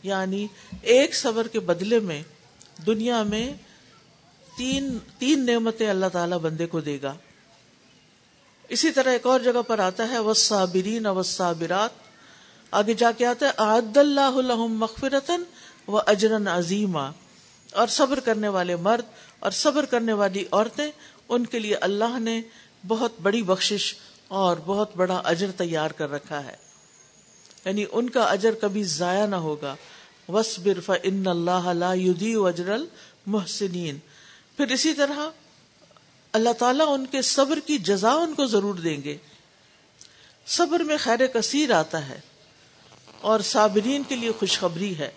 یعنی 0.02 0.46
ایک 0.82 1.14
صبر 1.14 1.48
کے 1.48 1.60
بدلے 1.60 2.00
میں 2.00 2.22
دنیا 2.86 3.22
میں 3.22 3.52
تین 4.56 4.98
تین 5.18 5.46
نعمتیں 5.46 5.90
اللہ 5.90 6.06
تعالی 6.12 6.36
بندے 6.42 6.66
کو 6.66 6.80
دے 6.80 6.98
گا۔ 7.02 7.14
اسی 8.68 8.90
طرح 8.90 9.10
ایک 9.10 9.26
اور 9.26 9.40
جگہ 9.40 9.62
پر 9.66 9.78
آتا 9.78 10.08
ہے 10.08 10.18
وسابرین 10.18 11.06
وسابرات 11.06 11.90
آگے 12.70 12.94
جا 12.94 13.12
کے 13.12 13.26
آتا 13.26 13.46
ہے 13.46 13.52
عد 13.56 13.96
اللہ 13.96 14.56
مغفرتن 14.56 15.42
و 15.88 15.98
اجرن 15.98 16.48
عظیمہ 16.48 17.10
اور 17.72 17.86
صبر 17.86 18.20
کرنے 18.20 18.48
والے 18.48 18.76
مرد 18.76 19.04
اور 19.38 19.50
صبر 19.50 19.84
کرنے 19.84 20.12
والی 20.12 20.44
عورتیں، 20.50 20.90
ان 21.28 21.46
کے 21.46 21.58
لیے 21.58 21.74
اللہ 21.74 22.18
نے 22.18 22.42
بہت 22.86 23.12
بڑی 23.22 23.42
بخشش 23.42 23.94
اور 24.32 24.56
بہت 24.66 24.96
بڑا 24.96 25.22
اجر 25.24 25.50
تیار 25.56 25.90
کر 25.90 26.10
رکھا 26.10 26.44
ہے۔ 26.44 26.56
یعنی 27.64 27.84
ان 27.92 28.10
کا 28.10 28.22
اجر 28.22 28.54
کبھی 28.60 28.82
ضائع 28.82 29.26
نہ 29.26 29.36
ہوگا۔ 29.36 29.76
ان 31.02 31.26
اللہ 31.26 31.72
لا 31.72 31.90
اجر 31.90 32.68
المحسنین 32.68 33.98
پھر 34.56 34.66
اسی 34.66 34.94
طرح 34.94 35.18
اللہ 36.32 36.52
تعالیٰ 36.52 36.86
ان 36.88 37.06
کے 37.06 37.22
صبر 37.22 37.58
کی 37.66 37.78
جزا 37.78 38.12
ان 38.12 38.34
کو 38.34 38.46
ضرور 38.46 38.74
دیں 38.74 39.02
گے۔ 39.02 39.16
صبر 40.46 40.80
میں 40.80 40.96
خیر 41.00 41.26
کثیر 41.26 41.70
آتا 41.70 42.08
ہے 42.08 42.20
اور 43.20 43.40
صابرین 43.40 44.02
کے 44.08 44.16
لیے 44.16 44.30
خوشخبری 44.38 44.98
ہے 44.98 45.10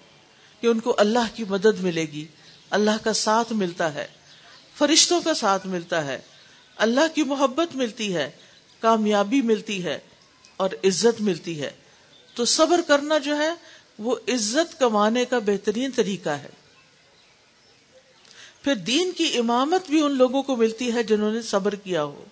کہ 0.61 0.67
ان 0.67 0.79
کو 0.79 0.95
اللہ 0.97 1.35
کی 1.35 1.43
مدد 1.43 1.79
ملے 1.79 2.05
گی۔ 2.05 2.25
اللہ 2.69 3.03
کا 3.03 3.13
ساتھ 3.13 3.53
ملتا 3.53 3.93
ہے، 3.93 4.07
فرشتوں 4.77 5.21
کا 5.21 5.33
ساتھ 5.33 5.67
ملتا 5.67 6.05
ہے، 6.05 6.19
اللہ 6.75 7.15
کی 7.15 7.23
محبت 7.23 7.75
ملتی 7.75 8.15
ہے۔ 8.15 8.31
کامیابی 8.85 9.41
ملتی 9.41 9.83
ہے 9.83 9.99
اور 10.57 10.69
عزت 10.83 11.21
ملتی 11.21 11.61
ہے 11.61 11.71
تو 12.35 12.45
صبر 12.45 12.81
کرنا 12.87 13.17
جو 13.17 13.37
ہے 13.37 13.49
وہ 13.99 14.15
عزت 14.27 14.79
کمانے 14.79 15.25
کا 15.25 15.39
بہترین 15.39 15.91
طریقہ 15.95 16.29
ہے۔ 16.29 16.49
پھر 18.63 18.75
دین 18.75 19.11
کی 19.11 19.37
امامت 19.37 19.89
بھی 19.89 20.01
ان 20.01 20.11
لوگوں 20.11 20.43
کو 20.43 20.55
ملتی 20.55 20.93
ہے 20.93 21.03
جنہوں 21.03 21.31
نے 21.31 21.41
صبر 21.41 21.75
کیا 21.75 22.03
ہو۔ 22.03 22.25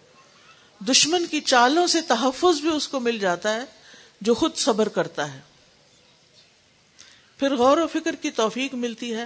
دشمن 0.79 1.25
کی 1.25 1.41
چالوں 1.41 1.87
سے 1.87 2.01
تحفظ 2.01 2.61
بھی 2.61 2.69
اس 2.69 2.87
کو 2.87 2.99
مل 2.99 3.17
جاتا 3.17 3.55
ہے 3.55 3.61
جو 4.21 4.33
خود 4.33 4.55
صبر 4.55 4.87
کرتا 4.87 5.33
ہے۔ 5.33 5.39
پھر 7.37 7.55
غور 7.55 7.77
و 7.77 7.87
فکر 7.87 8.15
کی 8.15 8.31
توفیق 8.31 8.73
ملتی 8.73 9.15
ہے، 9.15 9.25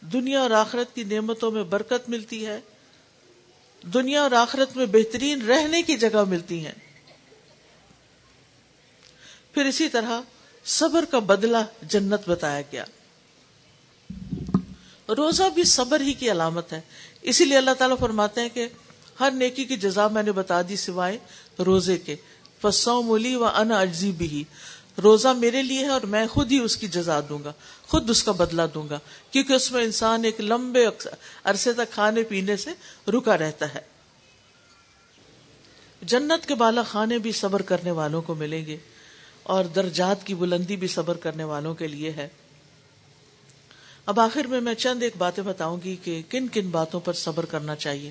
دنیا 0.00 0.40
اور 0.40 0.50
آخرت 0.50 0.94
کی 0.94 1.04
نعمتوں 1.04 1.50
میں 1.50 1.64
برکت 1.64 2.08
ملتی 2.08 2.46
ہے۔ 2.46 2.60
دنیا 3.82 4.22
اور 4.22 4.30
آخرت 4.30 4.76
میں 4.76 4.86
بہترین 4.86 5.42
رہنے 5.42 5.82
کی 5.82 5.96
جگہ 5.96 6.24
ملتی 6.24 6.66
ہیں۔ 6.66 6.72
پھر 9.54 9.64
اسی 9.64 9.88
طرح 9.88 10.20
صبر 10.64 11.04
کا 11.04 11.18
بدلہ 11.18 11.56
جنت 11.82 12.28
بتایا 12.28 12.60
گیا۔ 12.60 12.84
روزہ 15.08 15.42
بھی 15.54 15.64
صبر 15.64 16.00
ہی 16.00 16.12
کی 16.12 16.30
علامت 16.30 16.72
ہے۔ 16.72 16.80
اسی 17.22 17.44
لیے 17.44 17.58
اللہ 17.58 17.70
تعالیٰ 17.70 17.98
فرماتے 17.98 18.40
ہیں 18.40 18.48
کہ 18.48 18.68
ہر 19.20 19.30
نیکی 19.30 19.64
کی 19.64 19.76
جزا 19.76 20.08
میں 20.08 20.22
نے 20.22 20.32
بتا 20.32 20.62
دی 20.62 20.76
سوائے 20.76 21.18
روزے 21.66 21.98
کے۔ 21.98 22.16
فسو 22.62 23.02
مولی 23.02 23.34
و 23.34 23.44
ان 23.44 23.72
اجزی 23.72 24.12
بھی 24.12 24.44
روزہ 25.02 25.28
میرے 25.28 25.62
لیے 25.62 25.78
ہے 25.78 25.88
اور 25.88 26.00
میں 26.00 26.26
خود 26.26 26.52
ہی 26.52 26.58
اس 26.58 26.76
کی 26.76 26.88
جزا 26.88 27.20
دوں 27.28 27.38
گا، 27.44 27.52
خود 27.82 28.10
اس 28.10 28.22
کا 28.22 28.32
بدلہ 28.32 28.62
دوں 28.74 28.88
گا، 28.88 28.98
کیونکہ 29.30 29.52
اس 29.52 29.72
میں 29.72 29.84
انسان 29.84 30.24
ایک 30.24 30.40
لمبے 30.40 30.86
عرصے 31.44 31.72
تک 31.72 31.94
کھانے 31.94 32.22
پینے 32.22 32.56
سے 32.56 32.70
رکا 33.10 33.38
رہتا 33.38 33.74
ہے۔ 33.74 33.80
جنت 36.02 36.46
کے 36.46 36.54
بالا 36.54 36.82
خانے 36.82 37.18
بھی 37.18 37.32
صبر 37.32 37.62
کرنے 37.62 37.90
والوں 37.90 38.22
کو 38.22 38.34
ملیں 38.34 38.66
گے 38.66 38.76
اور 39.42 39.64
درجات 39.64 40.26
کی 40.26 40.34
بلندی 40.34 40.76
بھی 40.76 40.88
صبر 40.88 41.16
کرنے 41.16 41.44
والوں 41.44 41.74
کے 41.74 41.88
لیے 41.88 42.10
ہے۔ 42.10 42.28
اب 44.06 44.20
آخر 44.20 44.46
میں 44.46 44.60
میں 44.60 44.74
چند 44.74 45.02
ایک 45.02 45.16
باتیں 45.18 45.44
بتاؤں 45.44 45.78
گی 45.84 45.96
کہ 45.96 46.22
کن 46.28 46.48
کن 46.48 46.68
باتوں 46.68 47.00
پر 47.00 47.12
صبر 47.12 47.44
کرنا 47.44 47.76
چاہیے۔ 47.76 48.10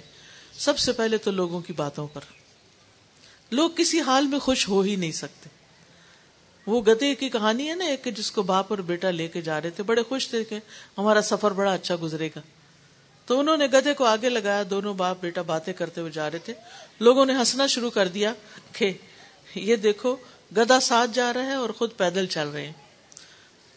سب 0.57 0.79
سے 0.79 0.91
پہلے 0.91 1.17
تو 1.17 1.31
لوگوں 1.31 1.61
کی 1.61 1.73
باتوں 1.73 2.07
پر۔ 2.07 2.21
لوگ 3.51 3.69
کسی 3.75 4.01
حال 4.01 4.27
میں 4.27 4.39
خوش 4.39 4.69
ہو 4.69 4.81
ہی 4.81 4.95
نہیں 4.95 5.11
سکتے۔ 5.11 5.56
وہ 6.67 6.81
گدے 6.81 7.15
کی 7.15 7.29
کہانی 7.29 7.69
ہے 7.69 7.75
نا 7.75 7.85
ایک 7.85 8.07
جس 8.15 8.31
کو 8.31 8.41
باپ 8.41 8.65
اور 8.69 8.77
بیٹا 8.77 9.11
لے 9.11 9.27
کے 9.27 9.41
جا 9.41 9.61
رہے 9.61 9.69
تھے، 9.69 9.83
بڑے 9.83 10.03
خوش 10.03 10.27
تھے 10.27 10.43
کہ 10.43 10.59
ہمارا 10.97 11.21
سفر 11.21 11.51
بڑا 11.51 11.73
اچھا 11.73 11.95
گزرے 12.01 12.27
گا۔ 12.27 12.41
تو 13.25 13.39
انہوں 13.39 13.57
نے 13.57 13.65
گدے 13.65 13.93
کو 13.93 14.05
آگے 14.05 14.29
لگایا، 14.29 14.63
دونوں 14.69 14.93
باپ 14.93 15.17
بیٹا 15.21 15.41
باتیں 15.41 15.73
کرتے 15.73 16.01
ہوئے 16.01 16.11
جا 16.11 16.31
رہے 16.31 16.37
تھے۔ 16.37 16.53
لوگوں 16.99 17.25
نے 17.25 17.33
ہنسنا 17.33 17.67
شروع 17.67 17.89
کر 17.89 18.07
دیا 18.07 18.33
کہ 18.73 18.93
یہ 19.55 19.75
دیکھو، 19.75 20.15
گدا 20.57 20.79
ساتھ 20.79 21.11
جا 21.13 21.33
رہا 21.33 21.45
ہے 21.45 21.53
اور 21.53 21.69
خود 21.69 21.89
پیدل 21.97 22.25
چل 22.25 22.47
رہے 22.47 22.65
ہیں۔ 22.65 22.73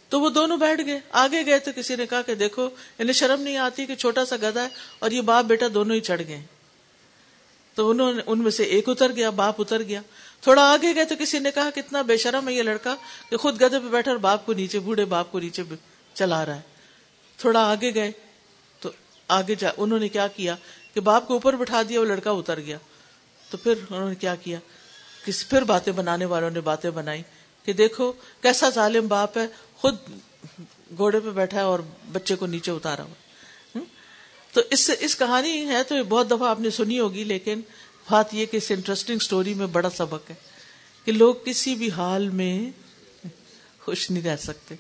تو 0.09 0.20
وہ 0.20 0.30
دونوں 0.30 0.57
بیٹھ 0.57 0.80
گئے۔ 0.86 1.01
آگے 1.11 1.47
گئے 1.47 1.59
تو 1.59 1.70
کسی 1.76 1.97
نے 1.97 2.07
کہا 2.07 2.22
کہ 2.22 2.34
دیکھو، 2.34 2.68
انہیں 2.99 3.12
شرم 3.12 3.43
نہیں 3.43 3.57
آتی 3.57 3.86
کہ 3.86 3.95
چھوٹا 3.95 4.24
سا 4.24 4.36
گدا 4.36 4.62
ہے 4.62 4.68
اور 4.99 5.11
یہ 5.11 5.20
باپ 5.20 5.45
بیٹا 5.45 5.66
دونوں 5.74 5.97
ہی 5.97 6.01
چڑھ 6.01 6.22
گئے۔ 6.28 6.43
تو 7.74 7.91
انہوں 7.91 8.12
نے، 8.12 8.22
ان 8.26 8.38
میں 8.38 8.51
سے 8.51 8.62
ایک 8.62 8.88
اتر 8.88 9.12
گیا، 9.16 9.30
باپ 9.30 9.61
اتر 9.61 9.82
گیا۔ 9.82 10.01
تھوڑا 10.41 10.62
آگے 10.62 10.95
گئے 10.95 11.05
تو 11.05 11.14
کسی 11.18 11.38
نے 11.38 11.51
کہا 11.51 11.70
کتنا 11.74 12.03
بے 12.03 12.16
شرم 12.16 12.49
ہے 12.49 12.53
یہ 12.55 12.62
لڑکا 12.62 12.95
کہ 13.30 13.36
خود 13.36 13.61
گدے 13.61 13.78
پہ 13.78 13.88
بیٹھا 13.88 14.11
اور 14.11 14.18
باپ 14.18 14.47
کو 14.47 14.53
نیچے، 14.53 14.78
بوڑھے 14.78 15.05
باپ 15.05 15.32
کو 15.32 15.41
نیچے 15.41 15.62
چلا 16.14 16.47
رہا 16.47 16.57
ہے۔ 16.57 16.61
تھوڑا 17.38 17.61
آگے 17.70 17.95
گئے 17.95 18.11
تو 18.80 18.91
آگے 19.28 19.55
جا، 19.55 19.70
انہوں 19.76 19.99
نے 19.99 20.09
کیا 20.09 20.26
کیا 20.26 20.57
کہ 20.95 21.01
باپ 21.01 21.26
کو 21.26 21.34
اوپر 21.34 21.57
بٹھا 21.57 21.82
دیا 21.88 22.01
وہ 22.01 22.05
لڑکا 22.05 22.30
اتر 22.30 22.61
گیا۔ 22.61 22.78
تو 23.51 23.57
پھر 23.57 23.74
انہوں 23.91 24.09
نے 24.09 24.14
کیا 24.14 24.34
کیا؟ 24.34 24.59
کس 25.24 25.49
پھر 25.49 25.64
باتیں 25.64 25.93
بنانے 25.93 26.24
والوں 26.24 26.51
نے 26.51 26.61
باتیں 26.61 26.91
بنائی 26.91 27.22
کہ 27.64 27.72
دیکھو 27.72 28.12
کیسا 28.43 28.68
ظالم 28.68 29.09
باپ 29.09 29.38
ہے، 29.38 29.47
خود 29.76 29.97
گھوڑے 30.97 31.20
پہ 31.20 31.30
بیٹھا 31.30 31.57
ہے 31.57 31.62
اور 31.62 31.80
بچے 32.12 32.36
کو 32.36 32.47
نیچے 32.47 32.70
اتارا 32.70 33.03
ہوا 33.03 33.78
تو 34.53 34.61
اس 34.70 34.80
سے، 34.80 34.95
اس 35.01 35.16
کہانی 35.16 35.68
ہے 35.68 35.82
تو 35.82 36.05
بہت 36.05 36.30
دفعہ 36.30 36.49
آپ 36.49 36.61
نے 36.61 36.70
سنی 36.70 36.99
ہوگی 36.99 37.24
لیکن 37.24 37.61
بات 38.11 38.34
یہ 38.34 38.46
کہ 38.46 38.56
اس 38.56 38.70
انٹرسٹنگ 38.70 39.18
سٹوری 39.18 39.54
میں 39.54 39.66
بڑا 39.66 39.90
سبق 39.90 40.30
ہے 40.30 40.34
کہ 41.04 41.12
لوگ 41.12 41.34
کسی 41.44 41.74
بھی 41.74 41.90
حال 41.90 42.28
میں 42.28 42.70
خوش 43.80 44.11
نہیں 44.11 44.22
رہ 44.22 44.36
سکتے۔ 44.36 44.74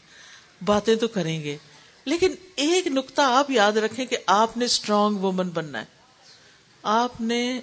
باتیں 0.64 0.94
تو 0.94 1.08
کریں 1.08 1.42
گے۔ 1.42 1.56
لیکن 2.04 2.34
ایک 2.56 2.86
نقطہ 2.86 3.22
آپ 3.24 3.50
یاد 3.50 3.72
رکھیں 3.72 4.06
کہ 4.06 4.16
آپ 4.26 4.56
نے 4.56 4.64
اسٹرانگ 4.64 5.16
وومن 5.16 5.48
بننا 5.48 5.80
ہے۔ 5.80 5.84
آپ 6.82 7.20
نے 7.20 7.60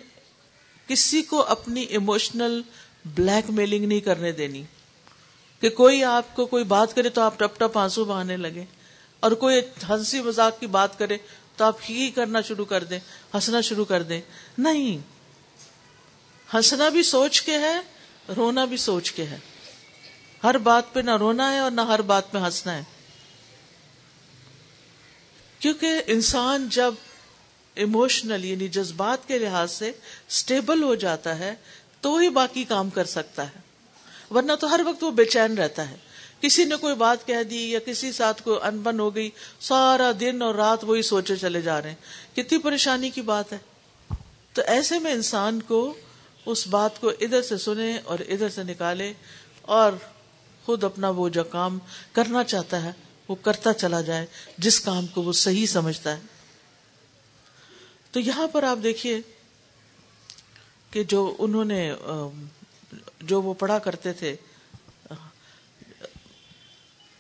کسی 0.88 1.22
کو 1.22 1.42
اپنی 1.42 1.82
ایموشنل 1.82 2.62
بلیک 3.06 3.50
میلنگ 3.50 3.86
نہیں 3.86 4.00
کرنے 4.00 4.32
دینی۔ 4.32 4.64
کہ 5.62 5.70
کوئی 5.70 6.04
آپ 6.04 6.36
کو 6.36 6.46
کوئی 6.46 6.64
بات 6.64 6.96
کرے 6.96 7.10
تو 7.10 7.22
آپ 7.22 7.40
ٹپ 7.40 7.60
ٹپ 7.60 7.78
آنسو 7.78 8.06
بہانے 8.06 8.38
لگے۔ 8.38 8.66
اور 9.20 9.32
کوئی 9.32 9.62
ہنسی 9.90 10.22
مزاق 10.22 10.60
کی 10.60 10.68
بات 10.68 11.00
کرے 11.00 11.18
تو 11.56 11.66
آپ 11.66 11.78
ہی 11.90 12.12
کرنا 12.12 12.42
شروع 12.42 12.66
کر 12.66 12.84
دیں، 12.84 13.00
ہنسنا 13.34 13.62
شروع 13.62 13.86
کر 13.86 14.04
دیں۔ 14.04 14.22
نہیں۔ 14.58 15.17
ہنسنا 16.54 16.90
بھی 16.90 17.04
سوچ 17.04 17.42
کے 17.42 17.58
ہے، 17.58 17.80
رونا 18.38 18.66
بھی 18.66 18.78
سوچ 18.78 19.12
کے 19.12 19.24
ہے۔ 19.24 19.38
ہر 20.44 20.58
بات 20.58 20.94
پہ 20.94 21.00
نہ 21.00 21.18
رونا 21.18 21.54
ہے 21.54 21.58
اور 21.58 21.72
نہ 21.72 21.82
ہر 21.82 22.02
بات 22.02 22.32
پہ 22.32 22.38
ہنسنا 22.38 22.78
ہے۔ 22.78 22.84
کیونکہ 25.60 25.88
انسان 26.08 26.68
جب 26.70 26.94
ایموشنل 27.76 28.46
یعنی 28.46 28.68
جذبات 28.68 29.28
کے 29.28 29.38
لحاظ 29.38 29.72
سے 29.72 29.90
اسٹیبل 30.30 30.84
ہو 30.84 30.96
جاتا 30.96 31.40
ہے، 31.40 31.56
تو 32.02 32.18
ہی 32.18 32.30
باقی 32.30 32.64
کام 32.64 32.90
کر 32.90 33.06
سکتا 33.06 33.44
ہے۔ 33.44 33.60
ورنہ 34.34 34.54
تو 34.54 34.76
ہر 34.76 34.82
وقت 34.86 35.04
وہ 35.04 35.12
بے 35.12 35.26
چین 35.26 35.58
رہتا 35.58 35.90
ہے۔ 35.90 35.96
کسی 36.42 36.64
نے 36.64 36.76
کوئی 36.76 36.96
بات 36.96 37.28
کہہ 37.28 37.44
دی 37.44 37.72
یا 37.72 37.80
کسی 37.80 38.12
ساتھ 38.12 38.44
کوئی 38.44 38.60
انبن 38.62 39.00
ہو 39.00 39.16
گئی، 39.16 39.30
سارا 39.60 40.12
دن 40.20 40.42
اور 40.42 40.56
رات 40.56 40.84
وہی 40.84 41.02
سوچے 41.02 41.36
چلے 41.36 41.62
جا 41.62 41.82
رہے 41.82 41.90
ہیں۔ 41.90 42.36
کتنی 42.36 42.58
پریشانی 42.58 43.10
کی 43.10 43.22
بات 43.22 43.54
ہے۔ 43.54 43.58
تو 44.54 44.62
ایسے 44.66 45.00
میں 45.00 45.12
انسان 45.12 45.62
کو 45.62 45.98
اس 46.48 46.68
بات 46.68 47.00
کو 47.02 47.10
ادھر 47.10 47.42
سے 47.42 47.58
سنے 47.58 47.98
اور 47.98 48.20
ادھر 48.20 48.50
سے 48.50 48.64
نکالے 48.64 49.14
اور 49.62 49.92
خود 50.66 50.84
اپنا 50.84 51.10
وہ 51.10 51.30
جو 51.30 51.44
کام 51.44 51.80
کرنا 52.12 52.44
چاہتا 52.44 52.82
ہے، 52.84 52.92
وہ 53.28 53.36
کرتا 53.36 53.74
چلا 53.74 54.02
جائے، 54.02 54.26
جس 54.58 54.80
کام 54.80 55.08
کو 55.08 55.22
وہ 55.22 55.34
صحیح 55.34 55.66
سمجھتا 55.66 56.18
ہے۔ 56.18 56.22
تو 58.12 58.20
یہاں 58.20 58.48
پر 58.48 58.64
آپ 58.64 58.78
دیکھیے 58.84 59.20
کہ 60.92 61.04
جو 61.04 61.36
انہوں 61.40 61.66
نے، 61.66 61.94
جو 63.22 63.42
وہ 63.42 63.54
پڑھا 63.54 63.80
کرتے 63.80 64.14
تھے 64.14 64.36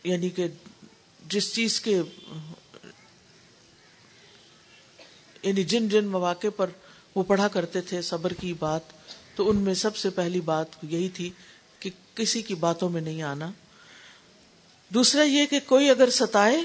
یعنی 0.04 0.30
کہ 0.30 0.48
جس 1.26 1.54
چیز 1.54 1.80
کے 1.82 2.02
یعنی 5.44 5.64
جن 5.64 5.90
جن 5.90 6.06
مواقع 6.06 6.48
پر 6.56 6.70
وہ 7.16 7.24
پڑھا 7.24 7.48
کرتے 7.48 7.82
تھے، 7.82 8.02
صبر 8.02 8.34
کی 8.34 8.54
بات 8.54 8.97
تو 9.38 9.50
ان 9.50 9.56
میں 9.56 9.74
سب 9.74 9.96
سے 9.96 10.10
پہلی 10.10 10.42
بات 10.42 10.68
یہی 10.84 11.10
تھی 11.10 11.30
کہ 11.80 11.90
کسی 12.16 12.42
کی 12.42 12.56
باتوں 12.56 12.90
میں 12.90 13.02
نہیں 13.02 13.24
آنا۔ 13.24 13.52
دوسرا 14.90 15.24
یہ 15.24 15.46
کہ 15.46 15.60
کوئی 15.66 15.90
اگر 15.90 16.10
ستائے 16.10 16.58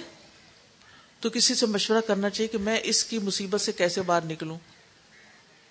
تو 1.20 1.31
کسی 1.31 1.55
سے 1.55 1.66
مشورہ 1.66 2.01
کرنا 2.01 2.31
چاہیے 2.31 2.49
کہ 2.49 2.59
میں 2.59 2.81
اس 2.83 3.05
کی 3.05 3.18
مصیبت 3.18 3.61
سے 3.61 3.73
کیسے 3.73 4.03
باہر 4.03 4.25
نکلوں۔ 4.25 4.59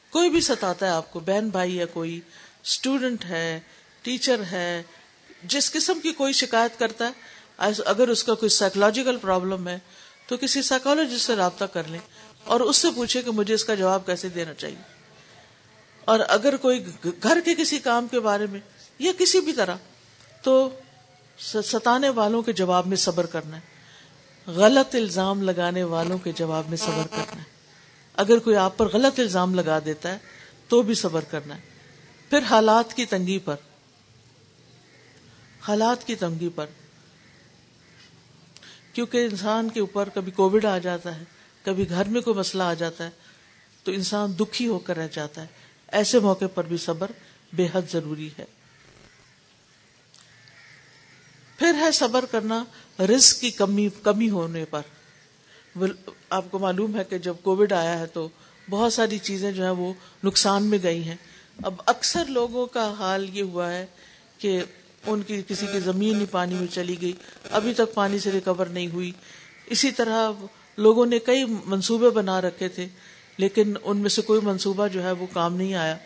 کوئی 0.10 0.30
بھی 0.30 0.42
ستاتا 0.42 0.86
ہے 0.86 0.92
آپ 0.92 1.14
کو، 1.14 1.20
بہن 1.20 1.50
بھائی 1.50 1.80
ہے 1.80 1.86
کوئی 1.86 2.20
اسٹوڈنٹ 2.64 3.26
ہے 3.26 3.60
ٹیچر 4.02 4.44
ہے، 4.52 4.84
جس 5.44 5.72
قسم 5.72 6.00
کی 6.00 6.12
کوئی 6.14 6.34
شکایت 6.34 6.80
کرتا 6.80 7.08
ہے 7.08 7.12
اگر 7.86 8.08
اس 8.08 8.24
کا 8.24 8.34
کوئی 8.34 8.50
سائیکولوجیکل 8.50 9.18
پرابلم 9.18 9.68
ہے 9.68 9.80
تو 10.28 10.38
کسی 10.38 10.62
سائیکولوجسٹ 10.62 11.26
سے 11.26 11.36
رابطہ 11.36 11.66
کر 11.66 11.88
لیں 11.88 12.00
اور 12.44 12.60
اس 12.60 12.78
سے 12.78 12.88
پوچھے 12.96 13.22
کہ 13.22 13.32
مجھے 13.32 13.54
اس 13.54 13.66
کا 13.66 13.76
جواب 13.76 14.06
کیسے 14.06 14.30
دینا 14.30 14.54
چاہیے۔ 14.54 14.91
اور 16.06 16.20
اگر 16.28 16.58
کوئی 16.58 16.86
گھر 17.24 17.38
کے 17.46 17.56
کسی 17.56 17.80
کام 17.80 18.08
کے 18.08 18.20
بارے 18.20 18.46
میں 18.52 18.60
یا 19.00 19.12
کسی 19.18 19.40
بھی 19.40 19.54
طرح 19.54 19.76
تو 20.42 20.70
ستانے 21.40 22.10
والوں 22.10 22.42
کے 22.42 22.54
جواب 22.54 22.88
میں 22.88 22.98
صبر 22.98 23.26
کرنا 23.26 23.58
ہے۔ 23.58 23.72
غلط 24.48 24.96
الزام 24.96 25.44
لگانے 25.44 25.84
والوں 25.84 26.18
کے 26.18 26.32
جواب 26.32 26.64
میں 26.70 26.78
صبر 26.78 27.08
کرنا 27.08 27.38
ہے۔ 27.38 27.44
اگر 28.16 28.40
کوئی 28.40 28.56
آپ 28.56 28.78
پر 28.78 28.88
غلط 28.88 29.20
الزام 29.20 29.56
لگا 29.56 29.80
دیتا 29.86 30.12
ہے 30.12 30.18
تو 30.68 30.82
بھی 30.82 30.94
صبر 30.94 31.22
کرنا 31.22 31.56
ہے۔ 31.56 31.62
پھر 32.30 32.40
حالات 32.50 32.94
کی 32.94 33.06
تنگی 33.06 33.40
پر۔ 33.40 33.56
حالات 35.62 36.08
کی 36.08 36.16
تنگی 36.16 36.50
پر۔ 36.56 36.66
کیونکہ 38.94 39.18
انسان 39.18 39.70
کے 39.70 39.80
اوپر 39.80 40.10
کبھی 40.14 40.32
کووڈ 40.32 40.66
آ 40.66 40.78
جاتا 40.78 41.18
ہے، 41.18 41.24
کبھی 41.64 41.90
گھر 41.90 42.06
میں 42.06 42.22
کوئی 42.22 42.36
مسئلہ 42.36 42.64
آ 42.64 42.74
جاتا 42.74 43.04
ہے، 43.04 43.10
تو 43.84 43.92
انسان 43.92 44.34
دکھی 44.40 44.68
ہو 44.68 44.80
کر 44.80 44.98
رہ 44.98 45.08
جاتا 45.12 45.42
ہے۔ 45.42 45.48
ایسے 45.92 46.20
موقع 46.20 46.46
پر 46.54 46.64
بھی 46.64 46.78
صبر 46.78 47.12
بے 47.54 47.68
حد 47.74 47.82
ضروری 47.92 48.30
ہے۔ 48.40 48.46
پھر 51.58 51.74
ہے 51.80 51.92
صبر 51.92 52.26
کرنا 52.26 52.64
رزق 53.00 53.42
کی 53.42 53.52
کمی 53.52 53.90
کمی 54.04 54.30
ہونے 54.30 54.66
پر۔ 54.66 54.82
آپ 56.30 56.46
کو 56.52 56.60
معلوم 56.60 57.00
ہے 57.00 57.04
کہ 57.04 57.18
جب 57.18 57.34
کووڈ 57.44 57.72
آیا 57.74 58.00
ہے 58.00 58.06
تو 58.06 58.30
بہت 58.70 58.94
ساری 58.94 59.18
چیزیں 59.18 59.52
جو 59.52 59.64
ہیں 59.64 59.72
وہ 59.72 59.94
نقصان 60.24 60.64
میں 60.64 60.78
گئی 60.84 61.04
ہیں۔ 61.04 61.16
اب 61.64 61.74
اکثر 61.86 62.26
لوگوں 62.26 62.66
کا 62.66 62.94
حال 63.00 63.30
یہ 63.38 63.44
ہوا 63.44 63.74
ہے 63.74 63.86
کہ 64.38 64.64
ان 65.06 65.22
کی 65.22 65.42
کسی 65.48 65.66
کی 65.72 65.80
زمین 65.80 66.20
ہی 66.20 66.26
پانی 66.32 66.56
میں 66.56 66.68
چلی 66.68 67.02
گئی، 67.02 67.14
ابھی 67.52 67.74
تک 67.74 67.94
پانی 67.94 68.20
سے 68.20 68.32
ریکور 68.32 68.66
نہیں 68.66 68.88
ہوئی۔ 68.88 69.12
اسی 69.66 69.92
طرح 69.92 70.32
لوگوں 70.78 71.06
نے 71.06 71.20
کئی 71.20 71.46
منصوبے 71.66 72.10
بنا 72.10 72.42
رکھے 72.42 72.70
تھے۔ 72.70 72.88
لیکن 73.38 73.74
ان 73.84 73.98
میں 73.98 74.10
سے 74.10 74.22
کوئی 74.22 74.42
منصوبہ 74.44 74.88
جو 74.88 75.04
ہے 75.04 75.12
وہ 75.12 75.28
کام 75.34 75.56
نہیں 75.56 75.74
آیا۔ 75.74 75.98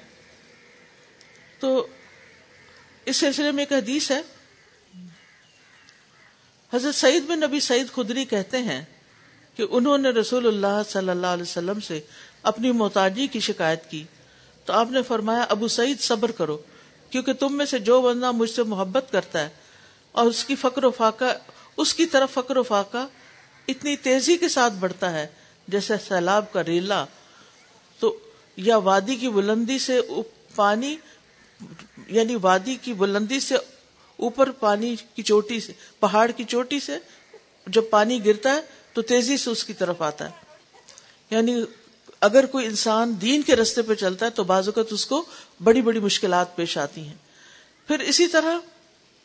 تو 1.59 1.87
اس 3.05 3.17
سلسلے 3.17 3.51
میں 3.51 3.63
ایک 3.63 3.73
حدیث 3.73 4.11
ہے۔ 4.11 4.21
حضرت 6.73 6.95
سعید 6.95 7.23
بن 7.23 7.39
نبی 7.39 7.59
سعید 7.59 7.87
خدری 7.87 8.25
کہتے 8.25 8.57
ہیں 8.57 8.85
کہ 9.55 9.65
انہوں 9.69 9.97
نے 9.97 10.09
رسول 10.09 10.47
اللہ 10.47 10.81
صلی 10.89 11.09
اللہ 11.09 11.27
علیہ 11.27 11.43
وسلم 11.43 11.79
سے 11.79 11.99
اپنی 12.43 12.71
محتاجی 12.71 13.27
کی 13.27 13.39
شکایت 13.39 13.89
کی۔ 13.89 14.03
تو 14.65 14.73
آپ 14.73 14.91
نے 14.91 15.03
فرمایا، 15.03 15.45
ابو 15.49 15.67
سعید 15.67 15.99
صبر 15.99 16.31
کرو، 16.31 16.57
کیونکہ 17.09 17.33
تم 17.33 17.57
میں 17.57 17.65
سے 17.65 17.79
جو 17.79 18.01
بندہ 18.01 18.31
مجھ 18.31 18.49
سے 18.49 18.63
محبت 18.63 19.05
کرتا 19.11 19.39
ہے 19.39 19.49
اور 20.11 20.25
اس 20.25 20.45
کی 20.45 20.55
فکر 20.55 20.83
و 20.83 20.91
فاقہ، 20.91 21.37
اس 21.77 21.93
کی 21.93 22.05
طرف 22.05 22.31
فکر 22.31 22.57
و 22.57 22.63
فاقہ 22.63 23.07
اتنی 23.67 23.95
تیزی 23.95 24.37
کے 24.37 24.49
ساتھ 24.49 24.73
بڑھتا 24.73 25.11
ہے 25.13 25.27
جیسے 25.67 25.93
سیلاب 26.07 26.51
کا 26.51 26.63
ریلا 26.63 27.05
تو 27.99 28.17
یا 28.57 28.77
وادی 28.77 29.15
کی 29.15 29.29
بلندی 29.29 29.79
سے 29.79 30.01
پانی 30.55 30.95
یعنی 32.07 32.35
وادی 32.41 32.75
کی 32.75 32.93
بلندی 32.93 33.39
سے 33.39 33.55
اوپر 34.17 34.51
پانی 34.51 34.95
کی 35.15 35.23
چوٹی 35.23 35.59
سے، 35.59 35.73
پہاڑ 35.99 36.31
کی 36.31 36.43
چوٹی 36.43 36.79
سے 36.79 36.97
جب 37.67 37.83
پانی 37.89 38.25
گرتا 38.25 38.51
ہے، 38.51 38.61
تو 38.93 39.01
تیزی 39.01 39.37
سے 39.37 39.49
اس 39.49 39.63
کی 39.63 39.73
طرف 39.73 40.01
آتا 40.01 40.25
ہے۔ 40.25 40.31
یعنی 41.29 41.63
اگر 42.21 42.45
کوئی 42.45 42.65
انسان 42.65 43.15
دین 43.21 43.41
کے 43.41 43.55
رستے 43.55 43.81
پہ 43.81 43.93
چلتا 43.93 44.25
ہے، 44.25 44.31
تو 44.31 44.43
بعض 44.43 44.67
اوقات 44.67 44.93
اس 44.93 45.05
کو 45.05 45.25
بڑی 45.63 45.81
بڑی 45.81 45.99
مشکلات 45.99 46.55
پیش 46.55 46.77
آتی 46.77 47.07
ہیں۔ 47.07 47.15
پھر 47.87 47.99
اسی 47.99 48.27
طرح 48.27 48.57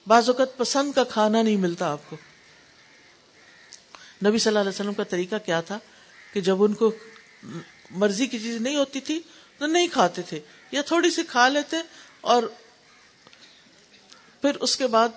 بعض 0.06 0.28
اوقات 0.28 0.56
پسند 0.56 0.92
کا 0.92 1.04
کھانا 1.04 1.42
نہیں 1.42 1.56
ملتا 1.56 1.92
آپ 1.92 2.10
کو۔ 2.10 2.16
نبی 4.26 4.38
صلی 4.38 4.50
اللہ 4.50 4.58
علیہ 4.58 4.70
وسلم 4.70 4.94
کا 4.94 5.04
طریقہ 5.04 5.36
کیا 5.46 5.60
تھا؟ 5.60 5.78
کہ 6.32 6.40
جب 6.40 6.62
ان 6.62 6.74
کو 6.74 6.92
مرضی 7.90 8.26
کی 8.26 8.38
چیز 8.38 8.60
نہیں 8.60 8.76
ہوتی 8.76 9.00
تھی 9.00 9.20
تو 9.58 9.66
نہیں 9.66 9.88
کھاتے 9.88 10.22
تھے، 10.22 10.40
یا 10.72 10.82
تھوڑی 10.82 11.10
سی 11.10 11.22
کھا 11.28 11.48
لیتے 11.48 11.76
اور 12.20 12.42
پھر 14.40 14.56
اس 14.56 14.76
کے 14.76 14.86
بعد 14.86 15.08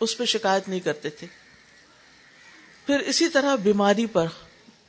اس 0.00 0.16
پہ 0.16 0.24
شکایت 0.24 0.68
نہیں 0.68 0.80
کرتے 0.80 1.10
تھے۔ 1.10 1.26
پھر 2.86 3.00
اسی 3.00 3.28
طرح 3.28 3.54
بیماری 3.54 4.06
پر، 4.06 4.26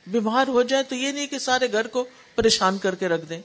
بیمار 0.06 0.48
ہو 0.48 0.62
جائے 0.62 0.82
تو 0.82 0.94
یہ 0.94 1.12
نہیں 1.12 1.26
کہ 1.26 1.38
سارے 1.38 1.72
گھر 1.72 1.86
کو 1.86 2.04
پریشان 2.34 2.78
کر 2.78 2.94
کے 2.94 3.08
رکھ 3.08 3.24
دیں۔ 3.28 3.40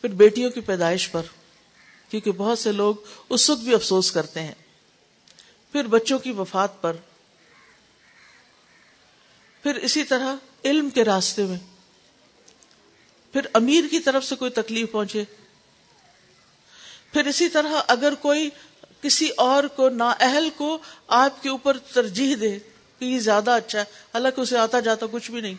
پھر 0.00 0.08
بیٹیوں 0.08 0.50
کی 0.50 0.60
پیدائش 0.60 1.10
پر، 1.10 1.22
کیونکہ 2.08 2.32
بہت 2.32 2.58
سے 2.58 2.72
لوگ 2.72 2.94
اس 3.28 3.50
وقت 3.50 3.60
بھی 3.60 3.74
افسوس 3.74 4.12
کرتے 4.12 4.40
ہیں۔ 4.40 4.54
پھر 5.72 5.84
بچوں 5.84 6.18
کی 6.18 6.30
وفات 6.30 6.82
پر 6.82 6.96
پھر 9.62 9.74
اسی 9.74 10.04
طرح 10.04 10.34
علم 10.64 10.90
کے 10.90 11.04
راستے 11.04 11.44
میں، 11.44 11.58
پھر 13.32 13.40
امیر 13.54 13.84
کی 13.90 14.00
طرف 14.00 14.24
سے 14.24 14.36
کوئی 14.36 14.50
تکلیف 14.50 14.92
پہنچے۔ 14.92 15.24
پھر 17.12 17.26
اسی 17.26 17.48
طرح 17.48 17.80
اگر 17.86 18.14
کوئی 18.14 18.50
کسی 19.00 19.28
اور 19.36 19.64
کو 19.64 19.88
نا 19.88 20.14
اہل 20.20 20.48
کو 20.56 20.78
آپ 21.08 21.42
کے 21.42 21.48
اوپر 21.48 21.78
ترجیح 21.78 22.36
دے 22.40 22.58
کہ 22.98 23.04
یہ 23.04 23.18
زیادہ 23.18 23.50
اچھا 23.50 23.78
ہے، 23.78 23.84
حالانکہ 24.14 24.40
اسے 24.40 24.58
آتا 24.58 24.80
جاتا 24.80 25.06
کچھ 25.10 25.30
بھی 25.30 25.40
نہیں۔ 25.40 25.54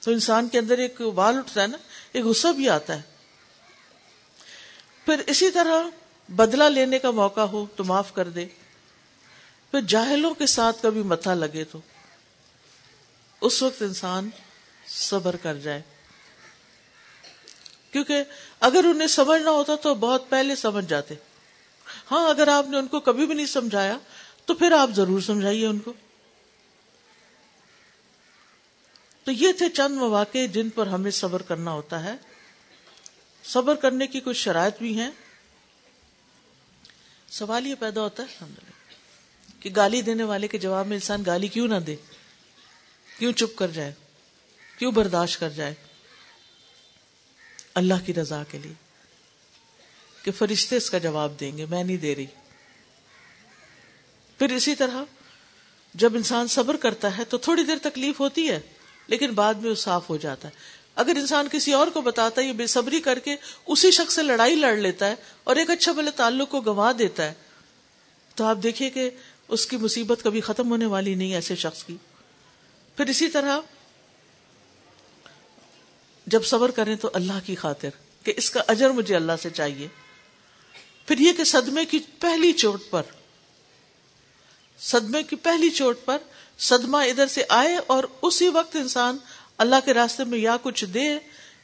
تو 0.00 0.10
انسان 0.10 0.48
کے 0.48 0.58
اندر 0.58 0.78
ایک 0.78 1.00
بال 1.00 1.38
اٹھتا 1.38 1.62
ہے 1.62 1.66
نا، 1.66 1.76
ایک 2.12 2.24
غصہ 2.24 2.48
بھی 2.48 2.68
آتا 2.68 2.96
ہے۔ 2.96 3.02
پھر 5.04 5.22
اسی 5.26 5.50
طرح 5.50 5.82
بدلہ 6.28 6.64
لینے 6.64 6.98
کا 6.98 7.10
موقع 7.10 7.40
ہو 7.40 7.66
تو 7.76 7.84
معاف 7.84 8.14
کر 8.14 8.28
دے۔ 8.28 8.46
پھر 9.70 9.80
جاہلوں 9.80 10.34
کے 10.34 10.46
ساتھ 10.46 10.82
کبھی 10.82 11.02
متھا 11.02 11.34
لگے 11.34 11.64
تو۔ 11.64 11.78
اس 13.44 13.62
وقت 13.62 13.82
انسان 13.82 14.30
صبر 14.86 15.36
کر 15.36 15.54
جائے۔ 15.54 15.82
کیونکہ 17.90 18.24
اگر 18.60 18.84
انہیں 18.84 19.08
سمجھنا 19.08 19.50
ہوتا 19.50 19.74
تو 19.74 19.94
بہت 19.94 20.30
پہلے 20.30 20.56
سمجھ 20.56 20.84
جاتے۔ 20.84 21.14
ہاں 22.10 22.30
اگر 22.30 22.48
آپ 22.48 22.66
نے 22.68 22.78
ان 22.78 22.86
کو 22.86 23.00
کبھی 23.00 23.26
بھی 23.26 23.34
نہیں 23.34 23.46
سمجھایا 23.46 23.98
تو 24.44 24.54
پھر 24.54 24.72
آپ 24.72 24.90
ضرور 24.90 25.20
سمجھائیے 25.20 25.66
ان 25.66 25.78
کو۔ 25.78 25.92
تو 29.24 29.30
یہ 29.30 29.52
تھے 29.52 29.68
چند 29.68 29.94
مواقع 29.94 30.46
جن 30.52 30.70
پر 30.70 30.86
ہمیں 30.86 31.10
صبر 31.10 31.42
کرنا 31.42 31.70
ہوتا 31.70 32.04
ہے۔ 32.04 32.14
صبر 33.44 33.74
کرنے 33.74 34.06
کی 34.06 34.20
کچھ 34.20 34.36
شرائط 34.36 34.78
بھی 34.78 35.00
ہیں۔ 35.00 35.10
سوال 37.28 37.66
یہ 37.66 37.74
پیدا 37.74 38.00
ہوتا 38.00 38.22
ہے 38.22 38.44
کہ 39.60 39.70
گالی 39.76 40.02
دینے 40.02 40.22
والے 40.22 40.48
کے 40.48 40.58
جواب 40.58 40.86
میں 40.86 40.96
انسان 40.96 41.22
گالی 41.26 41.48
کیوں 41.48 41.68
نہ 41.68 41.76
دے؟ 41.76 41.96
کیوں 43.18 43.32
چپ 43.32 43.56
کر 43.56 43.68
جائے؟ 43.68 43.92
کیوں 44.78 44.92
برداشت 44.92 45.40
کر 45.40 45.48
جائے؟ 45.48 45.74
اللہ 47.74 47.94
کی 48.06 48.14
رضا 48.14 48.42
کے 48.50 48.58
لیے۔ 48.58 48.72
کہ 50.22 50.30
فرشتے 50.30 50.76
اس 50.76 50.90
کا 50.90 50.98
جواب 50.98 51.40
دیں 51.40 51.58
گے، 51.58 51.66
میں 51.66 51.84
نہیں 51.84 51.96
دے 51.96 52.14
رہی۔ 52.14 52.26
پھر 54.38 54.52
اسی 54.52 54.74
طرح 54.74 55.02
جب 55.94 56.16
انسان 56.16 56.48
صبر 56.48 56.76
کرتا 56.76 57.18
ہے 57.18 57.24
تو 57.24 57.38
تھوڑی 57.38 57.62
دیر 57.62 57.76
تکلیف 57.82 58.20
ہوتی 58.20 58.48
ہے، 58.48 58.60
لیکن 59.06 59.30
بعد 59.30 59.54
میں 59.54 59.70
وہ 59.70 59.74
صاف 59.74 60.10
ہو 60.10 60.16
جاتا 60.16 60.48
ہے۔ 60.48 60.52
اگر 60.94 61.12
انسان 61.16 61.48
کسی 61.52 61.72
اور 61.72 61.86
کو 61.86 62.00
بتاتا 62.00 62.42
ہے، 62.42 62.46
یہ 62.46 62.52
بے 62.52 62.66
صبری 62.66 63.00
کر 63.00 63.18
کے 63.18 63.36
اسی 63.66 63.90
شخص 63.90 64.14
سے 64.14 64.22
لڑائی 64.22 64.54
لڑ 64.54 64.76
لیتا 64.76 65.08
ہے 65.08 65.14
اور 65.44 65.56
ایک 65.56 65.70
اچھا 65.70 65.92
بھلے 65.92 66.10
تعلق 66.10 66.50
کو 66.50 66.60
گنوا 66.60 66.92
دیتا 66.98 67.24
ہے، 67.24 67.32
تو 68.34 68.44
آپ 68.44 68.58
دیکھیے 68.62 68.90
کہ 68.90 69.10
اس 69.48 69.66
کی 69.66 69.76
مصیبت 69.76 70.20
کبھی 70.22 70.40
ختم 70.40 70.70
ہونے 70.70 70.86
والی 70.86 71.14
نہیں 71.14 71.34
ایسے 71.34 71.56
شخص 71.56 71.84
کی۔ 71.84 71.96
پھر 72.96 73.06
اسی 73.06 73.28
طرح 73.28 73.60
جب 76.26 76.44
صبر 76.44 76.70
کریں 76.70 76.96
تو 76.96 77.10
اللہ 77.14 77.46
کی 77.46 77.54
خاطر 77.54 77.88
کہ 78.22 78.32
اس 78.36 78.50
کا 78.50 78.62
اجر 78.68 78.90
مجھے 78.90 79.16
اللہ 79.16 79.32
سے 79.42 79.50
چاہیے۔ 79.50 79.88
پھر 81.06 81.18
یہ 81.18 81.32
کہ 81.32 81.44
صدمے 81.44 81.84
کی 81.84 81.98
پہلی 81.98 82.52
چوٹ 82.52 82.82
پر، 82.90 83.02
صدمے 84.78 85.22
کی 85.22 85.36
پہلی 85.36 85.70
چوٹ 85.70 85.98
پر 86.04 86.18
صدمہ 86.58 86.96
ادھر 86.96 87.26
سے 87.26 87.42
آئے 87.48 87.76
اور 87.86 88.04
اسی 88.22 88.48
وقت 88.48 88.76
انسان 88.76 89.18
اللہ 89.58 89.76
کے 89.84 89.94
راستے 89.94 90.24
میں 90.24 90.38
یا 90.38 90.56
کچھ 90.62 90.84
دے 90.84 91.18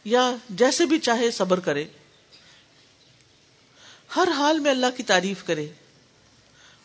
یا 0.04 0.36
جیسے 0.50 0.86
بھی 0.86 0.98
چاہے 0.98 1.30
صبر 1.30 1.60
کرے۔ 1.60 1.84
ہر 4.16 4.28
حال 4.36 4.58
میں 4.58 4.70
اللہ 4.70 4.86
کی 4.96 5.02
تعریف 5.02 5.44
کرے۔ 5.44 5.68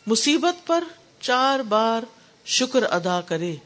مصیبت 0.06 0.66
پر 0.66 0.84
چار 1.20 1.60
بار 1.60 2.02
شکر 2.44 2.82
ادا 2.82 3.20
کرے۔ 3.20 3.56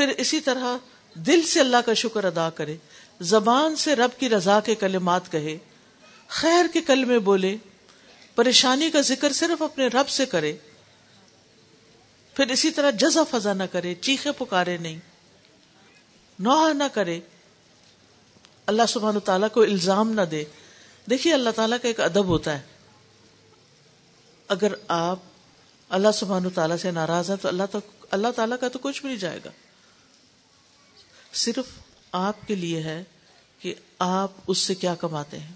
پھر 0.00 0.08
اسی 0.08 0.40
طرح 0.40 0.76
دل 1.14 1.42
سے 1.42 1.60
اللہ 1.60 1.76
کا 1.86 1.94
شکر 1.94 2.24
ادا 2.24 2.50
کرے، 2.50 2.76
زبان 3.20 3.76
سے 3.76 3.96
رب 3.96 4.20
کی 4.20 4.28
رضا 4.28 4.60
کے 4.60 4.74
کلمات 4.74 5.32
کہے، 5.32 5.58
خیر 6.28 6.66
کے 6.72 6.80
کلمے 6.80 7.18
بولے، 7.18 7.56
پریشانی 8.34 8.90
کا 8.90 9.00
ذکر 9.00 9.32
صرف 9.32 9.62
اپنے 9.62 9.86
رب 9.86 10.08
سے 10.08 10.26
کرے۔ 10.26 10.56
پھر 12.34 12.48
اسی 12.48 12.70
طرح 12.70 12.90
جزا 12.90 13.22
فضا 13.30 13.52
نہ 13.52 13.62
کرے، 13.62 13.94
چیخے 13.94 14.32
پکارے 14.32 14.76
نہیں۔ 14.76 14.98
نوح 16.38 16.72
نہ 16.72 16.84
کرے۔ 16.92 17.20
اللہ 18.66 18.82
سبحان 18.88 19.20
تعالیٰ 19.20 19.48
کو 19.52 19.62
الزام 19.62 20.12
نہ 20.12 20.22
دے۔ 20.22 20.44
دیکھیے 21.10 21.34
اللہ 21.34 21.50
تعالیٰ 21.50 21.78
کا 21.82 21.88
ایک 21.88 22.00
ادب 22.00 22.26
ہوتا 22.26 22.58
ہے۔ 22.58 22.62
اگر 24.48 24.72
آپ 24.88 25.18
اللہ 25.88 26.12
سبحان 26.14 26.50
تعالیٰ 26.50 26.76
سے 26.76 26.90
ناراض 26.90 27.30
ہیں 27.30 27.36
تو 27.36 27.48
اللہ 27.48 27.62
تک 27.70 28.06
اللہ 28.10 28.28
تعالیٰ 28.36 28.56
کا 28.60 28.68
تو 28.68 28.78
کچھ 28.78 29.00
بھی 29.00 29.08
نہیں 29.08 29.18
جائے 29.18 29.40
گا۔ 29.44 29.50
صرف 31.32 31.66
آپ 32.12 32.46
کے 32.46 32.54
لیے 32.54 32.82
ہے 32.82 33.04
کہ 33.58 33.74
آپ 33.98 34.30
اس 34.46 34.58
سے 34.58 34.74
کیا 34.74 34.94
کماتے 34.94 35.38
ہیں۔ 35.38 35.52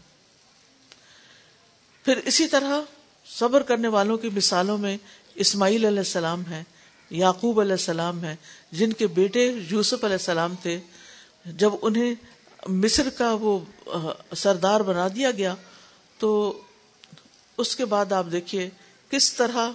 پھر 2.05 2.17
اسی 2.17 2.47
طرح 2.47 2.81
صبر 3.27 3.63
کرنے 3.63 3.89
والوں 3.89 4.19
کی 4.19 4.29
مثالوں 4.29 4.79
میں 4.79 4.97
اسماعیل 5.35 5.85
علیہ 5.85 5.99
السلام 5.99 6.43
ہے 6.51 6.65
یعقوب 7.11 7.61
علیہ 7.61 7.73
السلام 7.73 8.25
ہے 8.25 8.37
جن 8.73 8.93
کے 8.93 9.07
بیٹے 9.07 9.53
یوسف 9.71 10.05
علیہ 10.05 10.15
السلام 10.15 10.55
تھے۔ 10.63 10.81
جب 11.47 11.71
انہیں 11.83 12.15
مصر 12.67 13.11
کا 13.11 13.37
وہ 13.41 13.59
سردار 14.37 14.81
بنا 14.81 15.09
دیا 15.09 15.31
گیا، 15.31 15.55
تو 16.19 16.61
اس 17.57 17.77
کے 17.77 17.85
بعد 17.85 18.13
آپ 18.13 18.27
دیکھیے 18.33 18.71
کس 19.11 19.33
طرح 19.33 19.71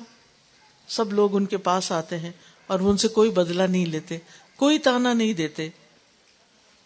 سب 0.87 1.13
لوگ 1.13 1.35
ان 1.35 1.45
کے 1.45 1.57
پاس 1.57 1.91
آتے 1.91 2.17
ہیں 2.17 2.31
اور 2.67 2.79
ان 2.79 2.97
سے 2.97 3.07
کوئی 3.07 3.29
بدلہ 3.29 3.63
نہیں 3.63 3.85
لیتے، 3.85 4.17
کوئی 4.55 4.79
تانا 4.79 5.13
نہیں 5.13 5.33
دیتے۔ 5.33 5.69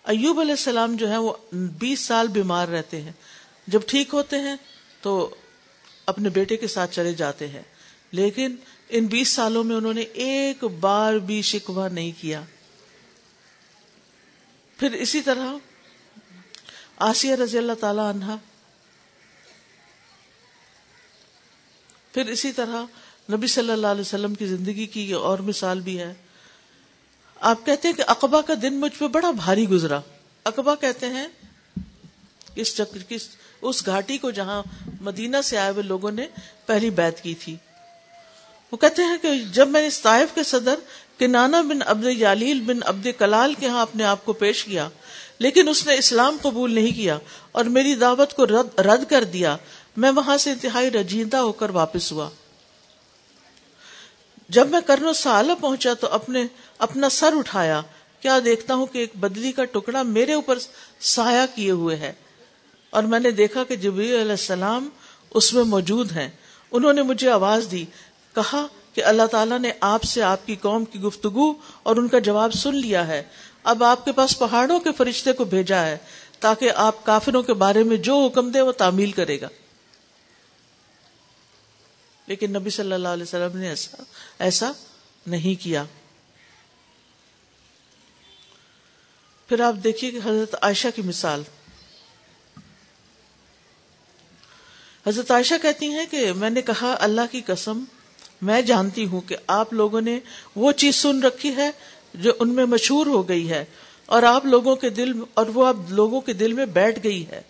ایوب 0.03 0.39
علیہ 0.39 0.51
السلام 0.51 0.95
جو 0.95 1.09
ہے 1.09 1.17
وہ 1.17 1.33
بیس 1.51 1.99
سال 1.99 2.27
بیمار 2.27 2.67
رہتے 2.67 3.01
ہیں۔ 3.01 3.11
جب 3.67 3.79
ٹھیک 3.87 4.13
ہوتے 4.13 4.39
ہیں 4.39 4.55
تو 5.01 5.35
اپنے 6.05 6.29
بیٹے 6.29 6.57
کے 6.57 6.67
ساتھ 6.67 6.95
چلے 6.95 7.13
جاتے 7.13 7.47
ہیں۔ 7.47 7.61
لیکن 8.11 8.55
ان 8.89 9.05
بیس 9.05 9.27
سالوں 9.27 9.63
میں 9.63 9.75
انہوں 9.75 9.93
نے 9.93 10.01
ایک 10.01 10.63
بار 10.63 11.13
بھی 11.13 11.41
شکوا 11.41 11.87
نہیں 11.87 12.11
کیا۔ 12.21 12.41
پھر 14.77 14.91
اسی 14.91 15.21
طرح 15.21 15.53
آسیہ 16.97 17.35
رضی 17.35 17.57
اللہ 17.57 17.73
تعالی 17.73 18.01
عنہ۔ 18.09 18.35
پھر 22.11 22.25
اسی 22.25 22.51
طرح 22.51 22.83
نبی 23.31 23.47
صلی 23.47 23.71
اللہ 23.71 23.87
علیہ 23.87 24.01
وسلم 24.01 24.35
کی 24.35 24.45
زندگی 24.45 24.85
کی 24.85 25.09
یہ 25.09 25.15
اور 25.15 25.39
مثال 25.39 25.79
بھی 25.79 25.99
ہے۔ 25.99 26.13
آپ 27.43 27.65
کہتے 27.65 27.87
ہیں 27.87 27.95
کہ 27.95 28.03
اقبا 28.07 28.41
کا 28.41 28.53
دن 28.61 28.73
مجھ 28.73 28.99
پہ 28.99 29.07
بڑا 29.07 29.31
بھاری 29.31 29.69
گزرا۔ 29.69 29.99
اقبا 30.45 30.75
کہتے 30.75 31.05
ہیں 31.05 31.27
اس 32.55 32.75
چکر 32.75 32.97
کی 32.97 33.17
اس 33.61 33.85
گھاٹی 33.85 34.17
کو 34.17 34.31
جہاں 34.31 34.63
مدینہ 35.01 35.37
سے 35.43 35.57
آئے 35.57 35.71
ہوئے 35.71 35.83
لوگوں 35.83 36.11
نے 36.11 36.27
پہلی 36.65 36.89
بیعت 36.89 37.21
کی 37.21 37.35
تھی۔ 37.35 37.55
وہ 38.71 38.77
کہتے 38.77 39.03
ہیں 39.03 39.17
کہ 39.21 39.29
جب 39.51 39.67
میں 39.67 39.81
نے 39.81 39.89
طائف 40.01 40.35
کے 40.35 40.43
صدر 40.43 40.75
کنانا 41.17 41.61
بن 41.61 41.81
عبد 41.85 42.05
یالیل 42.05 42.61
بن 42.61 42.79
عبد 42.85 43.07
کلال 43.17 43.53
کے 43.53 43.67
ہاں 43.67 43.81
اپنے 43.81 44.03
آپ 44.03 44.25
کو 44.25 44.33
پیش 44.33 44.63
کیا 44.63 44.89
لیکن 45.39 45.69
اس 45.69 45.87
نے 45.87 45.95
اسلام 45.95 46.37
قبول 46.41 46.73
نہیں 46.73 46.95
کیا 46.95 47.19
اور 47.51 47.65
میری 47.65 47.95
دعوت 47.95 48.33
کو 48.33 48.45
رد, 48.45 48.79
رد 48.79 49.09
کر 49.09 49.23
دیا 49.23 49.57
میں 49.97 50.11
وہاں 50.11 50.37
سے 50.37 50.51
انتہائی 50.51 50.91
رجیندہ 50.91 51.37
ہو 51.37 51.51
کر 51.51 51.69
واپس 51.69 52.11
ہوا۔ 52.11 52.29
جب 54.49 54.69
میں 54.69 54.79
کرنو 54.85 55.13
سالہ 55.13 55.51
پہنچا 55.61 55.93
تو 55.93 56.07
اپنے 56.07 56.45
اپنا 56.83 57.09
سر 57.09 57.33
اٹھایا، 57.37 57.81
کیا 58.19 58.39
دیکھتا 58.45 58.75
ہوں 58.75 58.85
کہ 58.85 58.97
ایک 58.97 59.11
بدلی 59.15 59.51
کا 59.51 59.65
ٹکڑا 59.65 60.01
میرے 60.01 60.33
اوپر 60.33 60.57
سایہ 60.99 61.55
کیے 61.55 61.71
ہوئے 61.71 61.95
ہے؟ 61.95 62.13
اور 62.89 63.03
میں 63.03 63.19
نے 63.19 63.31
دیکھا 63.31 63.63
کہ 63.63 63.73
علیہ 63.73 64.31
السلام 64.31 64.89
اس 65.29 65.53
میں 65.53 65.63
موجود 65.63 66.11
ہیں۔ 66.11 66.29
انہوں 66.71 66.93
نے 66.93 67.01
مجھے 67.01 67.29
آواز 67.29 67.67
دی، 67.71 67.85
کہا 68.35 68.67
کہ 68.93 69.03
اللہ 69.03 69.23
تعالیٰ 69.23 69.59
نے 69.59 69.71
آپ 69.81 70.03
سے 70.03 70.21
آپ 70.21 70.47
کی 70.47 70.55
قوم 70.55 70.85
کی 70.85 70.99
گفتگو 70.99 71.53
اور 71.83 71.95
ان 71.95 72.07
کا 72.07 72.19
جواب 72.19 72.53
سن 72.53 72.75
لیا 72.75 73.07
ہے۔ 73.07 73.23
اب 73.63 73.83
آپ 73.83 74.05
کے 74.05 74.11
پاس 74.11 74.39
پہاڑوں 74.39 74.79
کے 74.79 74.89
فرشتے 74.91 75.31
کو 75.31 75.45
بھیجا 75.45 75.85
ہے 75.85 75.97
تاکہ 76.39 76.71
آپ 76.75 77.05
کافروں 77.05 77.43
کے 77.43 77.53
بارے 77.53 77.83
میں 77.83 77.97
جو 77.97 78.25
حکم 78.25 78.51
دے 78.51 78.61
وہ 78.61 78.71
تعمیل 78.71 79.11
کرے 79.11 79.41
گا۔ 79.41 79.47
لیکن 82.27 82.51
نبی 82.51 82.69
صلی 82.69 82.93
اللہ 82.93 83.07
علیہ 83.07 83.23
وسلم 83.23 83.57
نے 83.57 83.69
ایسا 83.69 84.03
ایسا 84.39 84.71
نہیں 85.27 85.63
کیا۔ 85.63 85.83
پھر 89.53 89.61
آپ 89.61 89.75
دیکھیے 89.83 90.09
کہ 90.11 90.19
حضرت 90.23 90.55
عائشہ 90.61 90.87
کی 90.95 91.01
مثال۔ 91.01 91.41
حضرت 95.05 95.31
عائشہ 95.31 95.53
کہتی 95.61 95.89
ہیں 95.89 96.05
کہ 96.11 96.31
میں 96.33 96.49
نے 96.49 96.61
کہا، 96.61 96.95
اللہ 96.99 97.21
کی 97.31 97.41
قسم، 97.45 97.83
میں 98.41 98.61
جانتی 98.61 99.05
ہوں 99.05 99.21
کہ 99.21 99.35
آپ 99.47 99.73
لوگوں 99.73 100.01
نے 100.01 100.19
وہ 100.55 100.71
چیز 100.71 100.95
سن 100.95 101.23
رکھی 101.23 101.55
ہے 101.55 101.69
جو 102.13 102.33
ان 102.39 102.49
میں 102.49 102.65
مشہور 102.65 103.07
ہو 103.07 103.27
گئی 103.29 103.49
ہے، 103.49 103.63
اور 104.05 104.23
آپ 104.23 104.45
لوگوں 104.45 104.75
کے 104.75 104.89
دل، 104.89 105.11
اور 105.33 105.45
وہ 105.45 105.65
اب 105.65 105.91
لوگوں 105.91 106.21
کے 106.21 106.33
دل 106.33 106.53
میں 106.53 106.65
بیٹھ 106.73 106.99
گئی 107.03 107.27
ہے۔ 107.27 107.41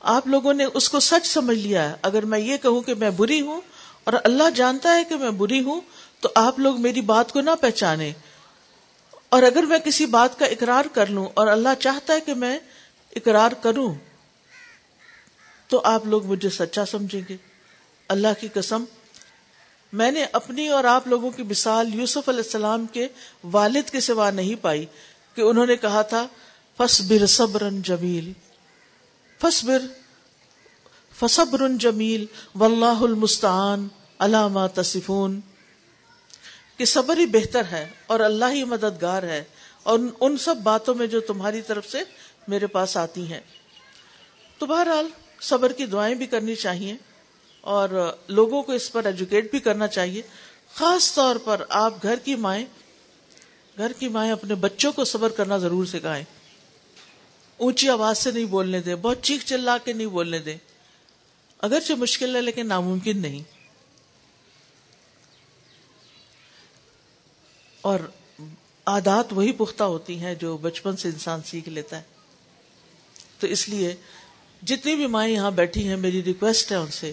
آپ 0.00 0.26
لوگوں 0.26 0.54
نے 0.54 0.64
اس 0.74 0.88
کو 0.88 1.00
سچ 1.00 1.26
سمجھ 1.26 1.58
لیا 1.58 1.88
ہے۔ 1.90 1.94
اگر 2.02 2.24
میں 2.24 2.38
یہ 2.38 2.56
کہوں 2.56 2.80
کہ 2.80 2.94
میں 2.94 3.10
بری 3.16 3.40
ہوں، 3.40 3.60
اور 4.04 4.12
اللہ 4.24 4.50
جانتا 4.54 4.96
ہے 4.96 5.04
کہ 5.04 5.16
میں 5.16 5.30
بری 5.30 5.62
ہوں، 5.62 5.80
تو 6.20 6.28
آپ 6.34 6.58
لوگ 6.58 6.80
میری 6.80 7.00
بات 7.00 7.32
کو 7.32 7.40
نہ 7.40 7.50
پہچانے 7.60 8.12
اور 9.28 9.42
اگر 9.42 9.62
میں 9.62 9.78
کسی 9.78 10.06
بات 10.06 10.38
کا 10.38 10.46
اقرار 10.46 10.84
کر 10.92 11.06
لوں 11.06 11.26
اور 11.34 11.46
اللہ 11.46 11.68
چاہتا 11.80 12.14
ہے 12.14 12.20
کہ 12.20 12.34
میں 12.34 12.58
اقرار 13.16 13.52
کروں، 13.52 13.94
تو 15.68 15.80
آپ 15.84 16.06
لوگ 16.06 16.24
مجھے 16.24 16.50
سچا 16.50 16.86
سمجھیں 16.86 17.20
گے۔ 17.28 17.36
اللہ 18.08 18.28
کی 18.40 18.48
قسم، 18.54 18.84
میں 19.92 20.10
نے 20.10 20.26
اپنی 20.32 20.68
اور 20.68 20.84
آپ 20.84 21.08
لوگوں 21.08 21.30
کی 21.30 21.42
مثال 21.42 21.94
یوسف 21.94 22.28
علیہ 22.28 22.40
السلام 22.40 22.86
کے 22.86 23.08
والد 23.44 23.90
کے 23.90 24.00
سوا 24.00 24.30
نہیں 24.30 24.54
پائی 24.62 24.86
کہ 25.34 25.40
انہوں 25.40 25.66
نے 25.66 25.76
کہا 25.76 26.02
تھا 26.02 26.26
فصبر 26.76 27.26
صبر 27.26 27.62
جمیل۔ 27.82 28.32
فصبر 29.40 29.82
فصبر 31.18 31.68
جمیل، 31.78 32.26
واللہ 32.54 32.98
المستعان 33.00 33.88
علامہ 34.18 34.60
تصفون۔ 34.74 35.40
کہ 36.76 36.84
صبر 36.84 37.16
ہی 37.16 37.26
بہتر 37.26 37.62
ہے 37.64 37.88
اور 38.06 38.20
اللہ 38.20 38.44
ہی 38.52 38.64
مددگار 38.64 39.22
ہے 39.22 39.44
اور 39.82 39.98
ان 40.20 40.38
سب 40.38 40.56
باتوں 40.56 40.94
میں 40.94 41.06
جو 41.06 41.20
تمہاری 41.20 41.62
طرف 41.62 41.86
سے 41.88 41.98
میرے 42.48 42.66
پاس 42.66 42.96
آتی 42.96 43.32
ہیں۔ 43.32 43.40
تو 44.58 44.66
بہرحال 44.66 45.08
صبر 45.40 45.72
کی 45.72 45.86
دعائیں 45.86 46.14
بھی 46.14 46.26
کرنی 46.26 46.54
چاہیے 46.54 46.94
اور 47.60 48.16
لوگوں 48.28 48.62
کو 48.62 48.72
اس 48.72 48.92
پر 48.92 49.04
ایجوکیٹ 49.04 49.50
بھی 49.50 49.58
کرنا 49.58 49.86
چاہیے۔ 49.86 50.22
خاص 50.74 51.14
طور 51.14 51.36
پر 51.36 51.64
آپ 51.68 51.94
گھر 52.02 52.16
کی 52.16 52.34
مائیں، 52.34 52.66
گھر 53.78 53.92
کی 53.92 54.08
مائیں 54.08 54.32
اپنے 54.32 54.54
بچوں 54.54 54.92
کو 54.92 55.04
صبر 55.04 55.28
کرنا 55.28 55.58
ضرور 55.58 55.84
سکھائیں۔ 55.84 56.24
اونچی 57.56 57.88
آواز 57.88 58.18
سے 58.18 58.30
نہیں 58.30 58.44
بولنے 58.44 58.80
دیں، 58.80 58.94
بہت 58.94 59.22
چیخ 59.22 59.44
چلا 59.44 59.78
کے 59.78 59.92
نہیں 59.92 60.06
بولنے 60.06 60.38
دیں۔ 60.38 60.56
اگرچہ 61.58 61.92
مشکل 61.92 62.36
ہے 62.36 62.40
لیکن 62.40 62.68
ناممکن 62.68 63.22
نہیں۔ 63.22 63.55
اور 67.86 68.00
عادات 68.86 69.32
وہی 69.32 69.52
پختہ 69.52 69.84
ہوتی 69.84 70.18
ہیں 70.20 70.34
جو 70.34 70.56
بچپن 70.56 70.96
سے 70.96 71.08
انسان 71.08 71.40
سیکھ 71.46 71.68
لیتا 71.68 71.96
ہے۔ 71.98 72.02
تو 73.38 73.46
اس 73.46 73.68
لیے 73.68 73.94
جتنی 74.62 74.94
بھی 74.94 75.06
مائیں 75.06 75.34
یہاں 75.34 75.50
بیٹھی 75.50 75.88
ہیں، 75.88 75.96
میری 75.96 76.24
ریکویسٹ 76.24 76.70
ہے 76.70 76.76
ان 76.76 76.90
سے 76.90 77.12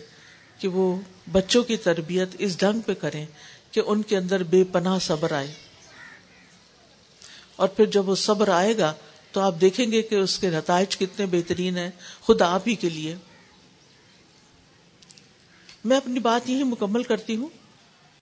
کہ 0.60 0.68
وہ 0.68 1.02
بچوں 1.32 1.64
کی 1.64 1.78
تربیت 1.78 2.30
اس 2.40 2.60
ڈھنگ 2.60 2.82
پہ 2.82 2.94
کریں 2.94 3.26
کہ 3.72 3.82
ان 3.86 4.02
کے 4.02 4.18
اندر 4.18 4.44
بے 4.44 4.64
پناہ 4.64 5.00
صبر 5.00 5.32
آئے۔ 5.32 5.54
اور 7.56 7.68
پھر 7.68 7.86
جب 7.86 8.10
وہ 8.10 8.16
صبر 8.16 8.48
آئے 8.48 8.78
گا 8.78 8.94
تو 9.32 9.42
آپ 9.42 9.56
دیکھیں 9.62 9.92
گے 9.92 10.02
کہ 10.02 10.16
اس 10.16 10.40
کے 10.40 10.50
نتائج 10.50 10.98
کتنے 10.98 11.26
بہترین 11.26 11.78
ہیں، 11.78 11.92
خود 12.22 12.42
آپ 12.42 12.68
ہی 12.68 12.76
کے 12.76 12.90
لیے۔ 12.90 13.16
میں 15.86 15.98
اپنی 15.98 16.20
بات 16.20 16.50
یہی 16.50 16.64
مکمل 16.64 17.04
کرتی 17.04 17.36
ہوں۔ 17.36 17.50